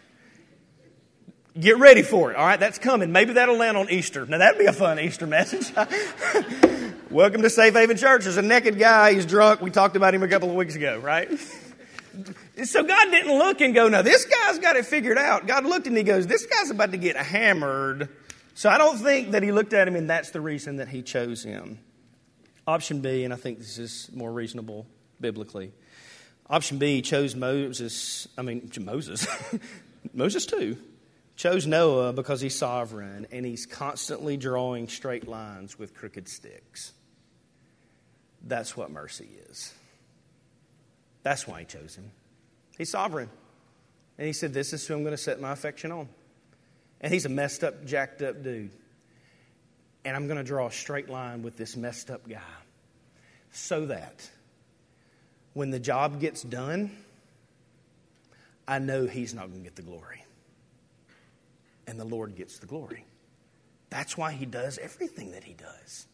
Get 1.59 1.78
ready 1.78 2.02
for 2.02 2.30
it, 2.30 2.36
all 2.36 2.46
right? 2.46 2.61
That's 2.61 2.78
coming. 2.78 3.11
Maybe 3.11 3.32
that'll 3.32 3.56
land 3.56 3.76
on 3.76 3.90
Easter. 3.90 4.24
Now, 4.26 4.38
that'd 4.38 4.61
be 4.61 4.66
a 4.66 4.72
fun 4.72 5.00
Easter 5.00 5.26
message. 5.26 5.72
Welcome 7.11 7.42
to 7.42 7.50
Safe 7.50 7.74
Haven 7.74 7.96
Church. 7.96 8.24
There's 8.24 8.36
a 8.36 8.42
naked 8.42 8.78
guy. 8.78 9.14
He's 9.14 9.26
drunk. 9.26 9.61
We 9.61 9.70
talked 9.70 9.96
about 9.96 10.14
him 10.14 10.22
a 10.22 10.28
couple 10.28 10.50
of 10.50 10.54
weeks 10.54 10.76
ago, 10.76 11.00
right? 11.00 11.28
so 12.64 12.84
God 12.84 13.11
didn't 13.11 13.36
look 13.36 13.61
and 13.61 13.74
go, 13.74 13.88
now 13.88 14.02
this 14.02 14.24
guy's 14.24 14.61
got 14.61 14.76
it 14.76 14.86
figured 14.86 15.18
out. 15.18 15.48
God 15.48 15.64
looked 15.64 15.88
and 15.88 15.96
he 15.96 16.04
goes, 16.04 16.28
this 16.28 16.46
guy's 16.46 16.70
about 16.70 16.92
to 16.92 16.96
get 16.96 17.16
hammered. 17.16 18.09
So 18.54 18.70
I 18.70 18.78
don't 18.78 18.98
think 18.98 19.32
that 19.32 19.42
he 19.42 19.50
looked 19.50 19.72
at 19.72 19.88
him 19.88 19.96
and 19.96 20.09
that's 20.09 20.30
the 20.30 20.40
reason 20.40 20.76
that 20.76 20.86
he 20.86 21.02
chose 21.02 21.42
him. 21.42 21.80
Option 22.68 23.00
B, 23.00 23.24
and 23.24 23.32
I 23.34 23.36
think 23.36 23.59
this 23.59 23.78
is 23.78 24.11
more 24.14 24.30
reasonable 24.30 24.86
biblically. 25.20 25.72
Option 26.48 26.78
B 26.78 27.02
chose 27.02 27.34
Moses, 27.34 28.28
I 28.38 28.42
mean, 28.42 28.70
Moses, 28.78 29.26
Moses 30.14 30.46
too 30.46 30.76
chose 31.39 31.68
Noah 31.68 32.12
because 32.12 32.41
he's 32.41 32.57
sovereign 32.57 33.28
and 33.30 33.47
he's 33.47 33.64
constantly 33.64 34.36
drawing 34.36 34.89
straight 34.89 35.28
lines 35.28 35.78
with 35.78 35.95
crooked 35.95 36.28
sticks. 36.28 36.93
That's 38.45 38.76
what 38.76 38.91
mercy 38.91 39.28
is. 39.49 39.72
That's 41.22 41.47
why 41.47 41.61
he 41.61 41.64
chose 41.64 41.95
him. 41.95 42.11
He's 42.76 42.91
sovereign. 42.91 43.30
And 44.18 44.26
he 44.26 44.32
said, 44.32 44.53
This 44.53 44.72
is 44.72 44.86
who 44.86 44.95
I'm 44.95 45.03
going 45.03 45.12
to 45.12 45.22
set 45.22 45.41
my 45.41 45.53
affection 45.53 45.93
on. 45.93 46.09
And 47.01 47.12
he's 47.12 47.24
a 47.24 47.28
messed 47.28 47.62
up, 47.62 47.84
jacked 47.84 48.20
up 48.20 48.43
dude. 48.43 48.72
And 50.05 50.16
I'm 50.16 50.26
going 50.26 50.39
to 50.39 50.45
draw 50.45 50.66
a 50.66 50.72
straight 50.72 51.09
line 51.09 51.43
with 51.43 51.57
this 51.57 51.76
messed 51.76 52.11
up 52.11 52.28
guy 52.28 52.41
so 53.53 53.86
that 53.86 54.28
when 55.55 55.70
the 55.70 55.78
job 55.78 56.20
gets 56.20 56.43
done, 56.43 56.91
I 58.66 58.80
know 58.80 59.07
he's 59.07 59.34
not 59.34 59.47
going 59.47 59.59
to 59.59 59.64
get 59.64 59.76
the 59.76 59.82
glory 59.82 60.24
and 61.89 61.99
the 61.99 62.05
Lord 62.05 62.36
gets 62.36 62.59
the 62.59 62.66
glory. 62.66 63.05
That's 63.91 64.16
why 64.16 64.32
he 64.32 64.47
does 64.47 64.78
everything 64.78 65.32
that 65.32 65.43
he 65.43 65.55
does. 65.55 66.07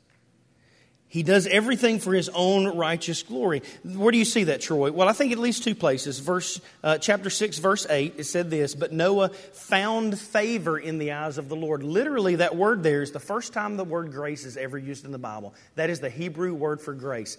He 1.09 1.22
does 1.22 1.47
everything 1.47 2.01
for 2.01 2.12
his 2.12 2.29
own 2.31 2.77
righteous 2.77 3.22
glory. 3.22 3.62
Where 3.85 4.11
do 4.11 4.18
you 4.18 4.25
see 4.25 4.45
that, 4.45 4.61
Troy? 4.61 4.91
Well, 4.91 5.09
I 5.09 5.12
think 5.12 5.31
at 5.31 5.39
least 5.39 5.62
two 5.62 5.77
places. 5.77 6.18
Verse, 6.18 6.61
uh, 6.83 6.99
chapter 6.99 7.31
6, 7.31 7.59
verse 7.59 7.87
8, 7.89 8.14
it 8.16 8.25
said 8.25 8.51
this 8.51 8.75
But 8.75 8.93
Noah 8.93 9.29
found 9.29 10.18
favor 10.18 10.77
in 10.77 10.99
the 10.99 11.12
eyes 11.12 11.39
of 11.39 11.49
the 11.49 11.55
Lord. 11.55 11.85
Literally, 11.85 12.37
that 12.37 12.57
word 12.57 12.83
there 12.83 13.03
is 13.03 13.12
the 13.12 13.20
first 13.20 13.53
time 13.53 13.77
the 13.77 13.85
word 13.85 14.11
grace 14.11 14.45
is 14.45 14.57
ever 14.57 14.77
used 14.77 15.05
in 15.05 15.12
the 15.12 15.18
Bible. 15.18 15.55
That 15.77 15.89
is 15.89 16.01
the 16.01 16.11
Hebrew 16.11 16.53
word 16.53 16.81
for 16.81 16.95
grace. 16.95 17.39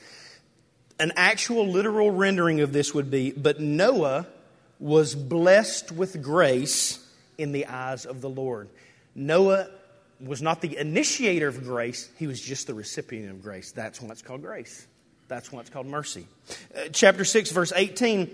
An 0.97 1.11
actual 1.17 1.67
literal 1.67 2.11
rendering 2.11 2.61
of 2.61 2.71
this 2.71 2.93
would 2.93 3.11
be 3.11 3.31
But 3.31 3.59
Noah 3.59 4.25
was 4.79 5.15
blessed 5.15 5.91
with 5.91 6.21
grace 6.21 7.04
in 7.37 7.51
the 7.51 7.67
eyes 7.67 8.05
of 8.05 8.21
the 8.21 8.29
Lord. 8.29 8.69
Noah 9.13 9.69
was 10.19 10.41
not 10.41 10.61
the 10.61 10.77
initiator 10.77 11.47
of 11.47 11.63
grace, 11.63 12.09
he 12.17 12.27
was 12.27 12.39
just 12.41 12.67
the 12.67 12.73
recipient 12.73 13.29
of 13.29 13.41
grace. 13.41 13.71
That's 13.71 14.01
why 14.01 14.09
it's 14.11 14.21
called 14.21 14.41
grace. 14.41 14.87
That's 15.27 15.51
why 15.51 15.61
it's 15.61 15.69
called 15.69 15.87
mercy. 15.87 16.27
Uh, 16.75 16.89
chapter 16.91 17.25
6, 17.25 17.51
verse 17.51 17.73
18, 17.75 18.29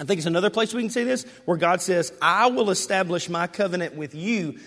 I 0.00 0.04
think 0.04 0.18
it's 0.18 0.26
another 0.26 0.50
place 0.50 0.72
we 0.72 0.82
can 0.82 0.90
see 0.90 1.04
this, 1.04 1.24
where 1.44 1.58
God 1.58 1.82
says, 1.82 2.12
I 2.22 2.46
will 2.46 2.70
establish 2.70 3.28
my 3.28 3.46
covenant 3.46 3.94
with 3.94 4.14
you. 4.14 4.58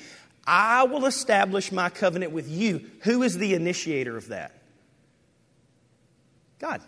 I 0.46 0.84
will 0.84 1.06
establish 1.06 1.72
my 1.72 1.90
covenant 1.90 2.32
with 2.32 2.48
you. 2.48 2.90
Who 3.02 3.24
is 3.24 3.38
the 3.38 3.56
initiator 3.56 4.16
of 4.16 4.28
that? 4.28 4.62
God. 6.60 6.82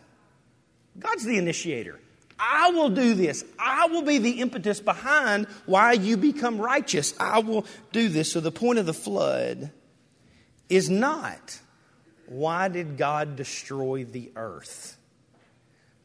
God's 0.99 1.25
the 1.25 1.37
initiator. 1.37 1.99
I 2.39 2.71
will 2.71 2.89
do 2.89 3.13
this. 3.13 3.43
I 3.57 3.87
will 3.87 4.03
be 4.03 4.19
the 4.19 4.41
impetus 4.41 4.79
behind 4.79 5.47
why 5.65 5.93
you 5.93 6.17
become 6.17 6.59
righteous. 6.59 7.13
I 7.19 7.39
will 7.39 7.65
do 7.91 8.09
this. 8.09 8.31
So 8.31 8.39
the 8.39 8.51
point 8.51 8.79
of 8.79 8.85
the 8.85 8.93
flood 8.93 9.71
is 10.69 10.89
not 10.89 11.59
why 12.27 12.67
did 12.67 12.97
God 12.97 13.37
destroy 13.37 14.03
the 14.03 14.31
earth? 14.35 14.97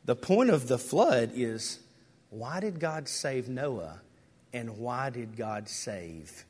The 0.05 0.17
point 0.17 0.51
of 0.51 0.69
the 0.69 0.79
flood 0.79 1.33
is 1.35 1.81
why 2.31 2.61
did 2.61 2.81
God 2.81 3.09
save 3.09 3.49
Noah 3.49 4.01
and 4.53 4.79
why 4.79 5.11
did 5.11 5.37
God 5.37 5.69
save 5.69 6.45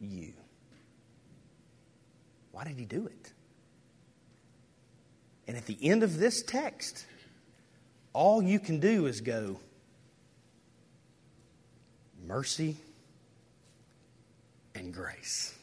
you? 0.00 0.32
Why 2.52 2.64
did 2.64 2.78
he 2.78 2.84
do 2.84 3.06
it? 3.06 3.32
And 5.48 5.56
at 5.56 5.66
the 5.66 5.78
end 5.82 6.02
of 6.02 6.18
this 6.18 6.42
text, 6.42 7.04
all 8.12 8.42
you 8.42 8.58
can 8.58 8.80
do 8.80 9.06
is 9.06 9.20
go, 9.20 9.58
mercy 12.26 12.76
and 14.74 14.92
grace. 14.92 15.54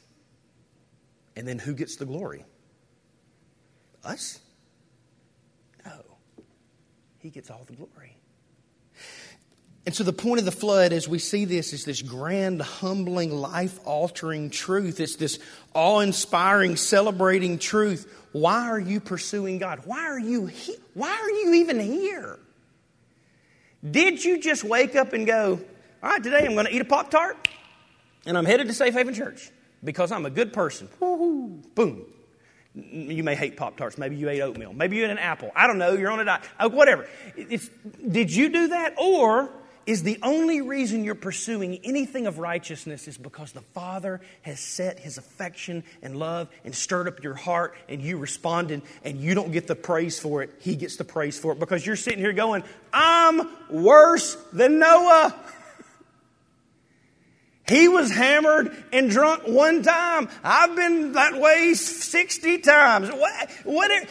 And 1.35 1.47
then 1.47 1.59
who 1.59 1.73
gets 1.73 1.95
the 1.95 2.05
glory? 2.05 2.43
Us? 4.03 4.39
No. 5.85 6.01
He 7.19 7.29
gets 7.29 7.49
all 7.51 7.63
the 7.67 7.73
glory. 7.73 8.16
And 9.87 9.95
so, 9.95 10.03
the 10.03 10.11
point 10.11 10.39
of 10.39 10.43
the 10.43 10.51
flood, 10.51 10.91
as 10.91 11.07
we 11.07 11.17
see 11.17 11.45
this, 11.45 11.71
is 11.71 11.85
this 11.85 12.01
grand, 12.01 12.61
humbling, 12.61 13.31
life 13.31 13.79
altering 13.85 14.49
truth. 14.49 14.99
It's 14.99 15.15
this 15.15 15.39
awe 15.73 16.01
inspiring, 16.01 16.75
celebrating 16.75 17.57
truth. 17.57 18.13
Why 18.33 18.67
are 18.67 18.81
you 18.81 18.99
pursuing 18.99 19.59
God? 19.59 19.83
Why 19.85 20.01
are 20.01 20.19
you 20.19 20.47
he- 20.47 20.75
Why 20.93 21.11
are 21.11 21.29
you 21.29 21.53
even 21.53 21.79
here? 21.79 22.37
Did 23.89 24.25
you 24.25 24.41
just 24.41 24.65
wake 24.65 24.97
up 24.97 25.13
and 25.13 25.25
go, 25.25 25.61
All 26.03 26.09
right, 26.09 26.21
today 26.21 26.45
I'm 26.45 26.53
going 26.53 26.65
to 26.65 26.75
eat 26.75 26.81
a 26.81 26.85
Pop 26.85 27.09
Tart 27.09 27.47
and 28.25 28.37
I'm 28.37 28.43
headed 28.43 28.67
to 28.67 28.73
Safe 28.73 28.93
Haven 28.93 29.13
Church 29.13 29.51
because 29.81 30.11
I'm 30.11 30.25
a 30.25 30.29
good 30.29 30.51
person? 30.51 30.89
Woo-hoo. 30.99 31.61
Boom. 31.75 32.05
You 32.73 33.23
may 33.23 33.35
hate 33.35 33.55
Pop 33.55 33.77
Tarts. 33.77 33.97
Maybe 33.97 34.17
you 34.17 34.27
ate 34.27 34.41
oatmeal. 34.41 34.73
Maybe 34.73 34.97
you 34.97 35.05
ate 35.05 35.11
an 35.11 35.17
apple. 35.17 35.49
I 35.55 35.65
don't 35.65 35.77
know. 35.77 35.93
You're 35.93 36.11
on 36.11 36.19
a 36.19 36.25
diet. 36.25 36.41
Uh, 36.59 36.67
whatever. 36.67 37.07
It's, 37.37 37.69
did 38.05 38.35
you 38.35 38.49
do 38.49 38.67
that? 38.67 38.93
Or 38.97 39.49
is 39.87 40.03
the 40.03 40.19
only 40.21 40.61
reason 40.61 41.05
you're 41.05 41.15
pursuing 41.15 41.79
anything 41.85 42.27
of 42.27 42.39
righteousness 42.39 43.07
is 43.07 43.17
because 43.17 43.53
the 43.53 43.61
Father 43.61 44.19
has 44.41 44.59
set 44.59 44.99
his 44.99 45.17
affection 45.17 45.83
and 46.03 46.19
love 46.19 46.49
and 46.65 46.75
stirred 46.75 47.07
up 47.07 47.23
your 47.23 47.33
heart 47.33 47.73
and 47.87 48.01
you 48.01 48.17
responded 48.17 48.81
and 49.05 49.17
you 49.17 49.33
don't 49.33 49.51
get 49.51 49.65
the 49.65 49.75
praise 49.75 50.19
for 50.19 50.43
it. 50.43 50.53
He 50.59 50.75
gets 50.75 50.97
the 50.97 51.05
praise 51.05 51.39
for 51.39 51.53
it 51.53 51.59
because 51.59 51.85
you're 51.85 51.95
sitting 51.95 52.19
here 52.19 52.33
going, 52.33 52.65
I'm 52.91 53.49
worse 53.71 54.35
than 54.53 54.77
Noah. 54.77 55.33
He 57.69 57.89
was 57.89 58.09
hammered 58.09 58.71
and 58.93 59.09
drunk 59.09 59.43
one 59.45 59.83
time. 59.83 60.29
I've 60.41 60.73
been 60.77 61.11
that 61.11 61.37
way 61.37 61.73
60 61.73 62.59
times. 62.59 63.09
Whatever. 63.65 64.07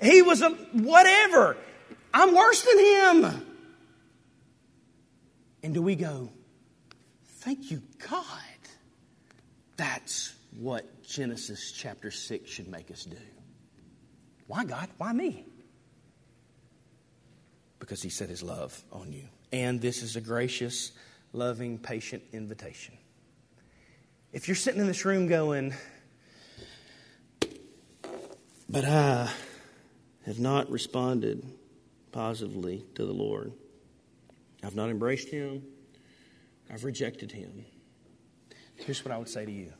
He 0.00 0.22
was 0.22 0.40
a 0.40 0.50
whatever. 0.50 1.56
I'm 2.14 2.32
worse 2.32 2.62
than 2.62 2.78
him. 2.78 3.49
And 5.62 5.74
do 5.74 5.82
we 5.82 5.94
go, 5.94 6.30
thank 7.24 7.70
you, 7.70 7.82
God? 8.08 8.24
That's 9.76 10.34
what 10.58 11.02
Genesis 11.02 11.72
chapter 11.72 12.10
6 12.10 12.48
should 12.50 12.68
make 12.68 12.90
us 12.90 13.04
do. 13.04 13.16
Why, 14.46 14.64
God? 14.64 14.88
Why 14.98 15.12
me? 15.12 15.46
Because 17.78 18.02
He 18.02 18.10
set 18.10 18.28
His 18.28 18.42
love 18.42 18.82
on 18.92 19.12
you. 19.12 19.24
And 19.52 19.80
this 19.80 20.02
is 20.02 20.16
a 20.16 20.20
gracious, 20.20 20.92
loving, 21.32 21.78
patient 21.78 22.22
invitation. 22.32 22.96
If 24.32 24.48
you're 24.48 24.54
sitting 24.54 24.80
in 24.80 24.86
this 24.86 25.04
room 25.04 25.26
going, 25.26 25.74
but 28.68 28.84
I 28.84 29.30
have 30.26 30.38
not 30.38 30.70
responded 30.70 31.44
positively 32.12 32.84
to 32.94 33.06
the 33.06 33.12
Lord, 33.12 33.52
I've 34.62 34.74
not 34.74 34.90
embraced 34.90 35.28
him. 35.28 35.62
I've 36.72 36.84
rejected 36.84 37.32
him. 37.32 37.64
Here's 38.76 39.04
what 39.04 39.12
I 39.12 39.18
would 39.18 39.28
say 39.28 39.44
to 39.44 39.52
you 39.52 39.72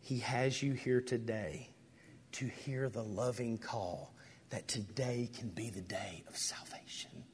He 0.00 0.18
has 0.20 0.62
you 0.62 0.72
here 0.72 1.00
today 1.00 1.70
to 2.32 2.46
hear 2.46 2.88
the 2.88 3.02
loving 3.02 3.58
call 3.58 4.14
that 4.50 4.68
today 4.68 5.28
can 5.36 5.48
be 5.48 5.70
the 5.70 5.80
day 5.80 6.24
of 6.28 6.36
salvation. 6.36 7.24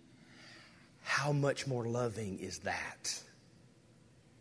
How 1.02 1.32
much 1.32 1.66
more 1.66 1.86
loving 1.86 2.38
is 2.38 2.60
that? 2.60 3.22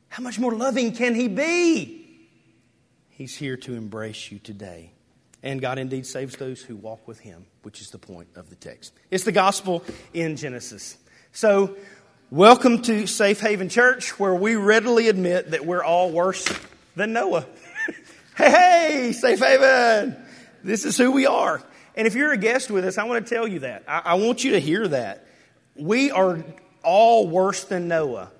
How 0.09 0.21
much 0.21 0.39
more 0.39 0.53
loving 0.53 0.93
can 0.93 1.15
He 1.15 1.27
be? 1.27 2.29
He's 3.09 3.35
here 3.35 3.57
to 3.57 3.73
embrace 3.73 4.31
you 4.31 4.39
today. 4.39 4.91
And 5.43 5.61
God 5.61 5.79
indeed 5.79 6.05
saves 6.05 6.35
those 6.35 6.61
who 6.61 6.75
walk 6.75 7.07
with 7.07 7.19
Him, 7.19 7.45
which 7.61 7.81
is 7.81 7.89
the 7.89 7.97
point 7.97 8.27
of 8.35 8.49
the 8.49 8.55
text. 8.55 8.93
It's 9.09 9.23
the 9.23 9.31
gospel 9.31 9.83
in 10.13 10.35
Genesis. 10.35 10.97
So, 11.33 11.75
welcome 12.31 12.81
to 12.83 13.05
Safe 13.05 13.39
Haven 13.39 13.69
Church, 13.69 14.17
where 14.19 14.33
we 14.33 14.55
readily 14.55 15.07
admit 15.07 15.51
that 15.51 15.65
we're 15.65 15.83
all 15.83 16.11
worse 16.11 16.47
than 16.95 17.13
Noah. 17.13 17.45
hey, 18.37 18.49
hey, 18.49 19.11
Safe 19.11 19.39
Haven! 19.39 20.15
This 20.63 20.85
is 20.85 20.97
who 20.97 21.11
we 21.11 21.27
are. 21.27 21.61
And 21.95 22.07
if 22.07 22.15
you're 22.15 22.31
a 22.31 22.37
guest 22.37 22.71
with 22.71 22.85
us, 22.85 22.97
I 22.97 23.03
want 23.03 23.27
to 23.27 23.35
tell 23.35 23.47
you 23.47 23.59
that. 23.59 23.83
I, 23.87 24.01
I 24.05 24.13
want 24.15 24.43
you 24.43 24.51
to 24.51 24.59
hear 24.59 24.87
that. 24.87 25.27
We 25.75 26.09
are 26.11 26.43
all 26.83 27.27
worse 27.27 27.65
than 27.65 27.87
Noah. 27.87 28.31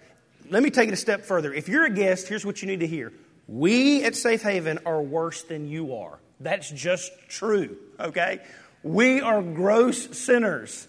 Let 0.50 0.64
me 0.64 0.72
take 0.72 0.88
it 0.88 0.94
a 0.94 0.98
step 0.98 1.26
further. 1.26 1.54
If 1.54 1.68
you're 1.68 1.86
a 1.86 1.92
guest, 1.92 2.28
here's 2.28 2.46
what 2.46 2.62
you 2.62 2.68
need 2.68 2.80
to 2.80 2.88
hear. 2.88 3.14
We 3.48 4.04
at 4.06 4.16
Safe 4.16 4.42
Haven 4.42 4.80
are 4.86 5.02
worse 5.02 5.44
than 5.44 5.68
you 5.68 5.96
are. 5.96 6.18
That's 6.40 6.70
just 6.70 7.12
true, 7.30 7.78
okay? 8.00 8.40
We 8.82 9.22
are 9.22 9.42
gross 9.42 10.18
sinners 10.18 10.88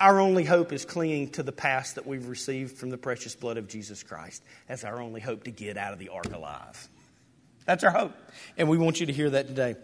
our 0.00 0.20
only 0.20 0.44
hope 0.44 0.72
is 0.72 0.84
clinging 0.84 1.30
to 1.30 1.42
the 1.42 1.52
past 1.52 1.96
that 1.96 2.06
we've 2.06 2.28
received 2.28 2.78
from 2.78 2.90
the 2.90 2.98
precious 2.98 3.34
blood 3.34 3.56
of 3.56 3.68
Jesus 3.68 4.02
Christ 4.02 4.42
as 4.68 4.84
our 4.84 5.00
only 5.00 5.20
hope 5.20 5.44
to 5.44 5.50
get 5.50 5.76
out 5.76 5.92
of 5.92 5.98
the 5.98 6.10
ark 6.10 6.32
alive. 6.32 6.88
That's 7.64 7.84
our 7.84 7.90
hope. 7.90 8.14
And 8.56 8.68
we 8.68 8.78
want 8.78 9.00
you 9.00 9.06
to 9.06 9.12
hear 9.12 9.30
that 9.30 9.48
today. 9.48 9.76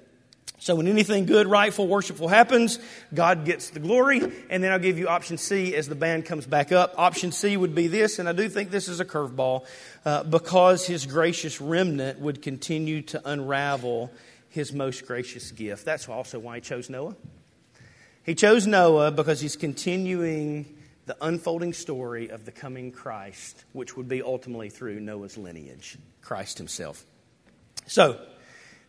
So, 0.58 0.76
when 0.76 0.86
anything 0.86 1.26
good, 1.26 1.46
rightful, 1.46 1.88
worshipful 1.88 2.28
happens, 2.28 2.78
God 3.12 3.44
gets 3.44 3.70
the 3.70 3.80
glory. 3.80 4.22
And 4.48 4.62
then 4.62 4.72
I'll 4.72 4.78
give 4.78 4.98
you 4.98 5.08
option 5.08 5.36
C 5.36 5.74
as 5.74 5.88
the 5.88 5.94
band 5.94 6.24
comes 6.24 6.46
back 6.46 6.72
up. 6.72 6.94
Option 6.96 7.32
C 7.32 7.56
would 7.56 7.74
be 7.74 7.88
this, 7.88 8.18
and 8.18 8.28
I 8.28 8.32
do 8.32 8.48
think 8.48 8.70
this 8.70 8.88
is 8.88 9.00
a 9.00 9.04
curveball, 9.04 9.66
uh, 10.06 10.22
because 10.22 10.86
his 10.86 11.06
gracious 11.06 11.60
remnant 11.60 12.20
would 12.20 12.40
continue 12.40 13.02
to 13.02 13.28
unravel 13.28 14.10
his 14.48 14.72
most 14.72 15.06
gracious 15.06 15.50
gift. 15.50 15.84
That's 15.84 16.08
also 16.08 16.38
why 16.38 16.54
he 16.56 16.60
chose 16.60 16.88
Noah. 16.88 17.16
He 18.24 18.34
chose 18.34 18.66
Noah 18.66 19.10
because 19.10 19.40
he's 19.40 19.56
continuing 19.56 20.78
the 21.06 21.16
unfolding 21.20 21.74
story 21.74 22.30
of 22.30 22.46
the 22.46 22.52
coming 22.52 22.90
Christ, 22.90 23.64
which 23.72 23.96
would 23.96 24.08
be 24.08 24.22
ultimately 24.22 24.70
through 24.70 25.00
Noah's 25.00 25.36
lineage, 25.36 25.98
Christ 26.22 26.56
himself. 26.56 27.04
So, 27.86 28.18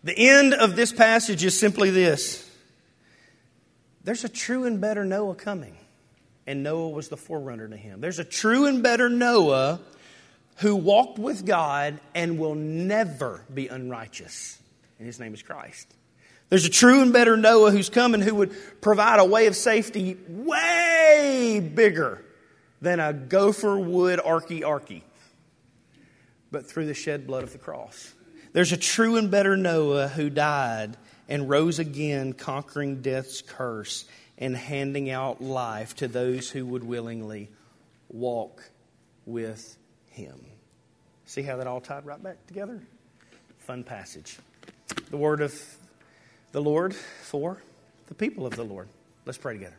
the 0.03 0.17
end 0.17 0.53
of 0.53 0.75
this 0.77 0.93
passage 0.93 1.43
is 1.43 1.59
simply 1.59 1.89
this 1.89 2.49
there's 4.05 4.23
a 4.23 4.29
true 4.29 4.65
and 4.65 4.79
better 4.79 5.03
Noah 5.03 5.35
coming, 5.35 5.75
and 6.47 6.63
Noah 6.63 6.89
was 6.89 7.09
the 7.09 7.17
forerunner 7.17 7.67
to 7.67 7.75
him. 7.75 7.99
There's 7.99 8.19
a 8.19 8.23
true 8.23 8.67
and 8.67 8.81
better 8.81 9.09
Noah 9.09 9.81
who 10.57 10.77
walked 10.77 11.19
with 11.19 11.45
God 11.45 11.99
and 12.13 12.39
will 12.39 12.55
never 12.55 13.43
be 13.53 13.67
unrighteous, 13.67 14.59
and 14.99 15.05
his 15.05 15.19
name 15.19 15.33
is 15.33 15.41
Christ. 15.41 15.93
There's 16.55 16.63
a 16.63 16.69
true 16.69 17.01
and 17.01 17.11
better 17.11 17.35
Noah 17.35 17.71
who's 17.71 17.89
coming 17.89 18.21
who 18.21 18.33
would 18.35 18.55
provide 18.79 19.19
a 19.19 19.25
way 19.25 19.47
of 19.47 19.57
safety 19.57 20.17
way 20.29 21.59
bigger 21.59 22.23
than 22.79 23.01
a 23.01 23.11
gopher 23.11 23.77
wood 23.77 24.21
arky 24.25 24.61
arky, 24.61 25.01
but 26.51 26.65
through 26.65 26.85
the 26.85 26.93
shed 26.93 27.27
blood 27.27 27.43
of 27.43 27.51
the 27.51 27.57
cross. 27.57 28.13
There's 28.53 28.71
a 28.71 28.77
true 28.77 29.17
and 29.17 29.29
better 29.29 29.57
Noah 29.57 30.07
who 30.07 30.29
died 30.29 30.95
and 31.27 31.49
rose 31.49 31.79
again, 31.79 32.31
conquering 32.31 33.01
death's 33.01 33.41
curse 33.41 34.05
and 34.37 34.55
handing 34.55 35.09
out 35.09 35.41
life 35.41 35.97
to 35.97 36.07
those 36.07 36.49
who 36.49 36.65
would 36.67 36.85
willingly 36.85 37.49
walk 38.07 38.63
with 39.25 39.75
him. 40.09 40.39
See 41.25 41.41
how 41.41 41.57
that 41.57 41.67
all 41.67 41.81
tied 41.81 42.05
right 42.05 42.23
back 42.23 42.47
together? 42.47 42.81
Fun 43.59 43.83
passage. 43.83 44.37
The 45.09 45.17
word 45.17 45.41
of 45.41 45.51
the 46.55 46.61
Lord 46.61 46.95
for 46.95 47.61
the 48.07 48.15
people 48.15 48.45
of 48.45 48.55
the 48.55 48.63
Lord. 48.63 48.87
Let's 49.25 49.37
pray 49.37 49.55
together. 49.55 49.75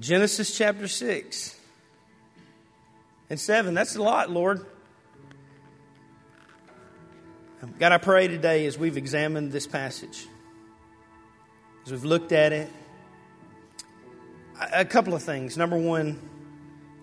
Genesis 0.00 0.58
chapter 0.58 0.88
6 0.88 1.56
and 3.30 3.38
7. 3.38 3.74
That's 3.74 3.94
a 3.94 4.02
lot, 4.02 4.28
Lord. 4.28 4.66
God, 7.78 7.92
I 7.92 7.98
pray 7.98 8.26
today 8.26 8.66
as 8.66 8.76
we've 8.76 8.96
examined 8.96 9.52
this 9.52 9.68
passage, 9.68 10.26
as 11.86 11.92
we've 11.92 12.04
looked 12.04 12.32
at 12.32 12.52
it, 12.52 12.68
a 14.72 14.84
couple 14.84 15.14
of 15.14 15.22
things. 15.22 15.56
Number 15.56 15.78
one, 15.78 16.18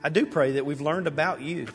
I 0.04 0.10
do 0.10 0.26
pray 0.26 0.52
that 0.54 0.66
we've 0.66 0.82
learned 0.82 1.08
about 1.08 1.40
you 1.40 1.68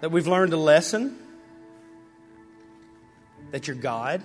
that 0.00 0.10
we've 0.10 0.26
learned 0.26 0.52
a 0.52 0.56
lesson 0.56 1.18
that 3.50 3.66
you're 3.66 3.76
God, 3.76 4.22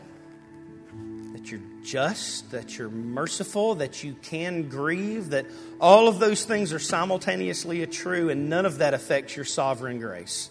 that 1.34 1.52
you're 1.52 1.62
just, 1.84 2.52
that 2.52 2.78
you're 2.78 2.90
merciful, 2.90 3.76
that 3.76 4.04
you 4.04 4.16
can 4.22 4.70
grieve, 4.70 5.30
that 5.32 5.46
all 5.82 6.08
of 6.08 6.20
those 6.20 6.46
things 6.46 6.72
are 6.72 6.80
simultaneously 6.80 7.86
true, 7.88 8.30
and 8.30 8.50
none 8.50 8.66
of 8.66 8.78
that 8.78 8.94
affects 8.94 9.36
your 9.36 9.46
sovereign 9.46 10.00
grace. 10.00 10.50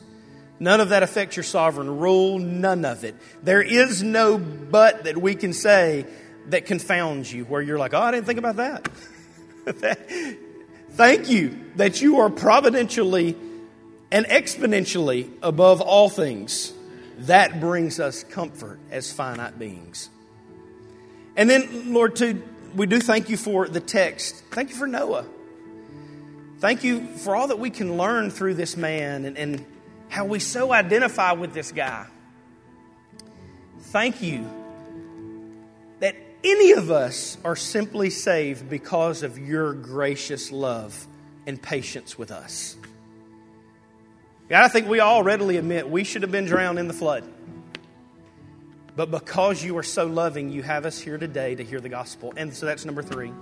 None 0.61 0.81
of 0.81 0.91
that 0.91 1.03
affects 1.03 1.37
your 1.37 1.45
sovereign 1.45 1.99
rule, 1.99 2.39
none 2.39 2.85
of 2.85 3.05
it. 3.05 3.16
There 3.43 3.62
is 3.62 4.03
no 4.03 4.39
but 4.39 5.05
that 5.05 5.16
we 5.16 5.35
can 5.35 5.53
say 5.53 6.07
that 6.49 6.66
confounds 6.66 7.33
you, 7.33 7.45
where 7.45 7.62
you're 7.62 7.79
like, 7.79 7.95
oh, 7.95 8.01
I 8.01 8.11
didn't 8.11 8.27
think 8.27 8.39
about 8.39 8.57
that. 8.57 8.89
Thank 10.91 11.29
you 11.29 11.59
that 11.77 12.03
you 12.03 12.20
are 12.20 12.31
providentially 12.31 13.35
and 14.14 14.26
exponentially 14.26 15.28
above 15.42 15.80
all 15.80 16.08
things. 16.08 16.72
That 17.18 17.60
brings 17.60 17.98
us 17.98 18.22
comfort 18.22 18.78
as 18.92 19.12
finite 19.12 19.58
beings. 19.58 20.08
And 21.36 21.50
then, 21.50 21.92
Lord, 21.92 22.14
too, 22.14 22.40
we 22.76 22.86
do 22.86 23.00
thank 23.00 23.28
you 23.28 23.36
for 23.36 23.68
the 23.68 23.80
text. 23.80 24.36
Thank 24.52 24.70
you 24.70 24.76
for 24.76 24.86
Noah. 24.86 25.26
Thank 26.60 26.84
you 26.84 27.08
for 27.08 27.34
all 27.34 27.48
that 27.48 27.58
we 27.58 27.70
can 27.70 27.96
learn 27.96 28.30
through 28.30 28.54
this 28.54 28.76
man 28.76 29.24
and, 29.24 29.36
and 29.36 29.66
how 30.08 30.26
we 30.26 30.38
so 30.38 30.72
identify 30.72 31.32
with 31.32 31.52
this 31.52 31.72
guy. 31.72 32.06
Thank 33.80 34.22
you 34.22 34.48
that 35.98 36.14
any 36.44 36.70
of 36.70 36.92
us 36.92 37.36
are 37.44 37.56
simply 37.56 38.10
saved 38.10 38.70
because 38.70 39.24
of 39.24 39.38
your 39.40 39.74
gracious 39.74 40.52
love 40.52 41.04
and 41.48 41.60
patience 41.60 42.16
with 42.16 42.30
us. 42.30 42.76
God, 44.55 44.62
I 44.62 44.68
think 44.68 44.86
we 44.86 45.00
all 45.00 45.24
readily 45.24 45.57
admit 45.57 45.90
we 45.90 46.05
should 46.05 46.22
have 46.22 46.30
been 46.30 46.44
drowned 46.44 46.78
in 46.78 46.86
the 46.86 46.94
flood. 46.94 47.24
But 48.94 49.11
because 49.11 49.64
you 49.64 49.76
are 49.78 49.82
so 49.82 50.07
loving, 50.07 50.48
you 50.50 50.62
have 50.62 50.86
us 50.86 50.96
here 50.96 51.18
today 51.18 51.57
to 51.57 51.64
hear 51.64 51.80
the 51.80 51.88
gospel. 51.88 52.32
And 52.36 52.55
so 52.55 52.64
that's 52.64 52.84
number 52.84 53.02
three. 53.02 53.32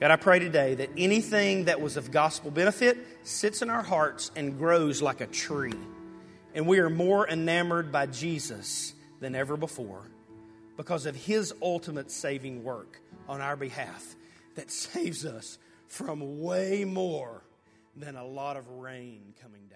God, 0.00 0.10
I 0.10 0.16
pray 0.16 0.38
today 0.38 0.74
that 0.74 0.90
anything 0.98 1.64
that 1.64 1.80
was 1.80 1.96
of 1.96 2.10
gospel 2.10 2.50
benefit 2.50 2.98
sits 3.22 3.62
in 3.62 3.70
our 3.70 3.82
hearts 3.82 4.30
and 4.36 4.58
grows 4.58 5.00
like 5.00 5.22
a 5.22 5.26
tree. 5.26 5.72
And 6.54 6.66
we 6.66 6.78
are 6.80 6.90
more 6.90 7.26
enamored 7.26 7.90
by 7.90 8.04
Jesus 8.04 8.92
than 9.20 9.34
ever 9.34 9.56
before 9.56 10.02
because 10.76 11.06
of 11.06 11.16
his 11.16 11.54
ultimate 11.62 12.10
saving 12.10 12.64
work 12.64 13.00
on 13.30 13.40
our 13.40 13.56
behalf 13.56 14.14
that 14.56 14.70
saves 14.70 15.24
us 15.24 15.56
from 15.86 16.42
way 16.42 16.84
more 16.84 17.43
than 17.96 18.16
a 18.16 18.24
lot 18.24 18.56
of 18.56 18.68
rain 18.68 19.34
coming 19.40 19.66
down. 19.68 19.73